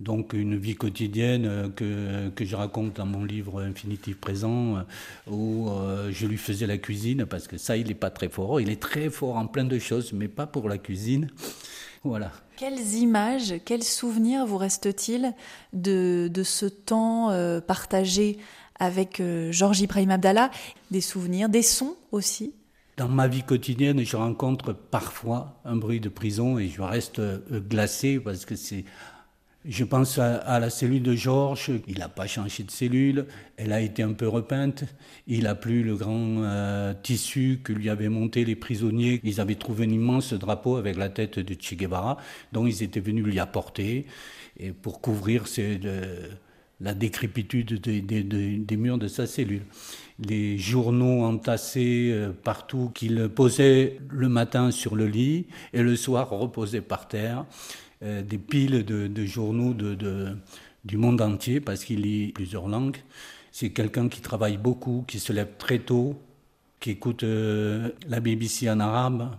Donc 0.00 0.32
une 0.32 0.56
vie 0.56 0.76
quotidienne 0.76 1.44
euh, 1.44 1.68
que, 1.68 2.30
que 2.30 2.46
je 2.46 2.56
raconte 2.56 2.96
dans 2.96 3.04
mon 3.04 3.22
livre 3.22 3.62
Infinitif 3.62 4.16
Présent, 4.16 4.78
euh, 4.78 4.82
où 5.30 5.68
euh, 5.68 6.10
je 6.10 6.26
lui 6.26 6.38
faisais 6.38 6.66
la 6.66 6.78
cuisine, 6.78 7.26
parce 7.26 7.46
que 7.46 7.58
ça, 7.58 7.76
il 7.76 7.88
n'est 7.88 7.94
pas 7.94 8.08
très 8.08 8.30
fort. 8.30 8.62
Il 8.62 8.70
est 8.70 8.80
très 8.80 9.10
fort 9.10 9.36
en 9.36 9.46
plein 9.46 9.64
de 9.64 9.78
choses, 9.78 10.14
mais 10.14 10.28
pas 10.28 10.46
pour 10.46 10.70
la 10.70 10.78
cuisine. 10.78 11.28
Voilà. 12.02 12.32
Quelles 12.60 12.96
images, 12.96 13.54
quels 13.64 13.82
souvenirs 13.82 14.44
vous 14.44 14.58
reste-t-il 14.58 15.32
de, 15.72 16.28
de, 16.30 16.42
ce 16.42 16.66
temps 16.66 17.30
partagé 17.66 18.36
avec 18.78 19.22
Georges 19.50 19.80
Ibrahim 19.80 20.10
Abdallah? 20.10 20.50
Des 20.90 21.00
souvenirs, 21.00 21.48
des 21.48 21.62
sons 21.62 21.96
aussi? 22.12 22.52
Dans 22.98 23.08
ma 23.08 23.28
vie 23.28 23.44
quotidienne, 23.44 24.04
je 24.04 24.14
rencontre 24.14 24.74
parfois 24.74 25.58
un 25.64 25.76
bruit 25.76 26.00
de 26.00 26.10
prison 26.10 26.58
et 26.58 26.68
je 26.68 26.82
reste 26.82 27.22
glacé 27.50 28.20
parce 28.20 28.44
que 28.44 28.56
c'est 28.56 28.84
je 29.66 29.84
pense 29.84 30.18
à, 30.18 30.58
la 30.58 30.70
cellule 30.70 31.02
de 31.02 31.14
Georges, 31.14 31.70
il 31.86 31.98
n'a 31.98 32.08
pas 32.08 32.26
changé 32.26 32.62
de 32.62 32.70
cellule, 32.70 33.26
elle 33.58 33.72
a 33.72 33.80
été 33.80 34.02
un 34.02 34.14
peu 34.14 34.26
repeinte, 34.26 34.84
il 35.26 35.42
n'a 35.42 35.54
plus 35.54 35.82
le 35.82 35.96
grand 35.96 36.42
euh, 36.42 36.94
tissu 37.02 37.60
que 37.62 37.74
lui 37.74 37.90
avaient 37.90 38.08
monté 38.08 38.46
les 38.46 38.56
prisonniers. 38.56 39.20
Ils 39.22 39.40
avaient 39.40 39.56
trouvé 39.56 39.84
un 39.84 39.90
immense 39.90 40.32
drapeau 40.32 40.76
avec 40.76 40.96
la 40.96 41.10
tête 41.10 41.38
de 41.38 41.54
Che 41.60 41.74
Guevara, 41.74 42.16
dont 42.52 42.66
ils 42.66 42.82
étaient 42.82 43.00
venus 43.00 43.24
lui 43.24 43.38
apporter 43.38 44.06
et 44.58 44.72
pour 44.72 45.02
couvrir 45.02 45.44
la 46.80 46.94
décrépitude 46.94 47.80
des 47.80 48.76
murs 48.76 48.98
de 48.98 49.08
sa 49.08 49.26
cellule. 49.26 49.66
Les 50.26 50.56
journaux 50.58 51.24
entassés 51.24 52.10
euh, 52.12 52.32
partout 52.32 52.90
qu'il 52.94 53.28
posait 53.28 53.98
le 54.10 54.28
matin 54.28 54.70
sur 54.70 54.94
le 54.94 55.06
lit 55.06 55.46
et 55.72 55.82
le 55.82 55.96
soir 55.96 56.28
reposait 56.30 56.82
par 56.82 57.08
terre. 57.08 57.46
Euh, 58.02 58.22
des 58.22 58.38
piles 58.38 58.82
de, 58.82 59.24
journaux 59.26 59.74
du 59.74 60.96
monde 60.96 61.20
entier 61.20 61.60
parce 61.60 61.84
qu'il 61.84 62.00
lit 62.00 62.32
plusieurs 62.32 62.66
langues. 62.66 62.96
C'est 63.52 63.70
quelqu'un 63.70 64.08
qui 64.08 64.22
travaille 64.22 64.56
beaucoup, 64.56 65.04
qui 65.06 65.18
se 65.18 65.34
lève 65.34 65.50
très 65.58 65.80
tôt, 65.80 66.18
qui 66.78 66.92
écoute 66.92 67.24
euh, 67.24 67.90
la 68.08 68.20
BBC 68.20 68.70
en 68.70 68.80
arabe. 68.80 69.30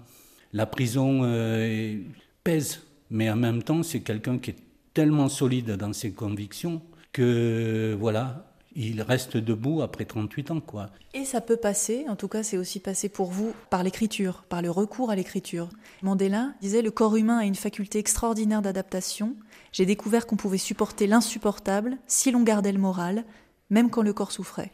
La 0.53 0.67
prison 0.67 1.21
euh, 1.23 1.97
pèse, 2.43 2.83
mais 3.09 3.31
en 3.31 3.35
même 3.35 3.63
temps, 3.63 3.81
c'est 3.81 4.01
quelqu'un 4.01 4.37
qui 4.37 4.51
est 4.51 4.57
tellement 4.93 5.27
solide 5.27 5.71
dans 5.71 5.93
ses 5.93 6.11
convictions 6.11 6.83
que 7.13 7.97
voilà, 7.99 8.50
il 8.75 9.01
reste 9.01 9.37
debout 9.37 9.81
après 9.81 10.05
38 10.05 10.51
ans. 10.51 10.59
quoi. 10.61 10.89
Et 11.13 11.25
ça 11.25 11.41
peut 11.41 11.57
passer, 11.57 12.05
en 12.07 12.15
tout 12.15 12.27
cas 12.27 12.43
c'est 12.43 12.57
aussi 12.57 12.79
passé 12.79 13.09
pour 13.09 13.31
vous, 13.31 13.53
par 13.69 13.83
l'écriture, 13.83 14.43
par 14.49 14.61
le 14.61 14.71
recours 14.71 15.09
à 15.09 15.15
l'écriture. 15.15 15.69
Mandela 16.01 16.53
disait 16.61 16.81
Le 16.81 16.91
corps 16.91 17.15
humain 17.15 17.39
a 17.39 17.45
une 17.45 17.55
faculté 17.55 17.99
extraordinaire 17.99 18.61
d'adaptation. 18.61 19.35
J'ai 19.71 19.85
découvert 19.85 20.27
qu'on 20.27 20.37
pouvait 20.37 20.57
supporter 20.57 21.07
l'insupportable 21.07 21.97
si 22.07 22.31
l'on 22.31 22.43
gardait 22.43 22.71
le 22.71 22.79
moral, 22.79 23.25
même 23.69 23.89
quand 23.89 24.01
le 24.01 24.13
corps 24.13 24.31
souffrait. 24.31 24.71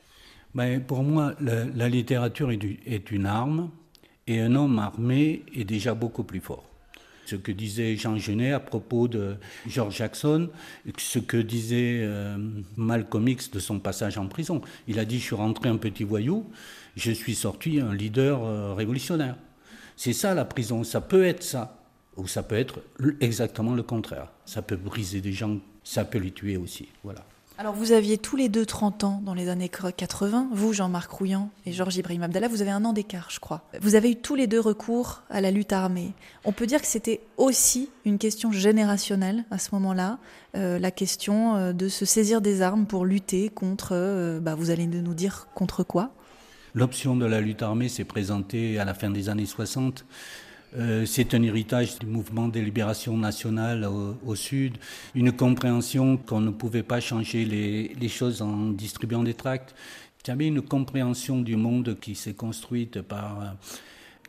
Ben, 0.55 0.81
pour 0.81 1.03
moi, 1.03 1.33
la, 1.39 1.89
littérature 1.89 2.51
est 2.51 3.11
une 3.11 3.25
arme, 3.25 3.69
et 4.27 4.41
un 4.41 4.55
homme 4.55 4.79
armé 4.79 5.43
est 5.55 5.63
déjà 5.63 5.93
beaucoup 5.93 6.23
plus 6.23 6.39
fort 6.39 6.63
ce 7.27 7.35
que 7.35 7.51
disait 7.51 7.95
Jean 7.97 8.17
Genet 8.17 8.53
à 8.53 8.59
propos 8.59 9.07
de 9.07 9.35
George 9.67 9.97
Jackson, 9.97 10.49
ce 10.97 11.19
que 11.19 11.37
disait 11.37 11.99
euh, 12.03 12.37
Malcolm 12.77 13.27
X 13.27 13.51
de 13.51 13.59
son 13.59 13.79
passage 13.79 14.17
en 14.17 14.27
prison. 14.27 14.61
Il 14.87 14.97
a 14.97 15.05
dit, 15.05 15.19
je 15.19 15.23
suis 15.23 15.35
rentré 15.35 15.67
un 15.67 15.77
petit 15.77 16.05
voyou, 16.05 16.49
je 16.95 17.11
suis 17.11 17.35
sorti 17.35 17.79
un 17.79 17.93
leader 17.93 18.43
euh, 18.43 18.73
révolutionnaire. 18.73 19.35
C'est 19.97 20.13
ça 20.13 20.33
la 20.33 20.45
prison, 20.45 20.83
ça 20.83 21.01
peut 21.01 21.25
être 21.25 21.43
ça, 21.43 21.83
ou 22.15 22.27
ça 22.27 22.43
peut 22.43 22.55
être 22.55 22.81
exactement 23.19 23.75
le 23.75 23.83
contraire. 23.83 24.31
Ça 24.45 24.61
peut 24.61 24.77
briser 24.77 25.19
des 25.19 25.33
gens, 25.33 25.57
ça 25.83 26.05
peut 26.05 26.19
les 26.19 26.31
tuer 26.31 26.55
aussi. 26.55 26.87
Voilà. 27.03 27.25
Alors 27.59 27.73
vous 27.73 27.91
aviez 27.91 28.19
tous 28.19 28.35
les 28.35 28.49
deux 28.49 28.67
30 28.67 29.03
ans 29.03 29.21
dans 29.25 29.33
les 29.33 29.49
années 29.49 29.67
80, 29.69 30.49
vous 30.51 30.73
Jean-Marc 30.73 31.09
Rouillant 31.09 31.49
et 31.65 31.71
Georges 31.71 31.97
Ibrahim 31.97 32.21
Abdallah, 32.21 32.47
vous 32.49 32.61
avez 32.61 32.69
un 32.69 32.85
an 32.85 32.93
d'écart 32.93 33.29
je 33.31 33.39
crois. 33.39 33.63
Vous 33.81 33.95
avez 33.95 34.11
eu 34.11 34.15
tous 34.15 34.35
les 34.35 34.45
deux 34.45 34.59
recours 34.59 35.23
à 35.31 35.41
la 35.41 35.49
lutte 35.49 35.73
armée. 35.73 36.13
On 36.45 36.51
peut 36.51 36.67
dire 36.67 36.79
que 36.79 36.85
c'était 36.85 37.19
aussi 37.37 37.89
une 38.05 38.19
question 38.19 38.51
générationnelle 38.51 39.43
à 39.49 39.57
ce 39.57 39.69
moment-là, 39.73 40.19
euh, 40.55 40.77
la 40.77 40.91
question 40.91 41.55
euh, 41.55 41.73
de 41.73 41.87
se 41.87 42.05
saisir 42.05 42.41
des 42.41 42.61
armes 42.61 42.85
pour 42.85 43.05
lutter 43.05 43.49
contre, 43.49 43.89
euh, 43.93 44.39
bah, 44.39 44.53
vous 44.53 44.69
allez 44.69 44.85
nous 44.85 45.15
dire 45.15 45.47
contre 45.55 45.81
quoi? 45.81 46.11
L'option 46.75 47.15
de 47.15 47.25
la 47.25 47.41
lutte 47.41 47.63
armée 47.63 47.89
s'est 47.89 48.05
présentée 48.05 48.77
à 48.77 48.85
la 48.85 48.93
fin 48.93 49.09
des 49.09 49.29
années 49.29 49.47
60 49.47 50.05
euh, 50.75 51.05
c'est 51.05 51.33
un 51.33 51.41
héritage 51.43 51.97
du 51.99 52.05
mouvement 52.05 52.49
de 52.49 52.59
libération 52.59 53.15
nationale 53.15 53.87
au, 54.25 54.35
Sud, 54.35 54.77
une 55.15 55.31
compréhension 55.31 56.17
qu'on 56.17 56.41
ne 56.41 56.51
pouvait 56.51 56.83
pas 56.83 56.99
changer 56.99 57.45
les, 57.45 58.09
choses 58.09 58.41
en 58.41 58.69
distribuant 58.69 59.23
des 59.23 59.33
tracts. 59.33 59.73
Avait 60.29 60.47
une 60.47 60.61
compréhension 60.61 61.39
du 61.39 61.55
monde 61.55 61.97
qui 62.01 62.13
s'est 62.13 62.33
construite 62.33 63.01
par 63.01 63.41
euh, 63.41 63.45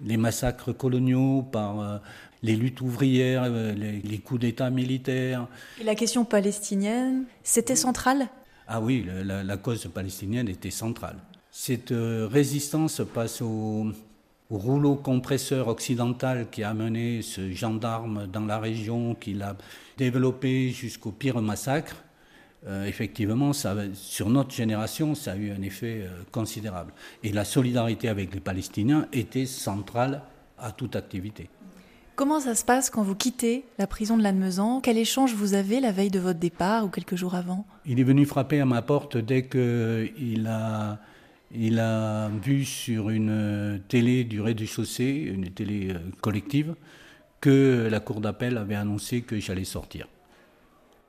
les 0.01 0.17
massacres 0.17 0.73
coloniaux, 0.73 1.43
par 1.43 1.81
euh, 1.81 1.99
les 2.45 2.55
luttes 2.55 2.81
ouvrières, 2.81 3.51
les, 3.51 4.01
les 4.01 4.19
coups 4.19 4.43
d'État 4.43 4.71
militaires. 4.71 5.49
Et 5.81 5.83
la 5.83 5.97
question 5.97 6.25
palestinienne, 6.25 7.25
c'était 7.43 7.75
central 7.75 8.29
Ah 8.69 8.81
oui, 8.81 9.09
la, 9.25 9.43
la 9.43 9.57
cause 9.57 9.89
palestinienne 9.93 10.49
était 10.49 10.71
centrale. 10.71 11.17
Cette 11.51 11.93
résistance 11.93 13.03
passe 13.13 13.43
au 13.43 13.89
rouleau 14.51 14.97
compresseur 14.97 15.69
occidental 15.69 16.49
qui 16.51 16.63
a 16.63 16.73
mené 16.75 17.23
ce 17.23 17.51
gendarme 17.51 18.27
dans 18.27 18.47
la 18.47 18.59
région, 18.59 19.15
qui 19.15 19.35
l'a 19.35 19.57
développé 19.97 20.71
jusqu'au 20.71 21.13
pire 21.13 21.41
massacre, 21.41 21.97
euh, 22.67 22.87
effectivement, 22.87 23.53
ça, 23.53 23.75
sur 23.95 24.31
notre 24.31 24.53
génération, 24.53 25.15
ça 25.15 25.33
a 25.33 25.37
eu 25.37 25.53
un 25.53 25.63
effet 25.63 26.03
euh, 26.03 26.23
considérable. 26.33 26.93
Et 27.23 27.33
la 27.33 27.45
solidarité 27.45 28.09
avec 28.09 28.35
les 28.35 28.41
Palestiniens 28.41 29.07
était 29.13 29.47
centrale 29.47 30.23
à 30.59 30.73
toute 30.73 30.97
activité. 30.97 31.49
Comment 32.17 32.41
ça 32.41 32.57
se 32.57 32.65
passe 32.65 32.91
quand 32.91 33.03
vous 33.05 33.15
quittez 33.15 33.65
la 33.79 33.87
prison 33.87 34.17
de 34.17 34.25
Lannemezan? 34.25 34.81
Quel 34.81 34.99
échange 34.99 35.35
vous 35.35 35.55
avez 35.55 35.79
la 35.79 35.93
veille 35.93 36.11
de 36.11 36.19
votre 36.19 36.41
départ 36.41 36.85
ou 36.85 36.89
quelques 36.89 37.15
jours 37.15 37.37
avant? 37.37 37.65
Il 37.87 38.01
est 38.01 38.05
venu 38.05 38.27
frapper 38.27 38.61
à 38.61 38.67
ma 38.67 38.83
porte 38.83 39.17
dès 39.17 39.47
qu'il 39.47 40.49
a 40.49 40.99
il 41.55 41.79
a 41.79 42.29
vu 42.29 42.65
sur 42.65 43.11
une 43.11 43.81
télé 43.89 44.25
du 44.25 44.41
rez-de-chaussée, 44.41 45.31
une 45.33 45.51
télé 45.51 45.91
euh, 45.91 45.99
collective, 46.21 46.75
que 47.41 47.89
la 47.91 48.01
cour 48.01 48.21
d'appel 48.21 48.59
avait 48.59 48.75
annoncé 48.75 49.23
que 49.23 49.39
j'allais 49.39 49.65
sortir. 49.65 50.09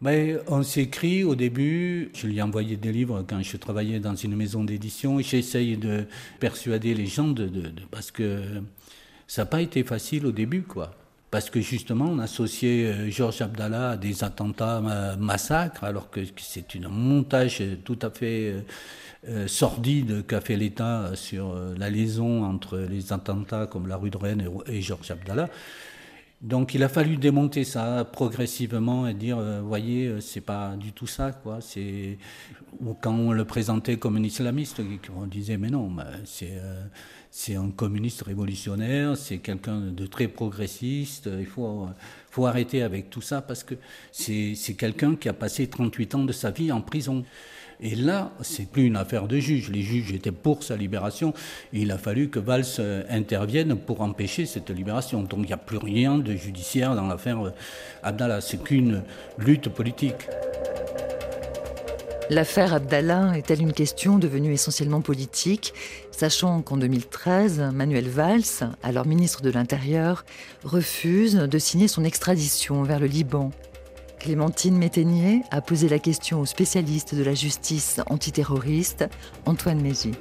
Mais 0.01 0.37
on 0.47 0.63
s'écrit 0.63 1.25
au 1.25 1.35
début, 1.35 2.09
je 2.13 2.27
lui 2.27 2.37
ai 2.37 2.41
envoyé 2.41 2.77
des 2.77 2.91
livres 2.91 3.25
quand 3.27 3.41
je 3.41 3.57
travaillais 3.57 3.99
dans 3.99 4.15
une 4.15 4.35
maison 4.35 4.63
d'édition, 4.63 5.19
j'essaye 5.19 5.75
de 5.75 6.05
persuader 6.39 6.93
les 6.93 7.05
gens, 7.05 7.27
de, 7.27 7.49
parce 7.91 8.11
que 8.11 8.61
ça 9.27 9.41
n'a 9.41 9.45
pas 9.47 9.61
été 9.61 9.83
facile 9.83 10.25
au 10.25 10.31
début, 10.31 10.61
quoi. 10.61 10.91
Parce 11.31 11.49
que 11.49 11.59
justement, 11.61 12.05
on 12.05 12.17
associait 12.19 12.85
euh, 12.85 13.11
Georges 13.11 13.41
Abdallah 13.41 13.91
à 13.91 13.97
des 13.97 14.23
attentats 14.23 14.77
euh, 14.77 15.17
massacres, 15.17 15.83
alors 15.83 16.09
que 16.09 16.21
c'est 16.37 16.65
un 16.77 16.89
montage 16.89 17.61
tout 17.83 17.99
à 18.01 18.09
fait 18.09 18.55
sordide 19.47 20.25
qu'a 20.25 20.41
fait 20.41 20.55
l'État 20.55 21.11
sur 21.15 21.53
la 21.77 21.89
liaison 21.89 22.43
entre 22.43 22.77
les 22.77 23.11
attentats 23.11 23.67
comme 23.67 23.87
la 23.87 23.97
rue 23.97 24.09
de 24.09 24.17
Rennes 24.17 24.49
et, 24.67 24.81
Georges 24.81 25.11
Abdallah. 25.11 25.49
Donc 26.41 26.73
il 26.73 26.83
a 26.83 26.89
fallu 26.89 27.17
démonter 27.17 27.65
ça 27.65 28.07
progressivement 28.09 29.07
et 29.07 29.13
dire, 29.13 29.37
voyez, 29.61 30.21
c'est 30.21 30.41
pas 30.41 30.77
du 30.77 30.93
tout 30.93 31.07
ça, 31.07 31.33
quoi. 31.33 31.59
C'est 31.59 32.17
quand 33.01 33.13
on 33.13 33.33
le 33.33 33.43
présentait 33.43 33.97
comme 33.97 34.15
un 34.15 34.23
islamiste, 34.23 34.81
on 35.17 35.25
disait 35.25 35.57
mais 35.57 35.69
non, 35.69 35.93
c'est 36.23 36.53
c'est 37.31 37.55
un 37.55 37.69
communiste 37.69 38.23
révolutionnaire, 38.23 39.15
c'est 39.15 39.37
quelqu'un 39.37 39.79
de 39.79 40.05
très 40.07 40.27
progressiste. 40.27 41.29
Il 41.39 41.45
faut, 41.45 41.87
faut 42.31 42.47
arrêter 42.47 42.81
avec 42.81 43.09
tout 43.09 43.21
ça 43.21 43.41
parce 43.41 43.63
que 43.63 43.75
c'est 44.11 44.73
quelqu'un 44.77 45.15
qui 45.15 45.29
a 45.29 45.33
passé 45.33 45.67
38 45.67 46.15
ans 46.15 46.23
de 46.23 46.31
sa 46.33 46.51
vie 46.51 46.71
en 46.71 46.81
prison. 46.81 47.23
Et 47.81 47.95
là, 47.95 48.31
c'est 48.41 48.69
plus 48.69 48.85
une 48.85 48.97
affaire 48.97 49.27
de 49.27 49.37
juge. 49.39 49.69
Les 49.69 49.81
juges 49.81 50.11
étaient 50.11 50.31
pour 50.31 50.63
sa 50.63 50.75
libération. 50.75 51.33
Et 51.73 51.81
il 51.81 51.91
a 51.91 51.97
fallu 51.97 52.29
que 52.29 52.39
Valls 52.39 52.65
intervienne 53.09 53.75
pour 53.77 54.01
empêcher 54.01 54.45
cette 54.45 54.69
libération. 54.69 55.23
Donc 55.23 55.39
il 55.43 55.47
n'y 55.47 55.53
a 55.53 55.57
plus 55.57 55.77
rien 55.77 56.17
de 56.17 56.35
judiciaire 56.35 56.95
dans 56.95 57.07
l'affaire 57.07 57.53
Abdallah. 58.03 58.41
C'est 58.41 58.61
qu'une 58.61 59.03
lutte 59.37 59.69
politique. 59.69 60.27
L'affaire 62.29 62.75
Abdallah 62.75 63.33
est-elle 63.35 63.61
une 63.61 63.73
question 63.73 64.19
devenue 64.19 64.53
essentiellement 64.53 65.01
politique, 65.01 65.73
sachant 66.11 66.61
qu'en 66.61 66.77
2013, 66.77 67.71
Manuel 67.73 68.07
Valls, 68.07 68.69
alors 68.83 69.07
ministre 69.07 69.41
de 69.41 69.49
l'Intérieur, 69.49 70.25
refuse 70.63 71.33
de 71.33 71.57
signer 71.57 71.87
son 71.87 72.03
extradition 72.03 72.83
vers 72.83 72.99
le 72.99 73.07
Liban? 73.07 73.49
Clémentine 74.19 74.77
Métainier 74.77 75.43
a 75.49 75.61
posé 75.61 75.87
la 75.87 75.97
question 75.97 76.41
au 76.41 76.45
spécialiste 76.45 77.15
de 77.15 77.23
la 77.23 77.33
justice 77.33 78.01
antiterroriste, 78.09 79.05
Antoine 79.45 79.81
Mézy. 79.81 80.11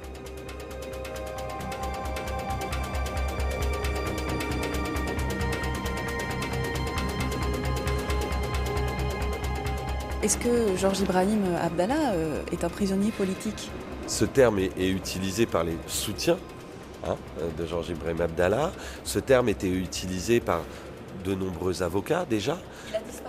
Est-ce 10.23 10.37
que 10.37 10.77
Georges 10.77 11.01
Ibrahim 11.01 11.43
Abdallah 11.61 12.13
euh, 12.13 12.41
est 12.53 12.63
un 12.63 12.69
prisonnier 12.69 13.11
politique? 13.11 13.69
Ce 14.07 14.23
terme 14.23 14.59
est, 14.59 14.89
utilisé 14.89 15.45
par 15.45 15.65
les 15.65 15.77
soutiens 15.87 16.37
hein, 17.05 17.15
de 17.57 17.65
Georges 17.65 17.89
Ibrahim 17.89 18.21
Abdallah. 18.21 18.71
Ce 19.03 19.19
terme 19.19 19.49
était 19.49 19.69
utilisé 19.69 20.39
par 20.39 20.61
de 21.25 21.35
nombreux 21.35 21.83
avocats 21.83 22.25
déjà. 22.29 22.57
Il 22.89 22.95
a 22.95 23.01
disparu 23.01 23.28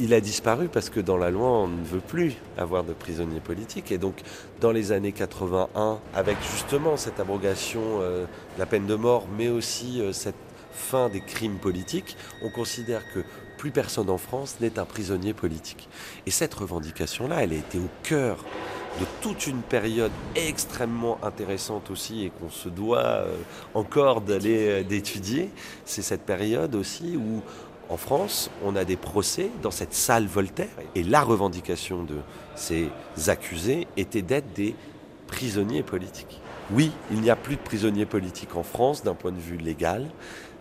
il 0.00 0.14
a 0.14 0.20
disparu 0.20 0.68
parce 0.68 0.88
que 0.88 0.98
dans 0.98 1.18
la 1.18 1.30
loi, 1.30 1.48
on 1.48 1.68
ne 1.68 1.84
veut 1.84 2.00
plus 2.00 2.34
avoir 2.56 2.84
de 2.84 2.94
prisonniers 2.94 3.40
politiques. 3.40 3.92
Et 3.92 3.98
donc, 3.98 4.22
dans 4.60 4.72
les 4.72 4.92
années 4.92 5.12
81, 5.12 5.98
avec 6.14 6.38
justement 6.52 6.96
cette 6.96 7.20
abrogation 7.20 7.80
euh, 8.00 8.24
la 8.58 8.66
peine 8.66 8.86
de 8.86 8.94
mort, 8.94 9.26
mais 9.36 9.48
aussi 9.48 10.00
euh, 10.00 10.12
cette 10.12 10.34
fin 10.72 11.10
des 11.10 11.20
crimes 11.20 11.58
politiques, 11.58 12.16
on 12.42 12.48
considère 12.48 13.02
que 13.12 13.20
plus 13.58 13.70
personne 13.70 14.08
en 14.08 14.16
France 14.16 14.56
n'est 14.60 14.78
un 14.78 14.86
prisonnier 14.86 15.34
politique. 15.34 15.88
Et 16.24 16.30
cette 16.30 16.54
revendication-là, 16.54 17.42
elle 17.42 17.52
a 17.52 17.56
été 17.56 17.78
au 17.78 17.88
cœur 18.02 18.42
de 18.98 19.04
toute 19.20 19.46
une 19.46 19.60
période 19.60 20.10
extrêmement 20.34 21.18
intéressante 21.22 21.90
aussi 21.90 22.24
et 22.24 22.30
qu'on 22.30 22.50
se 22.50 22.68
doit 22.68 23.04
euh, 23.04 23.36
encore 23.74 24.22
d'aller 24.22 24.82
d'étudier. 24.82 25.50
C'est 25.84 26.02
cette 26.02 26.22
période 26.22 26.74
aussi 26.74 27.18
où 27.18 27.42
en 27.90 27.96
France, 27.96 28.50
on 28.64 28.76
a 28.76 28.84
des 28.84 28.96
procès 28.96 29.50
dans 29.62 29.72
cette 29.72 29.94
salle 29.94 30.26
Voltaire 30.26 30.68
et 30.94 31.02
la 31.02 31.22
revendication 31.22 32.04
de 32.04 32.18
ces 32.54 32.88
accusés 33.26 33.88
était 33.96 34.22
d'être 34.22 34.52
des 34.54 34.76
prisonniers 35.26 35.82
politiques. 35.82 36.40
Oui, 36.72 36.92
il 37.10 37.20
n'y 37.20 37.30
a 37.30 37.36
plus 37.36 37.56
de 37.56 37.60
prisonniers 37.60 38.06
politiques 38.06 38.54
en 38.54 38.62
France 38.62 39.02
d'un 39.02 39.14
point 39.14 39.32
de 39.32 39.40
vue 39.40 39.56
légal, 39.56 40.06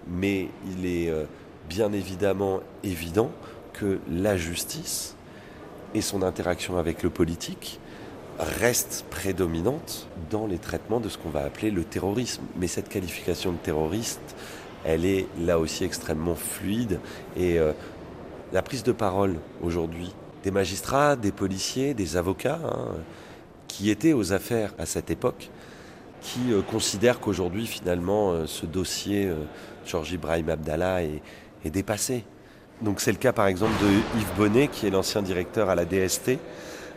mais 0.08 0.48
il 0.76 0.88
est 0.88 1.10
euh, 1.10 1.26
bien 1.70 1.94
évidemment 1.94 2.62
évident 2.84 3.30
que 3.74 4.00
la 4.10 4.36
justice 4.36 5.16
et 5.94 6.02
son 6.02 6.24
interaction 6.24 6.78
avec 6.78 7.04
le 7.04 7.12
politique 7.12 7.80
reste 8.40 9.06
prédominante 9.12 10.08
dans 10.32 10.48
les 10.48 10.58
traitements 10.58 11.00
de 11.00 11.10
ce 11.10 11.20
qu'on 11.20 11.30
va 11.30 11.44
appeler 11.44 11.70
le 11.70 11.84
terrorisme. 11.84 12.42
Mais 12.56 12.68
cette 12.68 12.90
qualification 12.90 13.52
de 13.52 13.58
terroriste, 13.58 14.36
elle 14.86 15.06
est 15.06 15.28
là 15.40 15.60
aussi 15.60 15.84
extrêmement 15.84 16.36
fluide 16.36 17.00
et 17.36 17.60
euh, 17.60 17.74
la 18.54 18.62
prise 18.62 18.84
de 18.84 18.92
parole 18.92 19.36
aujourd'hui 19.62 20.14
des 20.44 20.52
magistrats, 20.52 21.16
des 21.16 21.32
policiers, 21.32 21.94
des 21.94 22.16
avocats 22.16 22.60
hein, 22.64 22.96
qui 23.68 23.90
étaient 23.90 24.14
aux 24.14 24.32
affaires 24.32 24.74
à 24.80 24.86
cette 24.86 25.12
époque, 25.12 25.50
qui 26.22 26.52
euh, 26.52 26.62
considèrent 26.62 27.20
qu'aujourd'hui 27.20 27.68
finalement 27.68 28.32
euh, 28.32 28.46
ce 28.46 28.66
dossier 28.66 29.32
Georges 29.86 30.12
Ibrahim 30.14 30.50
Abdallah 30.50 31.04
est 31.04 31.70
dépassé. 31.70 32.24
Donc 32.82 33.02
c'est 33.02 33.12
le 33.12 33.18
cas 33.18 33.34
par 33.34 33.48
exemple 33.48 33.74
de 33.82 34.20
Yves 34.20 34.36
Bonnet, 34.38 34.68
qui 34.70 34.88
est 34.88 34.90
l'ancien 34.90 35.22
directeur 35.22 35.70
à 35.70 35.76
la 35.76 35.84
DST, 35.84 36.40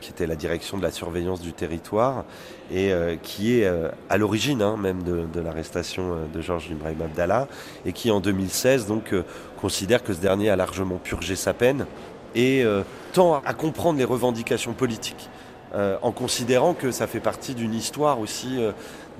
qui 0.02 0.10
était 0.10 0.26
la 0.26 0.34
direction 0.34 0.76
de 0.76 0.82
la 0.82 0.90
surveillance 0.90 1.40
du 1.40 1.52
territoire, 1.52 2.24
et 2.70 2.92
euh, 2.92 3.16
qui 3.22 3.58
est 3.58 3.64
euh, 3.64 3.88
à 4.10 4.18
l'origine 4.18 4.60
hein, 4.60 4.76
même 4.76 5.02
de, 5.02 5.40
l'arrestation 5.40 6.12
euh, 6.12 6.16
de 6.34 6.40
Georges 6.42 6.68
Ibrahim 6.70 7.00
Abdallah, 7.02 7.46
et 7.86 7.92
qui 7.92 8.10
en 8.10 8.20
2016 8.20 8.86
donc 8.86 9.14
considère 9.60 10.02
que 10.02 10.12
ce 10.12 10.20
dernier 10.20 10.50
a 10.50 10.56
largement 10.56 10.96
purgé 10.96 11.36
sa 11.36 11.54
peine 11.54 11.86
et 12.34 12.64
tend 13.12 13.42
à 13.44 13.52
comprendre 13.52 13.98
les 13.98 14.04
revendications 14.04 14.72
politiques, 14.72 15.28
en 15.74 16.12
considérant 16.12 16.72
que 16.72 16.90
ça 16.90 17.06
fait 17.06 17.20
partie 17.20 17.54
d'une 17.54 17.74
histoire 17.74 18.18
aussi 18.18 18.58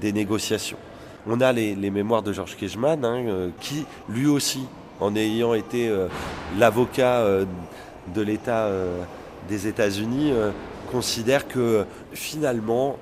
des 0.00 0.12
négociations. 0.12 0.78
On 1.26 1.42
a 1.42 1.52
les, 1.52 1.90
mémoires 1.90 2.22
de 2.22 2.32
Georges 2.32 2.56
Kejman, 2.56 3.04
hein, 3.04 3.50
qui 3.60 3.84
lui 4.08 4.26
aussi 4.26 4.66
en 4.98 5.14
ayant 5.14 5.52
été 5.52 5.94
l'avocat 6.58 7.22
de 8.14 8.22
l'État 8.22 8.70
des 9.46 9.66
États-Unis, 9.66 10.32
considère 10.92 11.48
que 11.48 11.86
finalement, 12.12 12.98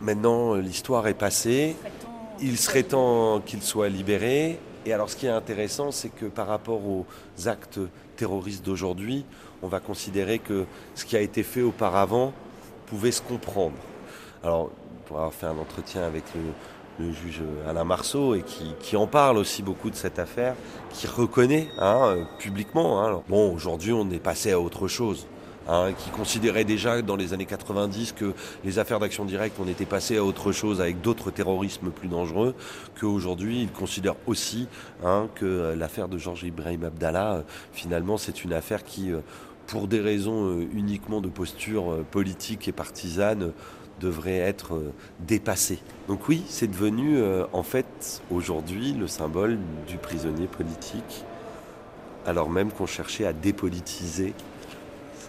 maintenant 0.00 0.54
l'histoire 0.54 1.06
est 1.06 1.14
passée, 1.14 1.76
il 2.40 2.58
serait 2.58 2.82
temps 2.82 3.40
qu'il 3.40 3.62
soit 3.62 3.88
libéré. 3.88 4.58
Et 4.84 4.92
alors 4.92 5.08
ce 5.08 5.16
qui 5.16 5.26
est 5.26 5.30
intéressant, 5.30 5.92
c'est 5.92 6.08
que 6.08 6.26
par 6.26 6.48
rapport 6.48 6.84
aux 6.84 7.06
actes 7.46 7.78
terroristes 8.16 8.64
d'aujourd'hui, 8.64 9.24
on 9.62 9.68
va 9.68 9.78
considérer 9.78 10.40
que 10.40 10.64
ce 10.94 11.04
qui 11.04 11.16
a 11.16 11.20
été 11.20 11.42
fait 11.44 11.62
auparavant 11.62 12.32
pouvait 12.86 13.12
se 13.12 13.22
comprendre. 13.22 13.76
Alors, 14.42 14.70
pour 15.06 15.18
avoir 15.18 15.32
fait 15.32 15.46
un 15.46 15.58
entretien 15.58 16.02
avec 16.02 16.24
le, 16.34 16.40
le 17.04 17.12
juge 17.12 17.42
Alain 17.68 17.84
Marceau 17.84 18.34
et 18.34 18.42
qui, 18.42 18.96
en 18.96 19.06
parle 19.06 19.36
aussi 19.36 19.62
beaucoup 19.62 19.90
de 19.90 19.94
cette 19.94 20.18
affaire, 20.18 20.54
qui 20.90 21.06
reconnaît 21.06 21.68
hein, 21.78 22.26
publiquement. 22.38 23.04
Hein. 23.04 23.22
bon, 23.28 23.54
aujourd'hui, 23.54 23.92
on 23.92 24.10
est 24.10 24.18
passé 24.18 24.50
à 24.52 24.60
autre 24.60 24.88
chose. 24.88 25.26
Hein, 25.68 25.92
qui 25.92 26.10
considérait 26.10 26.64
déjà 26.64 27.02
dans 27.02 27.16
les 27.16 27.34
années 27.34 27.46
90 27.46 28.12
que 28.12 28.32
les 28.64 28.78
affaires 28.78 28.98
d'action 28.98 29.26
directe, 29.26 29.56
on 29.60 29.68
était 29.68 29.84
passé 29.84 30.16
à 30.16 30.24
autre 30.24 30.52
chose 30.52 30.80
avec 30.80 31.02
d'autres 31.02 31.30
terrorismes 31.30 31.90
plus 31.90 32.08
dangereux, 32.08 32.54
qu'aujourd'hui, 32.98 33.62
il 33.62 33.70
considère 33.70 34.14
aussi 34.26 34.68
que 35.34 35.74
l'affaire 35.78 36.08
de 36.08 36.16
Georges 36.16 36.44
Ibrahim 36.44 36.84
Abdallah, 36.84 37.44
finalement, 37.72 38.16
c'est 38.16 38.42
une 38.42 38.54
affaire 38.54 38.84
qui, 38.84 39.12
euh, 39.12 39.20
pour 39.66 39.86
des 39.86 40.00
raisons 40.00 40.58
uniquement 40.72 41.20
de 41.20 41.28
posture 41.28 42.04
politique 42.10 42.66
et 42.66 42.72
partisane, 42.72 43.52
devrait 44.00 44.38
être 44.38 44.82
dépassé. 45.20 45.78
Donc 46.08 46.26
oui, 46.28 46.42
c'est 46.48 46.68
devenu 46.68 47.22
en 47.52 47.62
fait 47.62 48.22
aujourd'hui 48.30 48.94
le 48.94 49.06
symbole 49.06 49.58
du 49.86 49.98
prisonnier 49.98 50.46
politique, 50.46 51.24
alors 52.26 52.50
même 52.50 52.72
qu'on 52.72 52.86
cherchait 52.86 53.26
à 53.26 53.32
dépolitiser 53.32 54.34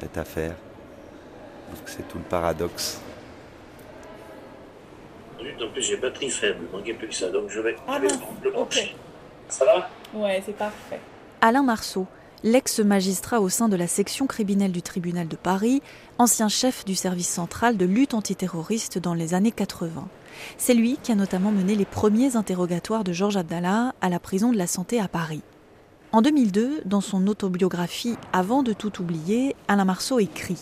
cette 0.02 0.18
affaire. 0.18 0.56
Donc 1.70 1.84
c'est 1.86 2.08
tout 2.08 2.18
le 2.18 2.24
paradoxe. 2.24 3.00
En 5.40 5.70
plus, 5.72 5.84
j'ai 5.84 5.98
batterie 5.98 6.30
faible, 6.30 6.60
il 6.68 6.78
manquait 6.78 6.94
plus 6.94 7.08
que 7.08 7.16
ça, 7.16 7.30
donc 7.30 7.50
je 7.50 7.60
vais, 7.60 7.76
ah 7.88 8.00
le 8.00 8.10
Ça 9.48 9.66
va? 9.66 9.90
Ouais, 10.14 10.42
c'est 10.46 10.56
parfait. 10.56 11.00
Alain 11.40 11.64
Marceau, 11.64 12.08
l'ex-magistrat 12.44 13.42
au 13.42 13.50
sein 13.50 13.70
de 13.70 13.76
la 13.76 13.88
section 13.88 14.28
criminelle 14.28 14.72
du 14.72 14.82
tribunal 14.82 15.28
de 15.28 15.36
Paris, 15.36 15.82
ancien 16.18 16.50
chef 16.50 16.84
du 16.84 16.96
service 16.96 17.30
central 17.30 17.78
de 17.78 17.86
lutte 17.86 18.14
antiterroriste 18.14 18.98
dans 18.98 19.14
les 19.14 19.34
années 19.34 19.52
80. 19.52 20.08
C'est 20.58 20.74
lui 20.74 20.98
qui 21.02 21.12
a 21.12 21.16
notamment 21.16 21.52
mené 21.52 21.76
les 21.76 21.86
premiers 21.86 22.36
interrogatoires 22.36 23.04
de 23.04 23.14
Georges 23.14 23.38
Abdallah 23.38 23.94
à 24.02 24.10
la 24.10 24.20
prison 24.20 24.52
de 24.52 24.58
la 24.58 24.68
Santé 24.68 25.00
à 25.00 25.08
Paris. 25.08 25.44
En 26.14 26.22
2002, 26.22 26.82
dans 26.84 27.00
son 27.00 27.26
autobiographie 27.28 28.18
Avant 28.34 28.64
de 28.64 28.74
tout 28.74 29.02
oublier, 29.02 29.56
Alain 29.70 29.86
Marceau 29.86 30.20
écrit 30.20 30.58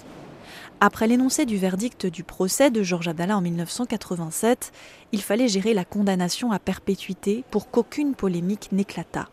après 0.82 1.08
l'énoncé 1.08 1.45
du 1.45 1.58
verdict 1.58 2.06
du 2.06 2.24
procès 2.24 2.72
de 2.72 2.84
Georges 2.84 3.10
Abdallah 3.10 3.36
en 3.36 3.41
1987, 3.41 4.72
il 5.12 5.22
fallait 5.22 5.50
gérer 5.50 5.74
la 5.74 5.84
condamnation 5.84 6.54
à 6.54 6.60
perpétuité 6.60 7.43
pour 7.52 7.70
qu'aucune 7.70 8.16
polémique 8.16 8.70
n'éclatât. 8.72 9.28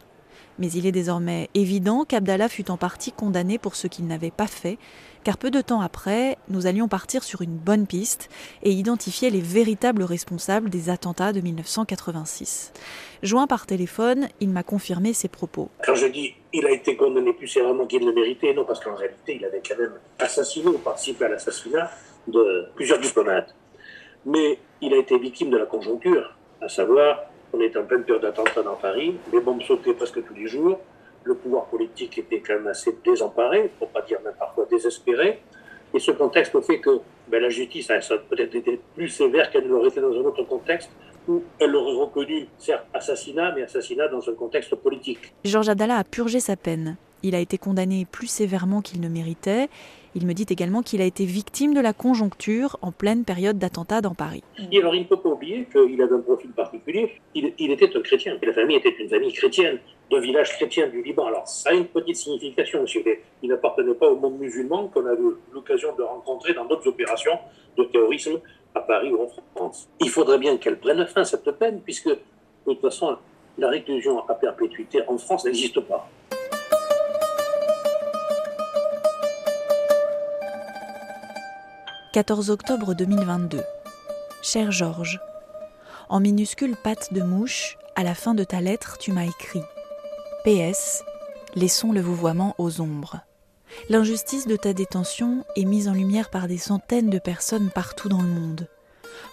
Mais 0.58 0.68
il 0.68 0.86
est 0.86 0.92
désormais 0.92 1.50
évident 1.54 2.04
qu'Abdallah 2.04 2.48
fut 2.48 2.70
en 2.70 2.76
partie 2.76 3.12
condamné 3.12 3.58
pour 3.58 3.76
ce 3.76 3.86
qu'il 3.86 4.06
n'avait 4.06 4.30
pas 4.30 4.46
fait, 4.46 4.78
car 5.24 5.38
peu 5.38 5.50
de 5.50 5.60
temps 5.60 5.80
après, 5.80 6.38
nous 6.48 6.66
allions 6.66 6.88
partir 6.88 7.24
sur 7.24 7.42
une 7.42 7.56
bonne 7.56 7.86
piste 7.86 8.30
et 8.62 8.70
identifier 8.70 9.28
les 9.30 9.40
véritables 9.40 10.02
responsables 10.02 10.70
des 10.70 10.88
attentats 10.88 11.32
de 11.32 11.40
1986. 11.40 12.72
Joint 13.22 13.46
par 13.46 13.66
téléphone, 13.66 14.28
il 14.40 14.50
m'a 14.50 14.62
confirmé 14.62 15.12
ses 15.12 15.28
propos. 15.28 15.68
Quand 15.84 15.94
je 15.94 16.06
dis 16.06 16.34
il 16.52 16.64
a 16.64 16.70
été 16.70 16.96
condamné 16.96 17.34
plus 17.34 17.48
sévèrement 17.48 17.86
qu'il 17.86 18.04
ne 18.06 18.12
méritait, 18.12 18.54
non, 18.54 18.64
parce 18.64 18.80
qu'en 18.80 18.94
réalité, 18.94 19.36
il 19.36 19.44
avait 19.44 19.60
quand 19.66 19.78
même 19.78 19.92
assassiné 20.18 20.68
ou 20.68 20.78
participé 20.78 21.26
à 21.26 21.28
l'assassinat 21.28 21.90
de 22.28 22.68
plusieurs 22.74 22.98
diplomates. 22.98 23.54
Mais 24.24 24.58
il 24.80 24.94
a 24.94 24.96
été 24.96 25.18
victime 25.18 25.50
de 25.50 25.58
la 25.58 25.66
conjoncture, 25.66 26.34
à 26.62 26.68
savoir 26.68 27.24
on 27.56 27.60
est 27.60 27.76
en 27.76 27.84
pleine 27.84 28.02
période 28.02 28.22
d'attentats 28.22 28.62
dans 28.62 28.74
Paris, 28.74 29.16
les 29.32 29.40
bombes 29.40 29.62
sautaient 29.62 29.94
presque 29.94 30.24
tous 30.24 30.34
les 30.34 30.46
jours, 30.46 30.78
le 31.24 31.34
pouvoir 31.34 31.66
politique 31.66 32.18
était 32.18 32.40
quand 32.40 32.54
même 32.54 32.66
assez 32.68 32.96
désemparé, 33.04 33.70
pour 33.78 33.88
pas 33.88 34.02
dire 34.02 34.18
même 34.24 34.34
parfois 34.38 34.66
désespéré. 34.70 35.40
Et 35.94 35.98
ce 35.98 36.10
contexte 36.10 36.60
fait 36.60 36.80
que 36.80 37.00
ben, 37.28 37.42
la 37.42 37.48
justice 37.48 37.90
a 37.90 37.98
peut-être 37.98 38.54
été 38.54 38.80
plus 38.94 39.08
sévère 39.08 39.50
qu'elle 39.50 39.64
ne 39.64 39.70
l'aurait 39.70 39.88
été 39.88 40.00
dans 40.00 40.12
un 40.12 40.24
autre 40.24 40.42
contexte 40.42 40.90
où 41.26 41.42
elle 41.58 41.74
aurait 41.74 42.04
reconnu, 42.04 42.46
certes, 42.58 42.86
assassinat, 42.94 43.52
mais 43.54 43.62
assassinat 43.62 44.08
dans 44.08 44.28
un 44.28 44.34
contexte 44.34 44.74
politique. 44.76 45.32
Georges 45.44 45.68
Abdallah 45.68 45.98
a 45.98 46.04
purgé 46.04 46.38
sa 46.38 46.56
peine. 46.56 46.96
Il 47.22 47.34
a 47.34 47.40
été 47.40 47.58
condamné 47.58 48.06
plus 48.10 48.28
sévèrement 48.28 48.82
qu'il 48.82 49.00
ne 49.00 49.08
méritait. 49.08 49.68
Il 50.18 50.26
me 50.26 50.32
dit 50.32 50.46
également 50.48 50.80
qu'il 50.80 51.02
a 51.02 51.04
été 51.04 51.26
victime 51.26 51.74
de 51.74 51.80
la 51.80 51.92
conjoncture 51.92 52.78
en 52.80 52.90
pleine 52.90 53.24
période 53.24 53.58
d'attentats 53.58 54.00
dans 54.00 54.14
Paris. 54.14 54.42
Alors, 54.74 54.94
il 54.94 55.02
ne 55.02 55.06
peut 55.06 55.20
pas 55.20 55.28
oublier 55.28 55.68
qu'il 55.70 56.00
avait 56.00 56.14
un 56.14 56.20
profil 56.20 56.52
particulier. 56.52 57.20
Il, 57.34 57.70
était 57.70 57.94
un 57.94 58.00
chrétien, 58.00 58.38
la 58.42 58.54
famille 58.54 58.78
était 58.78 58.96
une 58.98 59.10
famille 59.10 59.34
chrétienne, 59.34 59.78
d'un 60.10 60.20
village 60.20 60.54
chrétien 60.54 60.88
du 60.88 61.02
Liban. 61.02 61.26
Alors, 61.26 61.46
ça 61.46 61.68
a 61.68 61.74
une 61.74 61.84
petite 61.84 62.16
signification. 62.16 62.86
Il 63.42 63.50
n'appartenait 63.50 63.92
pas 63.92 64.08
au 64.08 64.16
monde 64.16 64.38
musulman 64.38 64.88
qu'on 64.88 65.04
a 65.04 65.12
eu 65.12 65.36
l'occasion 65.52 65.94
de 65.94 66.02
rencontrer 66.02 66.54
dans 66.54 66.64
d'autres 66.64 66.88
opérations 66.88 67.38
de 67.76 67.84
terrorisme 67.84 68.40
à 68.74 68.80
Paris 68.80 69.12
ou 69.12 69.22
en 69.22 69.28
France. 69.54 69.86
Il 70.00 70.08
faudrait 70.08 70.38
bien 70.38 70.56
qu'elle 70.56 70.78
prenne 70.78 71.06
fin, 71.06 71.24
cette 71.24 71.50
peine, 71.58 71.82
puisque, 71.84 72.08
de 72.08 72.18
toute 72.64 72.80
façon, 72.80 73.18
la 73.58 73.68
réclusion 73.68 74.26
à 74.26 74.34
perpétuité 74.34 75.02
en 75.08 75.18
France 75.18 75.44
n'existe 75.44 75.80
pas. 75.80 76.08
14 82.16 82.48
octobre 82.48 82.94
2022. 82.94 83.60
Cher 84.40 84.72
Georges, 84.72 85.20
en 86.08 86.18
minuscule 86.18 86.74
patte 86.74 87.12
de 87.12 87.20
mouche, 87.20 87.76
à 87.94 88.04
la 88.04 88.14
fin 88.14 88.32
de 88.32 88.42
ta 88.42 88.62
lettre, 88.62 88.96
tu 88.96 89.12
m'as 89.12 89.26
écrit 89.26 89.60
PS, 90.42 91.04
laissons 91.56 91.92
le 91.92 92.00
vouvoiement 92.00 92.54
aux 92.56 92.80
ombres. 92.80 93.20
L'injustice 93.90 94.46
de 94.46 94.56
ta 94.56 94.72
détention 94.72 95.44
est 95.56 95.66
mise 95.66 95.88
en 95.88 95.92
lumière 95.92 96.30
par 96.30 96.48
des 96.48 96.56
centaines 96.56 97.10
de 97.10 97.18
personnes 97.18 97.68
partout 97.68 98.08
dans 98.08 98.22
le 98.22 98.28
monde. 98.28 98.66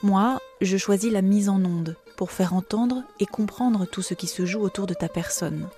Moi, 0.02 0.42
je 0.60 0.76
choisis 0.76 1.10
la 1.10 1.22
mise 1.22 1.48
en 1.48 1.64
onde 1.64 1.96
pour 2.18 2.32
faire 2.32 2.54
entendre 2.54 3.04
et 3.22 3.26
comprendre 3.26 3.86
tout 3.86 4.02
ce 4.02 4.14
qui 4.14 4.28
se 4.28 4.46
joue 4.46 4.60
autour 4.60 4.88
de 4.88 4.94
ta 4.94 5.08
personne. 5.08 5.70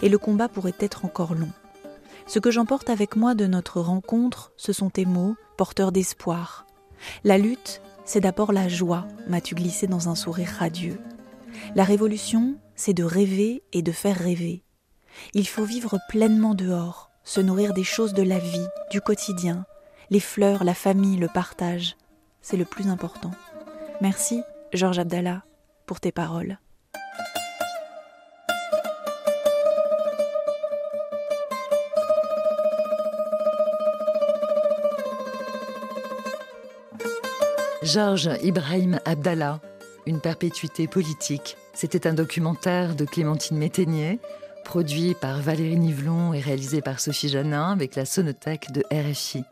Et 0.00 0.08
le 0.08 0.16
combat 0.16 0.48
pourrait 0.48 0.72
être 0.80 1.04
encore 1.04 1.34
long. 1.34 1.50
Ce 2.30 2.38
que 2.38 2.52
j'emporte 2.52 2.90
avec 2.90 3.16
moi 3.16 3.34
de 3.34 3.48
notre 3.48 3.80
rencontre, 3.80 4.52
ce 4.56 4.72
sont 4.72 4.88
tes 4.88 5.04
mots, 5.04 5.34
porteur 5.56 5.90
d'espoir. 5.90 6.64
La 7.24 7.38
lutte, 7.38 7.82
c'est 8.04 8.20
d'abord 8.20 8.52
la 8.52 8.68
joie, 8.68 9.08
m'as-tu 9.26 9.56
glissé 9.56 9.88
dans 9.88 10.08
un 10.08 10.14
sourire 10.14 10.54
radieux. 10.60 11.00
La 11.74 11.82
révolution, 11.82 12.54
c'est 12.76 12.94
de 12.94 13.02
rêver 13.02 13.64
et 13.72 13.82
de 13.82 13.90
faire 13.90 14.16
rêver. 14.16 14.62
Il 15.34 15.48
faut 15.48 15.64
vivre 15.64 15.98
pleinement 16.08 16.54
dehors, 16.54 17.10
se 17.24 17.40
nourrir 17.40 17.74
des 17.74 17.82
choses 17.82 18.14
de 18.14 18.22
la 18.22 18.38
vie, 18.38 18.68
du 18.92 19.00
quotidien, 19.00 19.66
les 20.10 20.20
fleurs, 20.20 20.62
la 20.62 20.74
famille, 20.74 21.16
le 21.16 21.26
partage. 21.26 21.96
C'est 22.42 22.56
le 22.56 22.64
plus 22.64 22.86
important. 22.86 23.32
Merci, 24.00 24.40
Georges 24.72 25.00
Abdallah, 25.00 25.42
pour 25.84 25.98
tes 25.98 26.12
paroles. 26.12 26.60
Georges 37.92 38.30
Ibrahim 38.44 39.00
Abdallah, 39.04 39.58
Une 40.06 40.20
perpétuité 40.20 40.86
politique. 40.86 41.56
C'était 41.74 42.06
un 42.06 42.14
documentaire 42.14 42.94
de 42.94 43.04
Clémentine 43.04 43.58
Métainier, 43.58 44.20
produit 44.64 45.16
par 45.20 45.40
Valérie 45.40 45.76
Nivelon 45.76 46.32
et 46.32 46.38
réalisé 46.38 46.82
par 46.82 47.00
Sophie 47.00 47.28
Janin 47.28 47.72
avec 47.72 47.96
la 47.96 48.04
sonothèque 48.04 48.70
de 48.70 48.84
RFI. 48.92 49.42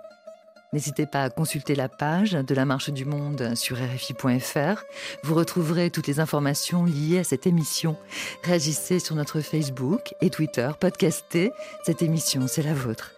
N'hésitez 0.72 1.06
pas 1.06 1.24
à 1.24 1.30
consulter 1.30 1.74
la 1.74 1.88
page 1.88 2.32
de 2.32 2.54
la 2.54 2.64
Marche 2.64 2.90
du 2.90 3.04
Monde 3.04 3.56
sur 3.56 3.76
RFI.fr. 3.76 4.84
Vous 5.24 5.34
retrouverez 5.34 5.90
toutes 5.90 6.06
les 6.06 6.20
informations 6.20 6.84
liées 6.84 7.18
à 7.18 7.24
cette 7.24 7.48
émission. 7.48 7.96
Réagissez 8.44 9.00
sur 9.00 9.16
notre 9.16 9.40
Facebook 9.40 10.14
et 10.20 10.30
Twitter, 10.30 10.70
podcastez. 10.78 11.50
Cette 11.82 12.02
émission, 12.02 12.46
c'est 12.46 12.62
la 12.62 12.74
vôtre. 12.74 13.14